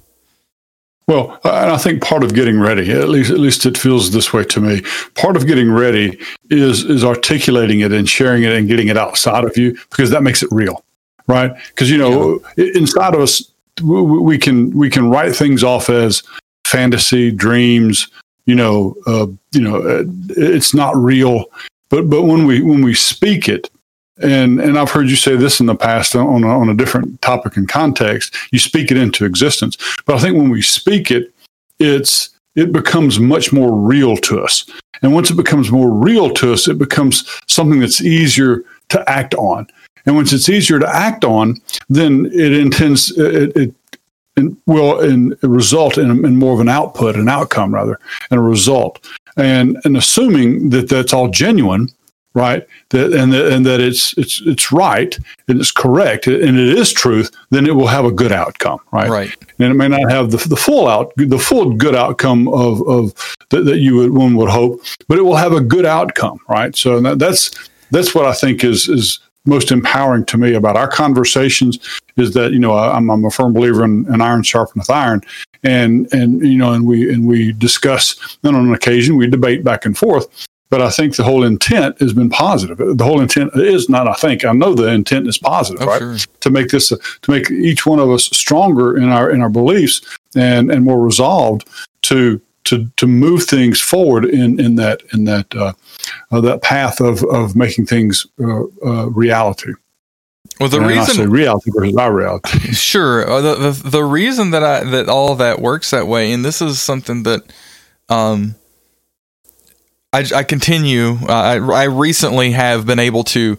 Well, 1.07 1.39
and 1.43 1.71
I 1.71 1.77
think 1.77 2.01
part 2.01 2.23
of 2.23 2.33
getting 2.33 2.59
ready, 2.59 2.91
at 2.91 3.09
least 3.09 3.31
at 3.31 3.39
least 3.39 3.65
it 3.65 3.77
feels 3.77 4.11
this 4.11 4.33
way 4.33 4.43
to 4.45 4.61
me. 4.61 4.81
Part 5.15 5.35
of 5.35 5.47
getting 5.47 5.71
ready 5.71 6.19
is 6.49 6.83
is 6.83 7.03
articulating 7.03 7.81
it 7.81 7.91
and 7.91 8.07
sharing 8.07 8.43
it 8.43 8.53
and 8.53 8.67
getting 8.67 8.87
it 8.87 8.97
outside 8.97 9.43
of 9.43 9.57
you 9.57 9.77
because 9.89 10.09
that 10.11 10.23
makes 10.23 10.43
it 10.43 10.49
real 10.51 10.83
right? 11.31 11.55
Because 11.69 11.89
you 11.89 11.97
know, 11.97 12.39
yeah. 12.57 12.71
inside 12.75 13.13
of 13.13 13.21
us, 13.21 13.51
we 13.81 14.37
can 14.37 14.75
we 14.77 14.89
can 14.89 15.09
write 15.09 15.35
things 15.35 15.63
off 15.63 15.89
as 15.89 16.23
fantasy, 16.65 17.31
dreams. 17.31 18.07
You 18.45 18.55
know, 18.55 18.95
uh, 19.07 19.27
you 19.51 19.61
know, 19.61 19.77
uh, 19.77 20.03
it's 20.29 20.73
not 20.73 20.95
real. 20.95 21.45
But 21.89 22.09
but 22.09 22.23
when 22.23 22.45
we 22.45 22.61
when 22.61 22.83
we 22.83 22.93
speak 22.93 23.47
it, 23.47 23.69
and 24.21 24.59
and 24.59 24.77
I've 24.77 24.91
heard 24.91 25.09
you 25.09 25.15
say 25.15 25.35
this 25.35 25.59
in 25.59 25.65
the 25.65 25.75
past 25.75 26.15
on 26.15 26.43
a, 26.43 26.47
on 26.47 26.69
a 26.69 26.75
different 26.75 27.21
topic 27.21 27.57
and 27.57 27.67
context. 27.67 28.35
You 28.51 28.59
speak 28.59 28.91
it 28.91 28.97
into 28.97 29.25
existence. 29.25 29.77
But 30.05 30.15
I 30.15 30.19
think 30.19 30.37
when 30.37 30.49
we 30.49 30.61
speak 30.61 31.11
it, 31.11 31.33
it's 31.79 32.29
it 32.55 32.71
becomes 32.71 33.19
much 33.19 33.53
more 33.53 33.73
real 33.73 34.17
to 34.17 34.41
us. 34.41 34.69
And 35.01 35.13
once 35.13 35.31
it 35.31 35.35
becomes 35.35 35.71
more 35.71 35.89
real 35.89 36.29
to 36.31 36.53
us, 36.53 36.67
it 36.67 36.77
becomes 36.77 37.27
something 37.47 37.79
that's 37.79 38.01
easier 38.01 38.63
to 38.89 39.09
act 39.09 39.33
on. 39.35 39.67
And 40.05 40.15
once 40.15 40.33
it's 40.33 40.49
easier 40.49 40.79
to 40.79 40.95
act 40.95 41.23
on, 41.23 41.61
then 41.89 42.27
it 42.33 42.53
intends 42.53 43.11
it, 43.17 43.55
it, 43.55 43.75
it 44.37 44.53
will 44.65 44.99
in, 44.99 45.37
result 45.41 45.97
in, 45.97 46.25
in, 46.25 46.37
more 46.37 46.53
of 46.53 46.59
an 46.59 46.69
output, 46.69 47.15
an 47.15 47.29
outcome 47.29 47.73
rather, 47.73 47.99
and 48.29 48.39
a 48.39 48.43
result. 48.43 49.05
And 49.37 49.77
and 49.85 49.95
assuming 49.95 50.69
that 50.71 50.89
that's 50.89 51.13
all 51.13 51.29
genuine, 51.29 51.89
right? 52.33 52.65
That 52.89 53.13
and 53.13 53.31
that, 53.33 53.51
and 53.51 53.65
that 53.65 53.79
it's 53.79 54.17
it's 54.17 54.41
it's 54.45 54.71
right 54.71 55.17
and 55.47 55.59
it's 55.59 55.71
correct 55.71 56.27
and 56.27 56.59
it 56.59 56.77
is 56.77 56.91
truth, 56.91 57.31
then 57.49 57.65
it 57.65 57.75
will 57.75 57.87
have 57.87 58.05
a 58.05 58.11
good 58.11 58.31
outcome, 58.31 58.79
right? 58.91 59.09
Right. 59.09 59.35
And 59.59 59.71
it 59.71 59.75
may 59.75 59.87
not 59.87 60.11
have 60.11 60.31
the, 60.31 60.37
the 60.47 60.55
full 60.55 60.87
out 60.87 61.13
the 61.15 61.39
full 61.39 61.73
good 61.73 61.95
outcome 61.95 62.47
of 62.49 62.87
of 62.87 63.13
that, 63.49 63.65
that 63.65 63.77
you 63.77 63.95
would 63.97 64.11
one 64.11 64.35
would 64.35 64.49
hope, 64.49 64.81
but 65.07 65.17
it 65.17 65.23
will 65.23 65.35
have 65.35 65.53
a 65.53 65.61
good 65.61 65.85
outcome, 65.85 66.39
right? 66.49 66.75
So 66.75 66.99
that, 67.01 67.19
that's 67.19 67.51
that's 67.91 68.15
what 68.15 68.25
I 68.25 68.33
think 68.33 68.63
is 68.63 68.87
is 68.87 69.19
most 69.45 69.71
empowering 69.71 70.25
to 70.25 70.37
me 70.37 70.53
about 70.53 70.77
our 70.77 70.87
conversations 70.87 71.79
is 72.17 72.33
that 72.33 72.51
you 72.51 72.59
know 72.59 72.77
I'm, 72.77 73.09
I'm 73.09 73.25
a 73.25 73.31
firm 73.31 73.53
believer 73.53 73.83
in, 73.83 74.11
in 74.13 74.21
iron 74.21 74.43
sharpeneth 74.43 74.89
iron, 74.89 75.21
and 75.63 76.11
and 76.13 76.41
you 76.41 76.57
know 76.57 76.73
and 76.73 76.85
we 76.85 77.11
and 77.11 77.27
we 77.27 77.51
discuss 77.53 78.37
and 78.43 78.55
on 78.55 78.67
an 78.67 78.73
occasion 78.73 79.17
we 79.17 79.27
debate 79.27 79.63
back 79.63 79.85
and 79.85 79.97
forth. 79.97 80.47
But 80.69 80.81
I 80.81 80.89
think 80.89 81.17
the 81.17 81.23
whole 81.23 81.43
intent 81.43 81.99
has 81.99 82.13
been 82.13 82.29
positive. 82.29 82.77
The 82.77 83.03
whole 83.03 83.19
intent 83.19 83.51
is 83.55 83.89
not. 83.89 84.07
I 84.07 84.13
think 84.13 84.45
I 84.45 84.53
know 84.53 84.73
the 84.73 84.87
intent 84.87 85.27
is 85.27 85.37
positive, 85.37 85.81
oh, 85.81 85.85
right? 85.85 85.99
Sure. 85.99 86.17
To 86.39 86.49
make 86.49 86.69
this, 86.69 86.93
a, 86.93 86.97
to 86.97 87.31
make 87.31 87.51
each 87.51 87.85
one 87.85 87.99
of 87.99 88.09
us 88.09 88.25
stronger 88.27 88.95
in 88.95 89.09
our 89.09 89.29
in 89.29 89.41
our 89.41 89.49
beliefs 89.49 90.01
and 90.35 90.71
and 90.71 90.85
more 90.85 91.01
resolved 91.01 91.67
to 92.03 92.41
to 92.65 92.87
to 92.97 93.07
move 93.07 93.43
things 93.43 93.79
forward 93.79 94.25
in 94.25 94.59
in 94.59 94.75
that 94.75 95.01
in 95.13 95.25
that 95.25 95.53
uh, 95.55 95.73
uh, 96.31 96.41
that 96.41 96.61
path 96.61 96.99
of 96.99 97.23
of 97.25 97.55
making 97.55 97.85
things 97.85 98.25
uh, 98.39 98.63
uh 98.85 99.09
reality. 99.09 99.73
Well, 100.59 100.69
the 100.69 100.77
and 100.77 100.87
reason 100.87 101.29
reality 101.29 101.71
versus 101.73 101.95
our 101.95 102.13
reality. 102.13 102.59
Sure, 102.73 103.27
uh, 103.27 103.41
the, 103.41 103.55
the 103.55 103.89
the 103.89 104.03
reason 104.03 104.51
that 104.51 104.63
I 104.63 104.83
that 104.83 105.09
all 105.09 105.35
that 105.35 105.59
works 105.59 105.91
that 105.91 106.07
way, 106.07 106.31
and 106.31 106.45
this 106.45 106.61
is 106.61 106.79
something 106.81 107.23
that 107.23 107.41
um 108.09 108.55
I, 110.13 110.25
I 110.35 110.43
continue. 110.43 111.17
Uh, 111.27 111.31
I 111.31 111.55
I 111.55 111.83
recently 111.85 112.51
have 112.51 112.85
been 112.85 112.99
able 112.99 113.23
to 113.25 113.57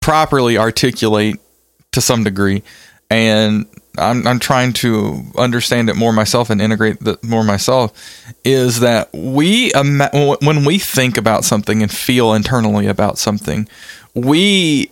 properly 0.00 0.58
articulate 0.58 1.36
to 1.92 2.00
some 2.00 2.24
degree, 2.24 2.62
and 3.08 3.66
I'm, 3.98 4.26
I'm 4.26 4.38
trying 4.38 4.72
to 4.74 5.22
understand 5.36 5.90
it 5.90 5.96
more 5.96 6.12
myself 6.12 6.50
and 6.50 6.60
integrate 6.60 7.00
the 7.00 7.18
more 7.22 7.44
myself 7.44 7.92
is 8.44 8.80
that 8.80 9.10
we 9.12 9.70
when 9.72 10.64
we 10.64 10.78
think 10.78 11.16
about 11.16 11.44
something 11.44 11.82
and 11.82 11.90
feel 11.90 12.32
internally 12.32 12.86
about 12.86 13.18
something 13.18 13.68
we 14.14 14.90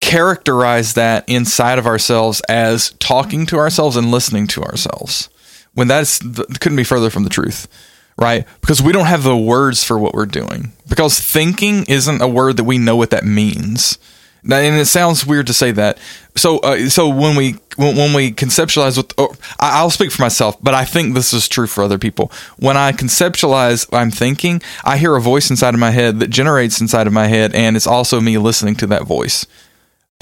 characterize 0.00 0.94
that 0.94 1.28
inside 1.28 1.78
of 1.78 1.86
ourselves 1.86 2.40
as 2.48 2.90
talking 2.98 3.46
to 3.46 3.56
ourselves 3.56 3.96
and 3.96 4.10
listening 4.10 4.46
to 4.46 4.62
ourselves. 4.62 5.28
When 5.72 5.88
that's 5.88 6.18
couldn't 6.18 6.76
be 6.76 6.84
further 6.84 7.10
from 7.10 7.24
the 7.24 7.30
truth 7.30 7.68
right? 8.16 8.46
Because 8.60 8.80
we 8.80 8.92
don't 8.92 9.06
have 9.06 9.24
the 9.24 9.36
words 9.36 9.82
for 9.82 9.98
what 9.98 10.14
we're 10.14 10.26
doing. 10.26 10.72
Because 10.88 11.18
thinking 11.18 11.84
isn't 11.88 12.22
a 12.22 12.28
word 12.28 12.56
that 12.58 12.64
we 12.64 12.78
know 12.78 12.94
what 12.94 13.10
that 13.10 13.24
means 13.24 13.98
and 14.44 14.76
it 14.76 14.86
sounds 14.86 15.26
weird 15.26 15.46
to 15.46 15.54
say 15.54 15.70
that. 15.72 15.98
So, 16.36 16.58
uh, 16.58 16.88
so 16.88 17.08
when 17.08 17.36
we 17.36 17.56
when, 17.76 17.96
when 17.96 18.12
we 18.12 18.32
conceptualize 18.32 18.96
with, 18.96 19.12
oh, 19.18 19.34
I'll 19.58 19.90
speak 19.90 20.12
for 20.12 20.22
myself, 20.22 20.56
but 20.62 20.74
I 20.74 20.84
think 20.84 21.14
this 21.14 21.32
is 21.32 21.48
true 21.48 21.66
for 21.66 21.82
other 21.82 21.98
people. 21.98 22.30
When 22.58 22.76
I 22.76 22.92
conceptualize, 22.92 23.88
I'm 23.92 24.10
thinking, 24.10 24.62
I 24.84 24.96
hear 24.96 25.16
a 25.16 25.20
voice 25.20 25.50
inside 25.50 25.74
of 25.74 25.80
my 25.80 25.90
head 25.90 26.20
that 26.20 26.28
generates 26.30 26.80
inside 26.80 27.06
of 27.06 27.12
my 27.12 27.26
head, 27.26 27.54
and 27.54 27.76
it's 27.76 27.86
also 27.86 28.20
me 28.20 28.38
listening 28.38 28.76
to 28.76 28.86
that 28.88 29.04
voice. 29.04 29.46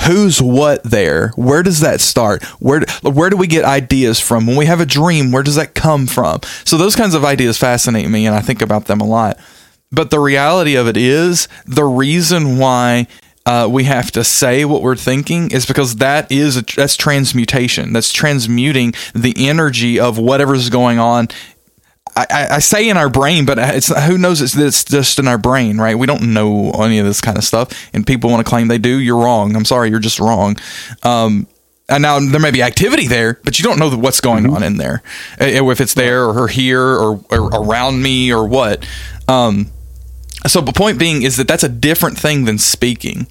Who's 0.07 0.41
what 0.41 0.83
there? 0.83 1.29
Where 1.37 1.63
does 1.63 1.81
that 1.81 2.01
start? 2.01 2.43
Where 2.61 2.83
where 3.03 3.31
do 3.31 3.37
we 3.37 3.47
get 3.47 3.65
ideas 3.65 4.19
from? 4.19 4.47
When 4.47 4.57
we 4.57 4.67
have 4.67 4.81
a 4.81 4.87
dream, 4.87 5.31
where 5.33 5.43
does 5.43 5.57
that 5.57 5.75
come 5.75 6.07
from? 6.07 6.41
So 6.65 6.77
those 6.77 6.97
kinds 6.97 7.15
of 7.15 7.25
ideas 7.25 7.59
fascinate 7.59 8.09
me, 8.09 8.27
and 8.27 8.35
I 8.35 8.41
think 8.41 8.63
about 8.63 8.87
them 8.87 9.01
a 9.01 9.07
lot. 9.07 9.39
But 9.93 10.11
the 10.11 10.19
reality 10.19 10.75
of 10.75 10.89
it 10.89 10.97
is 10.97 11.49
the 11.67 11.85
reason 11.85 12.57
why 12.59 13.07
uh, 13.45 13.69
we 13.71 13.85
have 13.85 14.11
to 14.13 14.25
say 14.25 14.65
what 14.65 14.83
we're 14.83 14.97
thinking 14.97 15.51
is 15.51 15.67
because 15.67 15.97
that 15.97 16.31
is 16.31 16.57
a, 16.57 16.63
that's 16.63 16.97
transmutation. 16.97 17.93
That's 17.93 18.13
transmuting 18.13 18.95
the 19.15 19.35
energy 19.37 19.99
of 19.99 20.19
whatever's 20.19 20.71
going 20.71 20.99
on. 20.99 21.29
I, 22.15 22.27
I, 22.51 22.59
say 22.59 22.91
in 22.91 22.99
our 22.99 23.09
brain, 23.09 23.47
but 23.47 23.59
it's 23.59 23.89
who 24.05 24.19
knows 24.19 24.43
it's, 24.43 24.55
it's 24.55 24.85
just 24.85 25.19
in 25.19 25.27
our 25.27 25.39
brain, 25.39 25.79
right? 25.79 25.97
We 25.97 26.07
don't 26.07 26.35
know 26.35 26.71
any 26.73 26.99
of 26.99 27.07
this 27.07 27.23
kind 27.23 27.39
of 27.39 27.45
stuff, 27.45 27.89
and 27.95 28.07
people 28.07 28.29
want 28.29 28.45
to 28.45 28.49
claim 28.49 28.69
they 28.69 28.77
do. 28.77 28.99
You're 28.99 29.23
wrong. 29.23 29.57
I'm 29.57 29.65
sorry, 29.65 29.89
you're 29.89 29.99
just 29.99 30.21
wrong. 30.21 30.59
Um, 31.03 31.47
and 31.89 32.03
now 32.03 32.21
there 32.21 32.41
may 32.41 32.51
be 32.51 32.63
activity 32.63 33.07
there, 33.07 33.41
but 33.45 33.59
you 33.59 33.65
don't 33.65 33.79
know 33.79 33.91
what's 33.97 34.21
going 34.21 34.45
mm-hmm. 34.45 34.57
on 34.57 34.63
in 34.63 34.77
there, 34.77 35.03
if 35.39 35.81
it's 35.81 35.95
there 35.95 36.27
or 36.27 36.49
here 36.49 36.83
or, 36.83 37.25
or 37.31 37.49
around 37.49 38.03
me 38.03 38.33
or 38.33 38.47
what. 38.47 38.87
Um, 39.27 39.71
so 40.47 40.61
the 40.61 40.73
point 40.73 40.99
being 40.99 41.23
is 41.23 41.37
that 41.37 41.49
that's 41.49 41.65
a 41.65 41.69
different 41.69 42.19
thing 42.19 42.45
than 42.45 42.59
speaking. 42.59 43.27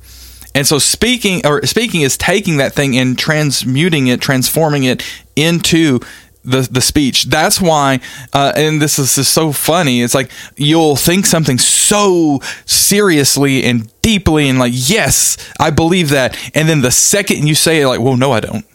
And 0.53 0.67
so 0.67 0.79
speaking 0.79 1.45
or 1.45 1.65
speaking 1.65 2.01
is 2.01 2.17
taking 2.17 2.57
that 2.57 2.73
thing 2.73 2.97
and 2.97 3.17
transmuting 3.17 4.07
it, 4.07 4.21
transforming 4.21 4.83
it 4.83 5.03
into 5.35 5.99
the 6.43 6.67
the 6.69 6.81
speech. 6.81 7.25
That's 7.25 7.61
why, 7.61 7.99
uh, 8.33 8.53
and 8.55 8.81
this 8.81 8.99
is 8.99 9.15
just 9.15 9.33
so 9.33 9.51
funny. 9.51 10.01
It's 10.01 10.15
like 10.15 10.31
you'll 10.57 10.95
think 10.95 11.25
something 11.25 11.57
so 11.57 12.39
seriously 12.65 13.63
and 13.63 13.91
deeply, 14.01 14.49
and 14.49 14.59
like, 14.59 14.73
yes, 14.75 15.37
I 15.59 15.69
believe 15.69 16.09
that, 16.09 16.37
and 16.55 16.67
then 16.67 16.81
the 16.81 16.91
second 16.91 17.47
you 17.47 17.55
say 17.55 17.81
it, 17.81 17.87
like, 17.87 17.99
well, 17.99 18.17
no, 18.17 18.31
I 18.31 18.39
don't. 18.39 18.65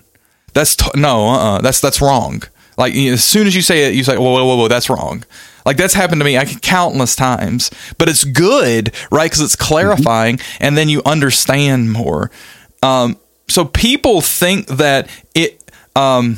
That's 0.54 0.76
t- 0.76 0.90
no, 0.94 1.26
uh, 1.26 1.36
uh-uh, 1.36 1.60
that's 1.60 1.80
that's 1.80 2.00
wrong. 2.00 2.42
Like 2.76 2.94
as 2.94 3.24
soon 3.24 3.46
as 3.46 3.54
you 3.54 3.62
say 3.62 3.88
it, 3.88 3.94
you 3.94 4.04
say, 4.04 4.16
whoa, 4.16 4.32
whoa, 4.32 4.44
whoa, 4.44 4.56
whoa, 4.56 4.68
that's 4.68 4.90
wrong. 4.90 5.24
Like 5.64 5.76
that's 5.76 5.94
happened 5.94 6.20
to 6.20 6.24
me 6.24 6.38
I 6.38 6.44
countless 6.44 7.16
times, 7.16 7.70
but 7.98 8.08
it's 8.08 8.24
good, 8.24 8.94
right? 9.10 9.24
Because 9.24 9.40
it's 9.40 9.56
clarifying, 9.56 10.36
mm-hmm. 10.36 10.64
and 10.64 10.78
then 10.78 10.88
you 10.88 11.02
understand 11.04 11.92
more. 11.92 12.30
Um, 12.82 13.18
so 13.48 13.64
people 13.64 14.20
think 14.20 14.66
that 14.68 15.08
it. 15.34 15.62
Um, 15.96 16.36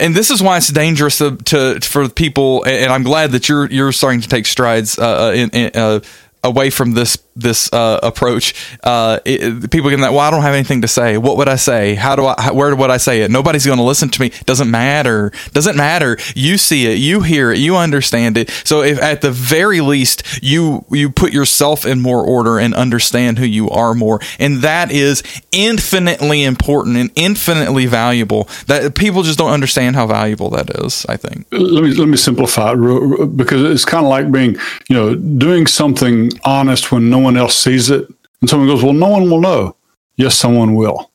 and 0.00 0.16
this 0.16 0.30
is 0.30 0.42
why 0.42 0.56
it's 0.56 0.68
dangerous 0.68 1.18
to, 1.18 1.36
to 1.36 1.80
for 1.80 2.08
people. 2.08 2.64
And 2.64 2.92
I'm 2.92 3.04
glad 3.04 3.30
that 3.32 3.48
you're 3.48 3.70
you're 3.70 3.92
starting 3.92 4.20
to 4.22 4.28
take 4.28 4.46
strides 4.46 4.98
uh, 4.98 5.28
uh 5.28 5.32
in, 5.32 5.50
in 5.50 5.70
uh, 5.74 6.00
away 6.42 6.70
from 6.70 6.92
this 6.92 7.16
this 7.34 7.72
uh, 7.72 8.00
approach. 8.02 8.54
Uh, 8.82 9.18
it, 9.24 9.70
people 9.70 9.90
get 9.90 10.00
that. 10.00 10.12
Well, 10.12 10.20
I 10.20 10.30
don't 10.30 10.42
have 10.42 10.54
anything 10.54 10.82
to 10.82 10.88
say. 10.88 11.18
What 11.18 11.36
would 11.36 11.48
I 11.48 11.56
say? 11.56 11.94
How 11.94 12.16
do 12.16 12.26
I? 12.26 12.34
How, 12.38 12.54
where 12.54 12.74
would 12.74 12.90
I 12.90 12.96
say 12.96 13.22
it? 13.22 13.30
Nobody's 13.30 13.66
going 13.66 13.78
to 13.78 13.84
listen 13.84 14.08
to 14.10 14.20
me. 14.20 14.32
Doesn't 14.44 14.70
matter. 14.70 15.32
Doesn't 15.52 15.76
matter. 15.76 16.18
You 16.34 16.58
see 16.58 16.86
it. 16.86 16.98
You 16.98 17.22
hear 17.22 17.52
it. 17.52 17.58
You 17.58 17.76
understand 17.76 18.36
it. 18.36 18.50
So 18.64 18.82
if 18.82 19.00
at 19.00 19.20
the 19.20 19.30
very 19.30 19.80
least 19.80 20.42
you 20.42 20.84
you 20.90 21.10
put 21.10 21.32
yourself 21.32 21.86
in 21.86 22.00
more 22.00 22.24
order 22.24 22.58
and 22.58 22.74
understand 22.74 23.38
who 23.38 23.46
you 23.46 23.70
are 23.70 23.94
more, 23.94 24.20
and 24.38 24.58
that 24.58 24.90
is 24.90 25.22
infinitely 25.52 26.44
important 26.44 26.96
and 26.96 27.10
infinitely 27.14 27.86
valuable. 27.86 28.48
That 28.66 28.94
people 28.94 29.22
just 29.22 29.38
don't 29.38 29.50
understand 29.52 29.96
how 29.96 30.06
valuable 30.06 30.50
that 30.50 30.70
is. 30.84 31.06
I 31.08 31.16
think. 31.16 31.46
Let 31.50 31.82
me 31.82 31.94
let 31.94 32.08
me 32.08 32.16
simplify 32.16 32.72
it 32.72 33.36
because 33.36 33.62
it's 33.62 33.84
kind 33.84 34.04
of 34.04 34.10
like 34.10 34.30
being 34.30 34.56
you 34.88 34.96
know 34.96 35.14
doing 35.14 35.66
something 35.66 36.30
honest 36.44 36.92
when 36.92 37.08
no 37.10 37.21
one 37.22 37.36
else 37.36 37.56
sees 37.56 37.90
it. 37.90 38.08
And 38.40 38.50
someone 38.50 38.68
goes, 38.68 38.82
Well, 38.82 38.92
no 38.92 39.08
one 39.08 39.30
will 39.30 39.40
know. 39.40 39.76
Yes, 40.16 40.36
someone 40.36 40.74
will. 40.74 41.10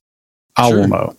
I 0.55 0.70
sure. 0.70 0.80
will 0.80 0.88
know. 0.88 1.18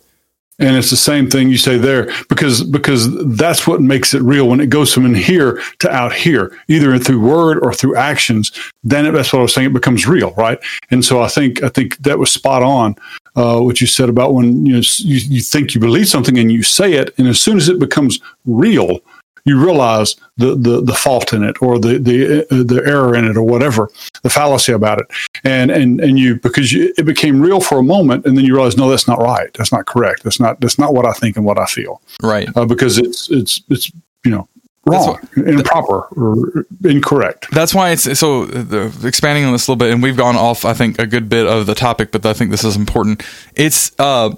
And 0.59 0.75
it's 0.75 0.89
the 0.89 0.97
same 0.97 1.29
thing 1.29 1.49
you 1.49 1.57
say 1.57 1.77
there 1.77 2.11
because 2.27 2.63
because 2.63 3.07
that's 3.37 3.65
what 3.65 3.81
makes 3.81 4.13
it 4.13 4.21
real 4.21 4.49
when 4.49 4.59
it 4.59 4.69
goes 4.69 4.93
from 4.93 5.05
in 5.05 5.15
here 5.15 5.61
to 5.79 5.89
out 5.89 6.11
here, 6.11 6.51
either 6.67 6.97
through 6.99 7.21
word 7.21 7.59
or 7.59 7.71
through 7.73 7.95
actions. 7.95 8.51
Then 8.83 9.05
it, 9.05 9.11
that's 9.11 9.31
what 9.31 9.39
I 9.39 9.43
was 9.43 9.53
saying; 9.53 9.67
it 9.67 9.73
becomes 9.73 10.05
real, 10.05 10.33
right? 10.33 10.59
And 10.91 11.05
so 11.05 11.21
I 11.21 11.29
think 11.29 11.63
I 11.63 11.69
think 11.69 11.95
that 11.99 12.19
was 12.19 12.29
spot 12.29 12.61
on 12.61 12.97
uh, 13.37 13.61
what 13.61 13.79
you 13.79 13.87
said 13.87 14.09
about 14.09 14.33
when 14.33 14.65
you 14.65 14.73
know 14.73 14.81
you, 14.97 15.19
you 15.19 15.39
think 15.39 15.73
you 15.73 15.79
believe 15.79 16.09
something 16.09 16.37
and 16.37 16.51
you 16.51 16.61
say 16.61 16.91
it, 16.91 17.17
and 17.17 17.29
as 17.29 17.39
soon 17.39 17.55
as 17.55 17.69
it 17.69 17.79
becomes 17.79 18.19
real, 18.45 18.99
you 19.45 19.63
realize 19.63 20.15
the, 20.37 20.55
the, 20.55 20.81
the 20.81 20.93
fault 20.93 21.33
in 21.33 21.43
it 21.43 21.61
or 21.61 21.79
the, 21.79 21.97
the, 21.97 22.43
uh, 22.43 22.63
the 22.63 22.81
error 22.85 23.15
in 23.15 23.25
it 23.25 23.37
or 23.37 23.43
whatever, 23.43 23.89
the 24.23 24.29
fallacy 24.29 24.71
about 24.71 24.99
it. 24.99 25.07
And, 25.43 25.71
and, 25.71 25.99
and 26.01 26.17
you, 26.19 26.35
because 26.35 26.71
you, 26.71 26.93
it 26.97 27.05
became 27.05 27.41
real 27.41 27.61
for 27.61 27.79
a 27.79 27.83
moment 27.83 28.25
and 28.25 28.37
then 28.37 28.45
you 28.45 28.53
realize, 28.55 28.77
no, 28.77 28.89
that's 28.89 29.07
not 29.07 29.19
right. 29.19 29.53
That's 29.53 29.71
not 29.71 29.85
correct. 29.85 30.23
That's 30.23 30.39
not, 30.39 30.59
that's 30.61 30.77
not 30.77 30.93
what 30.93 31.05
I 31.05 31.13
think 31.13 31.37
and 31.37 31.45
what 31.45 31.57
I 31.57 31.65
feel. 31.65 32.01
Right. 32.21 32.49
Uh, 32.55 32.65
because 32.65 32.97
it's, 32.97 33.29
it's, 33.29 33.61
it's, 33.69 33.91
you 34.25 34.31
know, 34.31 34.47
wrong, 34.85 35.17
what, 35.35 35.47
improper, 35.47 36.01
or 36.15 36.65
incorrect. 36.83 37.47
That's 37.51 37.73
why 37.75 37.91
it's 37.91 38.19
so 38.19 38.45
the, 38.45 39.07
expanding 39.07 39.45
on 39.45 39.51
this 39.51 39.67
a 39.67 39.71
little 39.71 39.79
bit, 39.85 39.93
and 39.93 40.01
we've 40.01 40.17
gone 40.17 40.35
off, 40.35 40.65
I 40.65 40.73
think, 40.73 40.99
a 40.99 41.05
good 41.05 41.29
bit 41.29 41.47
of 41.47 41.65
the 41.65 41.75
topic, 41.75 42.11
but 42.11 42.25
I 42.25 42.33
think 42.33 42.51
this 42.51 42.63
is 42.63 42.75
important. 42.75 43.23
It's 43.55 43.91
uh, 43.99 44.31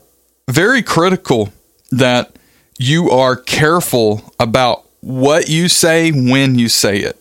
very 0.49 0.84
critical 0.84 1.54
that 1.91 2.36
you 2.78 3.10
are 3.12 3.36
careful 3.36 4.34
about 4.39 4.86
what 5.02 5.49
you 5.49 5.68
say 5.68 6.12
when 6.12 6.58
you 6.58 6.70
say 6.70 6.99
it, 6.99 7.20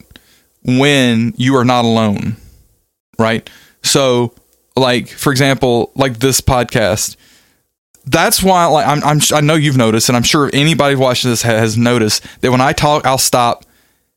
when 0.65 1.35
you 1.37 1.57
are 1.57 1.65
not 1.65 1.85
alone, 1.85 2.37
right? 3.19 3.49
So, 3.83 4.35
like 4.77 5.09
for 5.09 5.31
example, 5.33 5.91
like 5.95 6.19
this 6.19 6.41
podcast. 6.41 7.17
That's 8.07 8.43
why, 8.43 8.65
like, 8.65 8.87
I'm, 8.87 9.05
I'm, 9.05 9.21
I 9.33 9.43
know 9.43 9.55
you've 9.55 9.77
noticed, 9.77 10.09
and 10.09 10.17
I'm 10.17 10.23
sure 10.23 10.51
anybody 10.55 10.97
watching 10.97 11.31
this 11.31 11.43
has 11.43 11.77
noticed 11.77 12.25
that 12.41 12.51
when 12.51 12.63
I 12.63 12.73
talk, 12.73 13.07
I'll 13.07 13.19
stop 13.19 13.67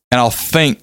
and 0.09 0.19
I'll 0.19 0.31
think 0.31 0.79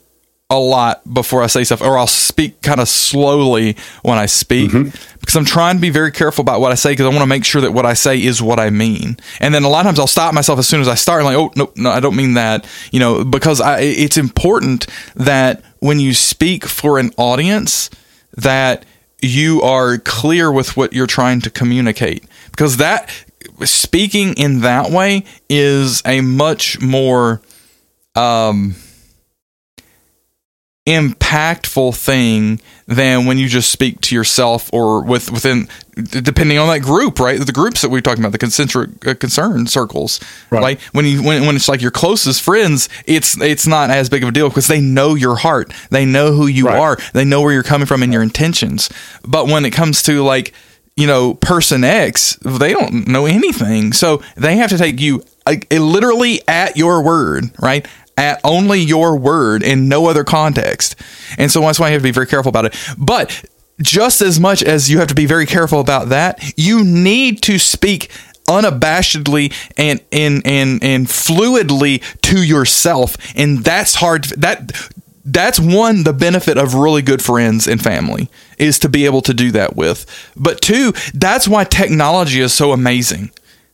a 0.51 0.59
lot 0.59 1.03
before 1.15 1.43
I 1.43 1.47
say 1.47 1.63
stuff, 1.63 1.81
or 1.81 1.97
I'll 1.97 2.09
speak 2.09 2.61
kind 2.61 2.81
of 2.81 2.89
slowly 2.89 3.77
when 4.03 4.19
I 4.19 4.27
speak 4.27 4.73
mm-hmm. 4.73 5.19
because 5.21 5.37
I'm 5.37 5.45
trying 5.45 5.77
to 5.77 5.81
be 5.81 5.91
very 5.91 6.11
careful 6.11 6.43
about 6.43 6.61
what 6.61 6.73
I 6.73 6.75
say 6.75 6.91
because 6.91 7.07
I 7.07 7.11
want 7.11 7.21
to 7.21 7.27
make 7.27 7.45
sure 7.45 7.63
that 7.63 7.73
what 7.73 7.87
I 7.87 7.95
say 7.95 8.21
is 8.21 8.43
what 8.43 8.59
I 8.59 8.71
mean. 8.71 9.17
And 9.39 9.55
then 9.55 9.63
a 9.63 9.69
lot 9.69 9.81
of 9.81 9.85
times 9.87 10.01
I'll 10.01 10.09
stop 10.09 10.35
myself 10.35 10.59
as 10.59 10.67
soon 10.67 10.81
as 10.81 10.89
I 10.89 10.97
start, 10.97 11.23
like, 11.23 11.37
oh 11.37 11.53
no, 11.55 11.73
no, 11.77 11.91
I 11.91 12.01
don't 12.01 12.17
mean 12.17 12.35
that, 12.35 12.67
you 12.91 12.99
know, 12.99 13.25
because 13.25 13.61
I, 13.61 13.81
it's 13.81 14.17
important 14.17 14.87
that 15.15 15.63
when 15.79 16.01
you 16.01 16.15
speak 16.15 16.67
for 16.67 16.99
an 16.99 17.13
audience 17.17 17.89
that 18.37 18.85
you 19.23 19.63
are 19.63 19.99
clear 19.99 20.51
with 20.51 20.77
what 20.77 20.93
you're 20.93 21.07
trying 21.07 21.41
to 21.43 21.51
communicate 21.51 22.25
because 22.51 22.79
that 22.79 23.11
speaking 23.65 24.35
in 24.35 24.61
that 24.61 24.91
way 24.91 25.25
is 25.49 26.03
a 26.07 26.21
much 26.23 26.81
more 26.81 27.43
um 28.15 28.75
impactful 30.87 31.95
thing 31.95 32.59
than 32.87 33.27
when 33.27 33.37
you 33.37 33.49
just 33.49 33.71
speak 33.71 34.01
to 34.01 34.15
yourself 34.15 34.73
or 34.73 35.03
with 35.03 35.31
within 35.31 35.69
depending 35.95 36.57
on 36.57 36.69
that 36.69 36.81
group 36.81 37.21
right? 37.21 37.39
The 37.39 37.53
groups 37.53 37.83
that 37.83 37.91
we're 37.91 38.01
talking 38.01 38.25
about 38.25 38.33
the 38.33 38.39
concentric 38.39 39.07
uh, 39.07 39.15
concern 39.15 39.67
circles 39.67 40.21
right. 40.49 40.63
right? 40.63 40.81
When 40.93 41.05
you 41.05 41.23
when, 41.23 41.45
when 41.47 41.55
it's 41.55 41.69
like 41.69 41.83
your 41.83 41.91
closest 41.91 42.41
friends 42.41 42.89
it's 43.05 43.39
it's 43.43 43.67
not 43.67 43.91
as 43.91 44.09
big 44.09 44.23
of 44.23 44.31
a 44.31 44.33
deal 44.33 44.49
because 44.49 44.69
they 44.69 44.81
know 44.81 45.15
your 45.15 45.37
heart. 45.37 45.73
They 45.91 46.07
know 46.07 46.33
who 46.33 46.47
you 46.47 46.67
right. 46.67 46.79
are. 46.79 46.99
They 47.13 47.27
know 47.27 47.43
where 47.43 47.53
you're 47.53 47.63
coming 47.63 47.87
from 47.87 48.03
and 48.03 48.13
your 48.13 48.23
intentions. 48.23 48.89
But 49.23 49.49
when 49.49 49.67
it 49.67 49.73
comes 49.73 50.03
to 50.05 50.23
like 50.23 50.55
you 50.97 51.07
know 51.07 51.35
person 51.35 51.85
x 51.85 52.37
they 52.43 52.73
don't 52.73 53.07
know 53.07 53.27
anything. 53.27 53.93
So 53.93 54.23
they 54.35 54.57
have 54.57 54.71
to 54.71 54.79
take 54.79 54.99
you 54.99 55.23
like, 55.47 55.67
literally 55.73 56.41
at 56.49 56.77
your 56.77 57.03
word 57.03 57.51
right 57.61 57.87
at 58.17 58.41
only 58.45 58.81
your 58.81 59.17
word 59.17 59.63
in 59.63 59.89
no 59.89 60.07
other 60.07 60.25
context. 60.25 60.97
And 61.39 61.51
so 61.51 61.61
that's 61.61 61.79
why 61.79 61.89
you 61.89 61.93
have 61.95 62.03
to 62.03 62.09
be 62.09 62.13
very 62.13 62.27
careful 62.27 62.51
about 62.51 62.67
it. 62.67 62.95
But 62.99 63.45
just 63.81 64.21
as 64.21 64.39
much 64.39 64.63
as 64.63 64.91
you 64.91 64.99
have 64.99 65.09
to 65.09 65.15
be 65.15 65.27
very 65.27 65.47
careful 65.47 65.81
about 65.81 66.11
that, 66.11 66.53
you 66.57 66.85
need 66.85 67.43
to 67.43 67.59
speak 67.59 68.11
unabashedly 68.47 69.53
and 69.77 70.01
and 70.11 70.43
and 70.45 70.83
and 70.83 71.07
fluidly 71.07 72.03
to 72.21 72.43
yourself 72.43 73.17
and 73.37 73.63
that's 73.63 73.95
hard 73.95 74.25
that 74.25 74.73
that's 75.25 75.61
one 75.61 76.03
the 76.03 76.13
benefit 76.13 76.59
of 76.59 76.75
really 76.75 77.01
good 77.01 77.23
friends 77.23 77.69
and 77.69 77.81
family 77.81 78.29
is 78.59 78.81
to 78.81 78.89
be 78.89 79.05
able 79.05 79.23
to 79.23 79.33
do 79.33 79.53
that 79.53 79.77
with 79.77 80.05
but 80.37 80.61
two 80.61 80.93
that's 81.15 81.47
why 81.47 81.63
technology 81.63 82.41
is 82.41 82.53
so 82.53 82.73
amazing 82.73 83.31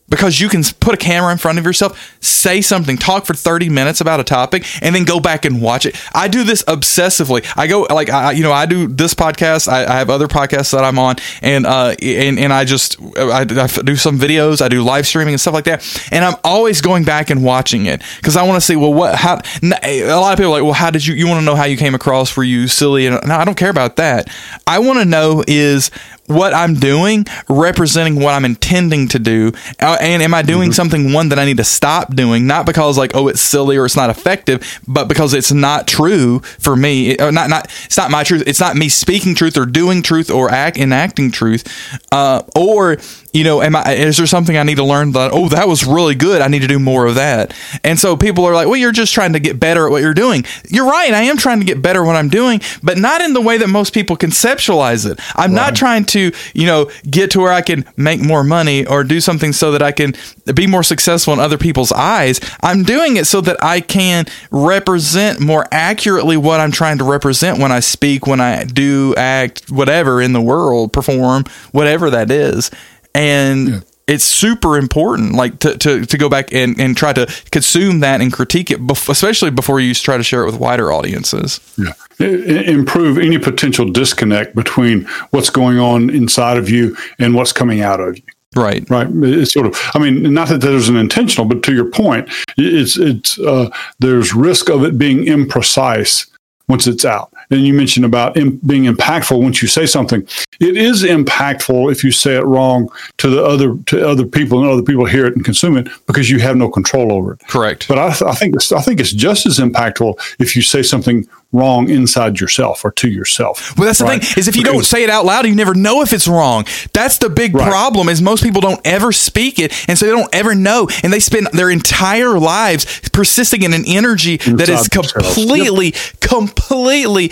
because 0.09 0.41
you 0.41 0.49
can 0.49 0.63
put 0.81 0.95
a 0.95 0.97
camera 0.97 1.33
in 1.33 1.39
front 1.39 1.59
of 1.59 1.65
yourself, 1.65 2.17
say 2.23 2.61
something, 2.61 2.97
talk 2.97 3.27
for 3.27 3.35
30 3.35 3.69
minutes 3.69 4.01
about 4.01 4.21
a 4.21 4.25
topic, 4.25 4.65
and 4.83 4.95
then 4.95 5.05
go 5.05 5.21
back 5.21 5.45
and 5.45 5.61
watch 5.61 5.87
it. 5.87 5.97
I 6.15 6.29
do 6.29 6.45
this 6.45 6.63
obsessively. 6.65 7.47
I 7.57 7.67
go 7.67 7.83
like 7.83 8.11
I, 8.11 8.33
you 8.33 8.43
know, 8.43 8.53
I 8.53 8.67
do 8.67 8.87
this 8.87 9.15
podcast. 9.15 9.69
I, 9.69 9.85
I 9.85 9.99
have 9.99 10.11
other 10.11 10.29
podcasts 10.29 10.73
that 10.73 10.85
I'm 10.85 10.99
on, 10.99 11.17
and 11.43 11.67
uh, 11.67 11.95
and 12.01 12.39
and 12.39 12.53
I 12.53 12.65
just 12.65 13.01
I, 13.17 13.41
I 13.41 13.45
do 13.45 13.97
some 13.97 14.19
videos. 14.19 14.63
I 14.63 14.69
do 14.69 14.83
live 14.83 15.07
streaming 15.07 15.35
and 15.35 15.41
stuff 15.41 15.55
like 15.55 15.65
that, 15.65 16.09
and 16.13 16.25
I'm 16.25 16.37
always 16.45 16.81
going 16.81 17.05
back 17.05 17.31
and 17.31 17.43
watching 17.43 17.87
it 17.87 18.03
because 18.17 18.37
I 18.37 18.43
want 18.45 18.57
to 18.57 18.61
see 18.61 18.77
well 18.77 18.95
what 18.95 19.15
how. 19.17 19.41
A 19.83 20.15
lot 20.15 20.33
of 20.33 20.39
people 20.39 20.53
like, 20.53 20.63
well, 20.63 20.73
how 20.73 20.91
did 20.91 21.07
you 21.07 21.15
you 21.15 21.27
want 21.27 21.41
to 21.41 21.45
know 21.45 21.55
how 21.57 21.65
you 21.65 21.77
came 21.77 21.95
across? 21.95 22.37
Were 22.37 22.45
you 22.45 22.69
silly? 22.69 23.07
And 23.07 23.19
no, 23.27 23.35
I 23.35 23.45
don't 23.45 23.57
care 23.57 23.71
about 23.71 23.97
that. 23.97 24.31
I 24.67 24.79
want 24.79 24.99
to 24.99 25.05
know 25.05 25.43
is 25.47 25.91
what 26.27 26.55
I'm 26.55 26.75
doing 26.75 27.27
representing 27.49 28.17
what 28.17 28.35
I'm 28.35 28.45
intending 28.45 29.09
to 29.09 29.19
do? 29.19 29.53
Uh, 29.81 29.97
and 30.01 30.23
am 30.23 30.35
I 30.35 30.43
doing 30.43 30.71
mm-hmm. 30.71 30.75
something 30.75 31.13
one 31.13 31.29
that 31.31 31.39
I 31.39 31.45
need 31.45 31.57
to 31.59 31.65
stop 31.65 32.15
doing? 32.15 32.47
Not 32.47 32.67
because 32.67 32.99
like 32.99 33.15
oh 33.15 33.29
it's 33.29 33.41
silly 33.41 33.77
or 33.77 33.87
it's 33.87 33.97
not 33.97 34.11
effective, 34.11 34.81
but 34.87 35.09
because 35.09 35.35
it's 35.35 35.53
not 35.53 35.87
true 35.87 36.41
for 36.59 36.77
me. 36.77 37.11
It, 37.11 37.21
not 37.33 37.49
not 37.51 37.67
it's 37.85 37.97
not 37.97 38.11
my 38.11 38.25
truth. 38.25 38.45
It's 38.47 38.61
not 38.61 38.77
me 38.77 38.89
speaking 38.89 39.35
truth 39.35 39.57
or 39.57 39.67
doing 39.67 40.03
truth 40.03 40.31
or 40.31 40.51
act 40.51 40.77
enacting 40.77 41.31
truth. 41.31 41.65
Uh, 42.13 42.43
or 42.55 42.99
you 43.37 43.45
know, 43.45 43.63
am 43.63 43.77
I 43.77 43.93
is 43.93 44.17
there 44.17 44.27
something 44.27 44.57
I 44.57 44.65
need 44.65 44.77
to 44.77 44.85
learn 44.85 45.13
that 45.13 45.31
oh 45.33 45.49
that 45.51 45.69
was 45.69 45.85
really 45.85 46.17
good. 46.17 46.43
I 46.43 46.49
need 46.49 46.63
to 46.63 46.69
do 46.69 46.79
more 46.79 47.07
of 47.07 47.15
that. 47.15 47.55
And 47.85 47.99
so 47.99 48.17
people 48.17 48.45
are 48.45 48.55
like, 48.55 48.67
well, 48.67 48.77
you're 48.77 48.93
just 48.93 49.15
trying 49.15 49.35
to 49.35 49.41
get 49.41 49.61
better 49.61 49.87
at 49.87 49.93
what 49.93 50.03
you're 50.03 50.15
doing. 50.15 50.45
You're 50.69 50.87
right. 50.87 51.13
I 51.13 51.23
am 51.23 51.37
trying 51.37 51.61
to 51.61 51.67
get 51.67 51.81
better 51.81 52.03
at 52.03 52.07
what 52.07 52.17
I'm 52.17 52.29
doing, 52.29 52.61
but 52.83 52.99
not 52.99 53.21
in 53.21 53.33
the 53.33 53.41
way 53.41 53.59
that 53.59 53.69
most 53.69 53.95
people 53.95 54.17
conceptualize 54.17 55.09
it. 55.09 55.21
I'm 55.37 55.53
right. 55.53 55.57
not 55.57 55.77
trying 55.77 56.05
to 56.07 56.17
to, 56.17 56.33
you 56.55 56.67
know, 56.67 56.91
get 57.09 57.31
to 57.33 57.41
where 57.41 57.53
I 57.53 57.61
can 57.61 57.85
make 57.97 58.21
more 58.21 58.43
money 58.43 58.87
or 58.87 59.05
do 59.05 59.21
something 59.21 59.53
so 59.53 59.73
that 59.73 59.83
I 59.83 59.93
can 59.93 60.15
be 60.55 60.67
more 60.67 60.83
successful 60.83 61.35
in 61.35 61.41
other 61.41 61.59
people's 61.59 61.93
eyes. 61.93 62.41
I'm 62.63 62.83
doing 62.83 63.17
it 63.17 63.27
so 63.27 63.41
that 63.43 63.63
I 63.63 63.81
can 63.81 64.25
represent 64.51 65.41
more 65.41 65.67
accurately 65.71 66.37
what 66.37 66.61
I'm 66.61 66.73
trying 66.73 66.99
to 66.99 67.05
represent 67.05 67.59
when 67.59 67.71
I 67.71 67.81
speak, 67.81 68.27
when 68.27 68.41
I 68.41 68.65
do 68.65 69.15
act, 69.17 69.71
whatever 69.71 70.23
in 70.23 70.33
the 70.33 70.41
world, 70.41 70.93
perform, 70.93 71.45
whatever 71.73 72.11
that 72.11 72.31
is. 72.31 72.71
And 73.17 73.69
yeah. 73.69 73.81
it's 74.07 74.25
super 74.25 74.77
important 74.77 75.35
like 75.35 75.59
to, 75.61 75.77
to, 75.79 76.05
to 76.05 76.19
go 76.19 76.29
back 76.29 76.53
and, 76.53 76.79
and 76.81 76.97
try 76.97 77.13
to 77.13 77.27
consume 77.51 78.01
that 78.01 78.21
and 78.21 78.33
critique 78.33 78.71
it 78.71 78.81
especially 79.09 79.51
before 79.51 79.81
you 79.81 79.95
try 79.95 80.17
to 80.17 80.23
share 80.23 80.43
it 80.43 80.47
with 80.47 80.59
wider 80.59 80.93
audiences. 80.93 81.61
Yeah. 81.77 81.93
Improve 82.19 83.19
any 83.19 83.39
potential 83.39 83.87
disconnect 83.87 84.55
between 84.55 85.05
what's 85.31 85.51
going 85.51 85.79
on 85.79 86.11
inside 86.11 86.57
of 86.57 86.71
you 86.71 86.97
and 87.19 87.35
what's 87.35 87.53
coming 87.53 87.83
out 87.83 88.01
of 88.01 88.17
you. 88.17 88.25
Right. 88.55 88.89
Right? 88.89 89.07
It's 89.11 89.53
sort 89.53 89.67
of 89.67 89.79
i 89.95 89.99
mean 89.99 90.33
not 90.33 90.49
that 90.49 90.63
there's 90.63 90.89
an 90.89 90.97
intentional 90.97 91.47
but 91.47 91.63
to 91.65 91.75
your 91.75 91.91
point 91.91 92.29
it's 92.57 92.97
it's 92.97 93.39
uh, 93.41 93.69
there's 93.99 94.35
risk 94.35 94.71
of 94.71 94.83
it 94.83 94.97
being 94.97 95.27
imprecise 95.27 96.27
once 96.69 96.87
it's 96.87 97.05
out 97.05 97.33
and 97.51 97.65
you 97.65 97.73
mentioned 97.73 98.05
about 98.05 98.37
Im- 98.37 98.57
being 98.67 98.85
impactful 98.85 99.41
once 99.41 99.63
you 99.63 99.69
say 99.69 99.87
something. 99.87 100.27
It 100.61 100.77
is 100.77 101.05
impactful 101.05 101.93
if 101.93 102.03
you 102.03 102.11
say 102.11 102.37
it 102.37 102.45
wrong 102.45 102.89
to 103.19 103.29
the 103.29 103.45
other 103.45 103.77
to 103.87 104.07
other 104.07 104.25
people 104.25 104.61
and 104.61 104.69
other 104.69 104.83
people 104.83 105.05
hear 105.05 105.27
it 105.27 105.37
and 105.37 105.45
consume 105.45 105.77
it 105.77 105.89
because 106.07 106.31
you 106.31 106.41
have 106.41 106.57
no 106.57 106.69
control 106.69 107.13
over 107.13 107.35
it. 107.35 107.41
Correct. 107.47 107.87
But 107.89 107.99
I, 107.99 108.09
th- 108.11 108.23
I 108.23 108.35
think 108.35 108.57
it's, 108.57 108.73
I 108.73 108.81
think 108.81 109.01
it's 109.01 109.13
just 109.13 109.47
as 109.47 109.59
impactful 109.59 110.19
if 110.39 110.57
you 110.57 110.63
say 110.63 110.83
something 110.83 111.27
wrong 111.53 111.89
inside 111.89 112.41
yourself 112.41 112.85
or 112.85 112.91
to 112.93 113.09
yourself. 113.09 113.77
Well, 113.77 113.87
that's 113.87 114.01
right? 114.01 114.21
the 114.21 114.27
thing 114.27 114.39
is 114.39 114.49
if 114.49 114.57
you 114.57 114.65
don't 114.65 114.85
say 114.85 115.05
it 115.05 115.11
out 115.11 115.25
loud, 115.25 115.47
you 115.47 115.55
never 115.55 115.75
know 115.75 116.03
if 116.03 116.13
it's 116.13 116.29
wrong. 116.29 116.67
That's 116.93 117.19
the 117.19 117.31
big 117.31 117.55
right. 117.55 117.69
problem 117.69 118.09
is 118.09 118.21
most 118.21 118.43
people 118.43 118.61
don't 118.61 118.81
ever 118.85 119.13
speak 119.13 119.59
it, 119.59 119.73
and 119.89 119.97
so 119.97 120.07
they 120.07 120.13
don't 120.13 120.35
ever 120.35 120.55
know, 120.55 120.89
and 121.03 121.13
they 121.13 121.21
spend 121.21 121.49
their 121.53 121.71
entire 121.71 122.39
lives 122.39 123.09
persisting 123.11 123.63
in 123.63 123.73
an 123.73 123.85
energy 123.87 124.37
that 124.39 124.69
is 124.69 124.89
completely, 124.89 125.87
yep. 125.87 126.21
completely 126.21 127.31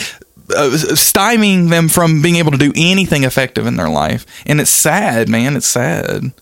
uh, 0.51 0.71
stymieing 0.95 1.71
them 1.71 1.89
from 1.89 2.23
being 2.23 2.37
able 2.37 2.53
to 2.53 2.59
do 2.59 2.73
anything 2.77 3.25
effective 3.25 3.67
in 3.67 3.77
their 3.77 3.91
life, 3.91 4.27
and 4.47 4.61
it's 4.61 4.71
sad, 4.71 5.29
man. 5.29 5.57
It's 5.57 5.67
sad. 5.67 6.33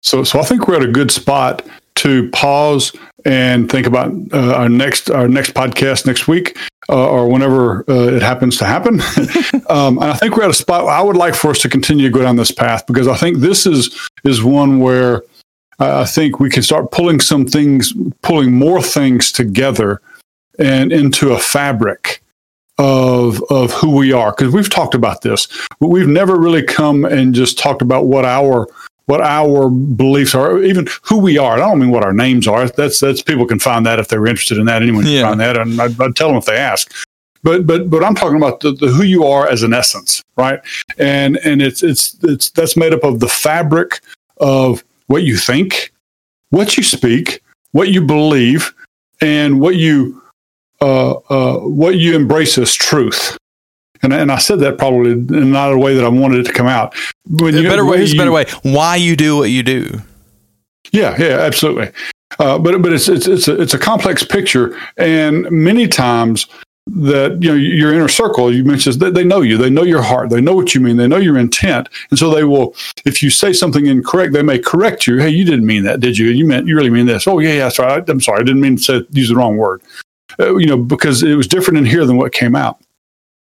So, 0.00 0.24
so 0.24 0.40
I 0.40 0.42
think 0.42 0.66
we're 0.66 0.76
at 0.76 0.82
a 0.82 0.90
good 0.90 1.12
spot 1.12 1.64
to 1.96 2.28
pause 2.30 2.92
and 3.24 3.70
think 3.70 3.86
about 3.86 4.12
uh, 4.32 4.54
our 4.54 4.68
next 4.68 5.10
our 5.10 5.28
next 5.28 5.54
podcast 5.54 6.06
next 6.06 6.26
week 6.26 6.56
uh, 6.88 7.08
or 7.08 7.28
whenever 7.28 7.88
uh, 7.88 8.14
it 8.14 8.22
happens 8.22 8.58
to 8.58 8.64
happen. 8.64 9.00
um, 9.68 9.98
and 9.98 10.10
I 10.10 10.14
think 10.14 10.36
we're 10.36 10.44
at 10.44 10.50
a 10.50 10.54
spot. 10.54 10.86
I 10.86 11.02
would 11.02 11.16
like 11.16 11.34
for 11.34 11.50
us 11.50 11.60
to 11.60 11.68
continue 11.68 12.08
to 12.08 12.12
go 12.12 12.22
down 12.22 12.36
this 12.36 12.50
path 12.50 12.86
because 12.86 13.08
I 13.08 13.16
think 13.16 13.38
this 13.38 13.66
is 13.66 14.08
is 14.24 14.42
one 14.42 14.80
where 14.80 15.22
I 15.78 16.04
think 16.04 16.38
we 16.38 16.50
can 16.50 16.62
start 16.62 16.90
pulling 16.90 17.20
some 17.20 17.46
things, 17.46 17.92
pulling 18.22 18.52
more 18.52 18.82
things 18.82 19.32
together, 19.32 20.00
and 20.58 20.92
into 20.92 21.32
a 21.32 21.38
fabric 21.38 22.22
of 22.78 23.42
of 23.50 23.72
who 23.72 23.96
we 23.96 24.12
are. 24.12 24.32
Because 24.32 24.52
we've 24.52 24.70
talked 24.70 24.94
about 24.94 25.22
this, 25.22 25.48
but 25.80 25.88
we've 25.88 26.08
never 26.08 26.38
really 26.38 26.62
come 26.62 27.04
and 27.04 27.34
just 27.34 27.58
talked 27.58 27.82
about 27.82 28.06
what 28.06 28.24
our 28.24 28.66
what 29.06 29.20
our 29.20 29.68
beliefs 29.68 30.34
are, 30.34 30.62
even 30.62 30.86
who 31.02 31.18
we 31.18 31.38
are. 31.38 31.54
I 31.54 31.58
don't 31.58 31.78
mean 31.78 31.90
what 31.90 32.04
our 32.04 32.12
names 32.12 32.46
are. 32.46 32.68
That's 32.68 33.00
that's 33.00 33.22
people 33.22 33.46
can 33.46 33.58
find 33.58 33.84
that 33.86 33.98
if 33.98 34.08
they're 34.08 34.26
interested 34.26 34.58
in 34.58 34.66
that. 34.66 34.82
Anyone 34.82 35.04
can 35.04 35.12
yeah. 35.12 35.22
find 35.22 35.40
that, 35.40 35.56
and 35.56 35.80
I'd, 35.80 36.00
I'd, 36.00 36.16
tell 36.16 36.28
them 36.28 36.36
if 36.36 36.44
they 36.44 36.56
ask. 36.56 36.92
But 37.42 37.66
but 37.66 37.90
but 37.90 38.04
I'm 38.04 38.14
talking 38.14 38.36
about 38.36 38.60
the, 38.60 38.72
the, 38.72 38.88
who 38.88 39.02
you 39.02 39.24
are 39.24 39.48
as 39.48 39.62
an 39.62 39.74
essence, 39.74 40.22
right? 40.36 40.60
And 40.98 41.38
and 41.38 41.60
it's 41.60 41.82
it's 41.82 42.16
it's 42.22 42.50
that's 42.50 42.76
made 42.76 42.92
up 42.92 43.02
of 43.02 43.20
the 43.20 43.28
fabric 43.28 44.00
of 44.38 44.84
what 45.06 45.24
you 45.24 45.36
think, 45.36 45.92
what 46.50 46.76
you 46.76 46.82
speak, 46.82 47.42
what 47.72 47.88
you 47.88 48.00
believe, 48.00 48.72
and 49.20 49.60
what 49.60 49.76
you 49.76 50.22
uh, 50.80 51.12
uh, 51.30 51.58
what 51.58 51.96
you 51.96 52.14
embrace 52.14 52.58
as 52.58 52.74
truth. 52.74 53.36
And, 54.02 54.12
and 54.12 54.32
I 54.32 54.38
said 54.38 54.58
that 54.60 54.78
probably 54.78 55.12
in 55.12 55.52
not 55.52 55.72
a 55.72 55.78
way 55.78 55.94
that 55.94 56.04
I 56.04 56.08
wanted 56.08 56.40
it 56.40 56.46
to 56.46 56.52
come 56.52 56.66
out. 56.66 56.94
When 57.28 57.54
you, 57.54 57.62
better 57.62 57.84
way, 57.84 58.04
a 58.04 58.16
better 58.16 58.32
way. 58.32 58.46
Why 58.62 58.96
you 58.96 59.16
do 59.16 59.36
what 59.36 59.50
you 59.50 59.62
do. 59.62 60.00
Yeah, 60.90 61.16
yeah, 61.18 61.38
absolutely. 61.38 61.92
Uh, 62.38 62.58
but 62.58 62.80
but 62.82 62.92
it's 62.92 63.08
it's 63.08 63.26
it's 63.26 63.48
a, 63.48 63.60
it's 63.60 63.74
a 63.74 63.78
complex 63.78 64.24
picture, 64.24 64.76
and 64.96 65.50
many 65.50 65.86
times 65.86 66.46
that 66.86 67.38
you 67.40 67.48
know 67.48 67.54
your 67.54 67.94
inner 67.94 68.08
circle 68.08 68.52
you 68.52 68.64
mentioned 68.64 68.96
they, 68.96 69.10
they 69.10 69.24
know 69.24 69.40
you. 69.40 69.56
They 69.56 69.70
know 69.70 69.84
your 69.84 70.02
heart. 70.02 70.30
They 70.30 70.40
know 70.40 70.54
what 70.54 70.74
you 70.74 70.80
mean. 70.80 70.96
They 70.96 71.06
know 71.06 71.16
your 71.16 71.38
intent. 71.38 71.88
And 72.10 72.18
so 72.18 72.34
they 72.34 72.44
will 72.44 72.74
if 73.04 73.22
you 73.22 73.30
say 73.30 73.52
something 73.52 73.86
incorrect 73.86 74.32
they 74.32 74.42
may 74.42 74.58
correct 74.58 75.06
you. 75.06 75.18
Hey 75.18 75.30
you 75.30 75.44
didn't 75.44 75.66
mean 75.66 75.84
that 75.84 76.00
did 76.00 76.18
you? 76.18 76.28
You 76.28 76.44
meant 76.44 76.66
you 76.66 76.74
really 76.74 76.90
mean 76.90 77.06
this. 77.06 77.28
Oh 77.28 77.38
yeah 77.38 77.52
yeah 77.52 77.68
sorry. 77.68 78.02
I'm 78.08 78.20
sorry. 78.20 78.40
I 78.40 78.42
didn't 78.42 78.60
mean 78.60 78.76
to 78.76 78.82
say, 78.82 79.06
use 79.10 79.28
the 79.28 79.36
wrong 79.36 79.56
word. 79.56 79.82
Uh, 80.40 80.56
you 80.56 80.66
know 80.66 80.76
because 80.76 81.22
it 81.22 81.36
was 81.36 81.46
different 81.46 81.78
in 81.78 81.84
here 81.84 82.04
than 82.04 82.16
what 82.16 82.32
came 82.32 82.56
out 82.56 82.80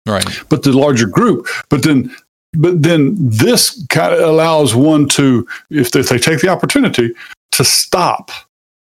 right. 0.09 0.27
but 0.49 0.63
the 0.63 0.73
larger 0.73 1.07
group 1.07 1.47
but 1.69 1.83
then 1.83 2.15
but 2.55 2.83
then 2.83 3.15
this 3.19 3.85
kind 3.89 4.15
of 4.15 4.21
allows 4.21 4.75
one 4.75 5.07
to 5.09 5.47
if 5.71 5.91
they, 5.91 6.01
if 6.01 6.09
they 6.09 6.19
take 6.19 6.41
the 6.41 6.49
opportunity 6.49 7.15
to 7.53 7.65
stop 7.65 8.31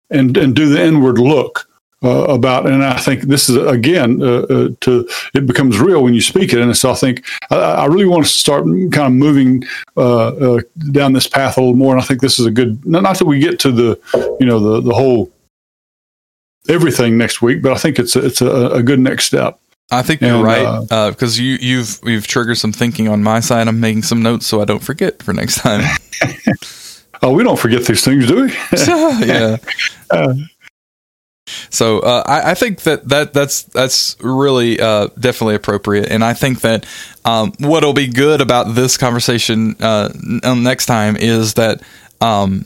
and 0.09 0.35
and 0.37 0.55
do 0.55 0.69
the 0.69 0.83
inward 0.83 1.17
look 1.17 1.67
uh, 2.03 2.23
about 2.23 2.65
and 2.65 2.83
i 2.83 2.97
think 2.97 3.23
this 3.23 3.47
is 3.47 3.57
again 3.57 4.21
uh, 4.21 4.41
uh, 4.49 4.69
to 4.79 5.07
it 5.33 5.45
becomes 5.45 5.79
real 5.79 6.03
when 6.03 6.13
you 6.13 6.21
speak 6.21 6.51
it. 6.51 6.59
And 6.59 6.75
so 6.75 6.91
i 6.91 6.95
think 6.95 7.23
i, 7.51 7.55
I 7.55 7.85
really 7.85 8.05
want 8.05 8.25
to 8.25 8.31
start 8.31 8.63
kind 8.63 8.97
of 8.97 9.13
moving 9.13 9.63
uh, 9.97 10.27
uh, 10.29 10.61
down 10.91 11.13
this 11.13 11.27
path 11.27 11.57
a 11.57 11.61
little 11.61 11.75
more. 11.75 11.93
And 11.93 12.01
i 12.01 12.05
think 12.05 12.21
this 12.21 12.39
is 12.39 12.45
a 12.45 12.51
good 12.51 12.83
not, 12.85 13.03
not 13.03 13.19
that 13.19 13.25
we 13.25 13.39
get 13.39 13.59
to 13.59 13.71
the 13.71 14.37
you 14.39 14.45
know 14.45 14.59
the 14.59 14.81
the 14.81 14.93
whole 14.93 15.31
everything 16.69 17.17
next 17.17 17.41
week 17.41 17.61
but 17.61 17.71
i 17.71 17.77
think 17.77 17.99
it's 17.99 18.15
a, 18.15 18.25
it's 18.25 18.41
a, 18.41 18.71
a 18.71 18.83
good 18.83 18.99
next 18.99 19.25
step 19.25 19.59
I 19.91 20.01
think 20.01 20.21
you're 20.21 20.35
and, 20.35 20.43
right 20.89 21.09
because 21.09 21.37
uh, 21.37 21.43
you 21.43 21.57
you've 21.59 21.99
you've 22.03 22.27
triggered 22.27 22.57
some 22.57 22.71
thinking 22.71 23.09
on 23.09 23.21
my 23.23 23.41
side. 23.41 23.67
I'm 23.67 23.79
making 23.79 24.03
some 24.03 24.21
notes 24.21 24.47
so 24.47 24.61
I 24.61 24.65
don't 24.65 24.83
forget 24.83 25.21
for 25.21 25.33
next 25.33 25.59
time. 25.59 25.81
oh, 27.21 27.33
we 27.33 27.43
don't 27.43 27.59
forget 27.59 27.83
these 27.85 28.03
things, 28.03 28.27
do 28.27 28.45
we? 28.45 28.51
yeah. 29.27 29.57
Uh, 30.09 30.33
so 31.69 31.99
uh, 31.99 32.23
I, 32.25 32.51
I, 32.51 32.53
think 32.53 32.81
that, 32.81 33.07
that 33.09 33.33
that's 33.33 33.63
that's 33.63 34.15
really 34.21 34.79
uh, 34.79 35.07
definitely 35.19 35.55
appropriate, 35.55 36.09
and 36.09 36.23
I 36.23 36.33
think 36.33 36.61
that 36.61 36.85
um, 37.25 37.51
what'll 37.59 37.93
be 37.93 38.07
good 38.07 38.41
about 38.41 38.75
this 38.75 38.97
conversation 38.97 39.75
uh, 39.81 40.09
next 40.55 40.85
time 40.85 41.17
is 41.17 41.55
that 41.55 41.81
um, 42.21 42.65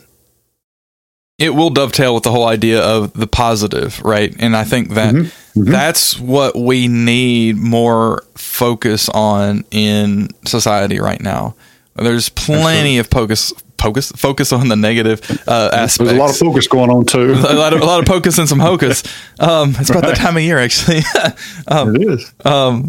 it 1.38 1.50
will 1.50 1.70
dovetail 1.70 2.14
with 2.14 2.22
the 2.22 2.30
whole 2.30 2.46
idea 2.46 2.80
of 2.80 3.12
the 3.12 3.26
positive, 3.26 4.00
right? 4.02 4.34
And 4.38 4.56
I 4.56 4.64
think 4.64 4.90
that 4.90 5.14
mm-hmm. 5.14 5.45
Mm-hmm. 5.56 5.72
that's 5.72 6.18
what 6.20 6.54
we 6.54 6.86
need 6.86 7.56
more 7.56 8.22
focus 8.34 9.08
on 9.08 9.64
in 9.70 10.28
society 10.44 11.00
right 11.00 11.20
now. 11.20 11.56
There's 11.94 12.28
plenty 12.28 12.98
of 12.98 13.06
focus 13.06 13.54
focus 13.78 14.12
focus 14.12 14.52
on 14.52 14.68
the 14.68 14.76
negative 14.76 15.20
uh, 15.46 15.70
aspects. 15.72 15.96
There's 15.96 16.12
a 16.12 16.16
lot 16.16 16.30
of 16.30 16.36
focus 16.36 16.68
going 16.68 16.90
on 16.90 17.06
too. 17.06 17.32
a 17.32 17.54
lot 17.54 17.72
of 17.72 17.80
a 17.80 17.86
lot 17.86 18.00
of 18.00 18.06
focus 18.06 18.38
and 18.38 18.48
some 18.48 18.58
hocus. 18.58 19.02
Um, 19.38 19.74
it's 19.78 19.90
about 19.90 20.02
right. 20.02 20.14
that 20.14 20.16
time 20.16 20.36
of 20.38 20.42
year, 20.42 20.56
actually. 20.56 21.00
um, 21.68 21.94
it 21.94 22.08
is. 22.08 22.32
Um, 22.42 22.88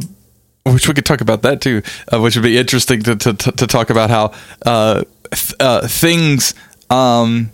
which 0.66 0.88
we 0.88 0.94
could 0.94 1.06
talk 1.06 1.20
about 1.20 1.42
that 1.42 1.60
too, 1.60 1.82
uh, 2.12 2.22
which 2.22 2.38
would 2.38 2.44
be 2.44 2.58
interesting 2.58 3.04
to 3.04 3.16
to, 3.18 3.34
to 3.34 3.68
talk 3.68 3.90
about 3.90 4.10
how 4.10 4.34
uh, 4.66 5.04
th- 5.32 5.54
uh, 5.60 5.88
things 5.88 6.54
um, 6.90 7.52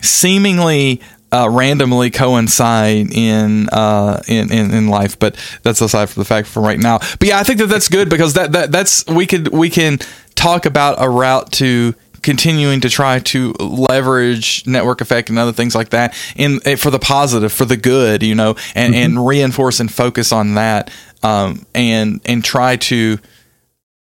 seemingly 0.00 1.02
uh, 1.32 1.48
randomly 1.50 2.10
coincide 2.10 3.12
in, 3.12 3.68
uh, 3.70 4.22
in, 4.26 4.50
in 4.50 4.72
in 4.72 4.88
life, 4.88 5.18
but 5.18 5.36
that's 5.62 5.80
aside 5.80 6.08
from 6.08 6.20
the 6.20 6.24
fact 6.24 6.48
for 6.48 6.60
right 6.60 6.78
now. 6.78 6.98
But 6.98 7.28
yeah, 7.28 7.38
I 7.38 7.42
think 7.42 7.58
that 7.58 7.66
that's 7.66 7.88
good 7.88 8.08
because 8.08 8.34
that, 8.34 8.52
that 8.52 8.72
that's 8.72 9.06
we 9.06 9.26
could 9.26 9.48
we 9.48 9.70
can 9.70 9.98
talk 10.34 10.66
about 10.66 10.96
a 10.98 11.08
route 11.08 11.52
to 11.52 11.94
continuing 12.22 12.80
to 12.80 12.88
try 12.88 13.18
to 13.20 13.52
leverage 13.60 14.66
network 14.66 15.00
effect 15.00 15.30
and 15.30 15.38
other 15.38 15.52
things 15.52 15.74
like 15.74 15.90
that 15.90 16.14
in 16.36 16.60
eh, 16.64 16.76
for 16.76 16.90
the 16.90 16.98
positive 16.98 17.52
for 17.52 17.64
the 17.64 17.76
good 17.76 18.22
you 18.22 18.34
know 18.34 18.56
and 18.74 18.92
mm-hmm. 18.92 19.04
and 19.04 19.26
reinforce 19.26 19.78
and 19.80 19.92
focus 19.92 20.32
on 20.32 20.54
that 20.54 20.90
um, 21.22 21.64
and 21.74 22.20
and 22.24 22.44
try 22.44 22.76
to 22.76 23.18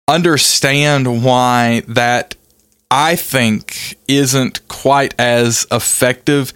understand 0.07 1.23
why 1.23 1.83
that 1.87 2.35
I 2.91 3.15
think 3.15 3.97
isn't 4.07 4.67
quite 4.67 5.13
as 5.19 5.67
effective 5.71 6.53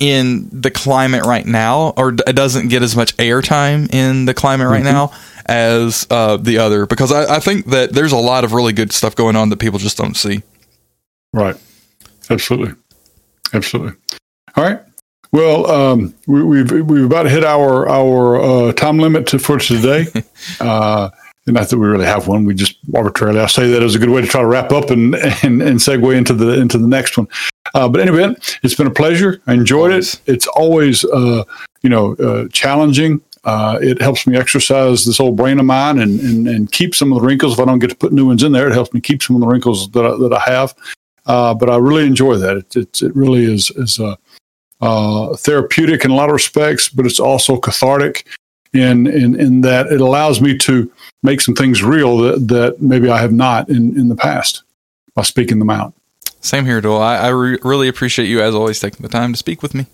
in 0.00 0.48
the 0.52 0.70
climate 0.70 1.24
right 1.24 1.46
now, 1.46 1.92
or 1.96 2.10
it 2.10 2.36
doesn't 2.36 2.68
get 2.68 2.82
as 2.82 2.96
much 2.96 3.16
airtime 3.16 3.92
in 3.92 4.24
the 4.24 4.34
climate 4.34 4.68
right 4.68 4.84
mm-hmm. 4.84 4.92
now 4.92 5.12
as 5.46 6.06
uh, 6.10 6.36
the 6.36 6.58
other. 6.58 6.86
Because 6.86 7.12
I, 7.12 7.36
I, 7.36 7.38
think 7.40 7.66
that 7.66 7.92
there's 7.92 8.12
a 8.12 8.18
lot 8.18 8.44
of 8.44 8.52
really 8.52 8.72
good 8.72 8.92
stuff 8.92 9.16
going 9.16 9.36
on 9.36 9.48
that 9.50 9.58
people 9.58 9.78
just 9.78 9.96
don't 9.96 10.16
see. 10.16 10.42
Right. 11.32 11.56
Absolutely. 12.30 12.74
Absolutely. 13.52 13.96
All 14.56 14.64
right. 14.64 14.80
Well, 15.30 15.70
um, 15.70 16.14
we, 16.26 16.58
have 16.58 16.70
we've, 16.70 16.86
we've 16.86 17.04
about 17.04 17.26
hit 17.26 17.44
our 17.44 17.88
our 17.88 18.40
uh, 18.40 18.72
time 18.72 18.98
limit 18.98 19.26
to, 19.28 19.38
for 19.38 19.58
today. 19.58 20.06
uh, 20.60 21.10
not 21.46 21.68
that 21.68 21.78
we 21.78 21.86
really 21.86 22.06
have 22.06 22.28
one. 22.28 22.44
We 22.44 22.54
just 22.54 22.78
arbitrarily. 22.94 23.40
I 23.40 23.46
say 23.46 23.70
that 23.70 23.82
as 23.82 23.94
a 23.94 23.98
good 23.98 24.10
way 24.10 24.20
to 24.20 24.26
try 24.26 24.40
to 24.40 24.46
wrap 24.46 24.72
up 24.72 24.90
and 24.90 25.14
and, 25.14 25.62
and 25.62 25.78
segue 25.78 26.16
into 26.16 26.34
the 26.34 26.60
into 26.60 26.78
the 26.78 26.86
next 26.86 27.16
one. 27.18 27.28
Uh, 27.74 27.88
but 27.88 28.00
anyway, 28.00 28.34
it's 28.62 28.74
been 28.74 28.86
a 28.86 28.92
pleasure. 28.92 29.40
I 29.46 29.54
enjoyed 29.54 29.92
it. 29.92 30.20
It's 30.26 30.46
always 30.46 31.04
uh, 31.04 31.44
you 31.82 31.90
know 31.90 32.14
uh, 32.14 32.48
challenging. 32.52 33.20
Uh, 33.44 33.78
it 33.80 34.00
helps 34.00 34.26
me 34.26 34.36
exercise 34.36 35.04
this 35.04 35.20
old 35.20 35.36
brain 35.36 35.58
of 35.58 35.66
mine 35.66 35.98
and, 35.98 36.20
and 36.20 36.48
and 36.48 36.72
keep 36.72 36.94
some 36.94 37.12
of 37.12 37.20
the 37.20 37.26
wrinkles. 37.26 37.54
If 37.54 37.60
I 37.60 37.64
don't 37.64 37.78
get 37.78 37.90
to 37.90 37.96
put 37.96 38.12
new 38.12 38.26
ones 38.26 38.42
in 38.42 38.52
there, 38.52 38.68
it 38.68 38.74
helps 38.74 38.92
me 38.92 39.00
keep 39.00 39.22
some 39.22 39.36
of 39.36 39.40
the 39.40 39.48
wrinkles 39.48 39.90
that 39.90 40.04
I, 40.04 40.16
that 40.16 40.32
I 40.32 40.50
have. 40.50 40.74
Uh, 41.26 41.54
but 41.54 41.70
I 41.70 41.76
really 41.76 42.06
enjoy 42.06 42.36
that. 42.36 42.56
It 42.56 42.76
it, 42.76 43.02
it 43.02 43.16
really 43.16 43.44
is 43.44 43.70
is 43.70 44.00
uh, 44.80 45.36
therapeutic 45.36 46.04
in 46.04 46.10
a 46.10 46.14
lot 46.14 46.28
of 46.28 46.34
respects, 46.34 46.88
but 46.88 47.06
it's 47.06 47.20
also 47.20 47.58
cathartic 47.58 48.26
in 48.72 49.06
in 49.06 49.38
in 49.38 49.60
that 49.62 49.86
it 49.86 50.00
allows 50.00 50.40
me 50.40 50.56
to 50.58 50.90
make 51.22 51.40
some 51.40 51.54
things 51.54 51.82
real 51.82 52.18
that, 52.18 52.48
that 52.48 52.80
maybe 52.80 53.08
I 53.08 53.18
have 53.18 53.32
not 53.32 53.68
in, 53.68 53.98
in 53.98 54.08
the 54.08 54.16
past 54.16 54.62
by 55.14 55.22
speaking 55.22 55.58
them 55.58 55.70
out. 55.70 55.94
Same 56.40 56.64
here, 56.64 56.80
Doyle. 56.80 57.00
I, 57.00 57.16
I 57.16 57.28
re- 57.28 57.58
really 57.62 57.88
appreciate 57.88 58.26
you, 58.26 58.40
as 58.40 58.54
always, 58.54 58.80
taking 58.80 59.02
the 59.02 59.08
time 59.08 59.32
to 59.32 59.38
speak 59.38 59.62
with 59.62 59.74
me. 59.74 59.86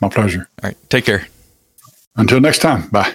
My 0.00 0.08
pleasure. 0.08 0.48
All 0.62 0.68
right. 0.68 0.76
Take 0.90 1.06
care. 1.06 1.26
Until 2.16 2.40
next 2.40 2.58
time. 2.58 2.88
Bye. 2.88 3.14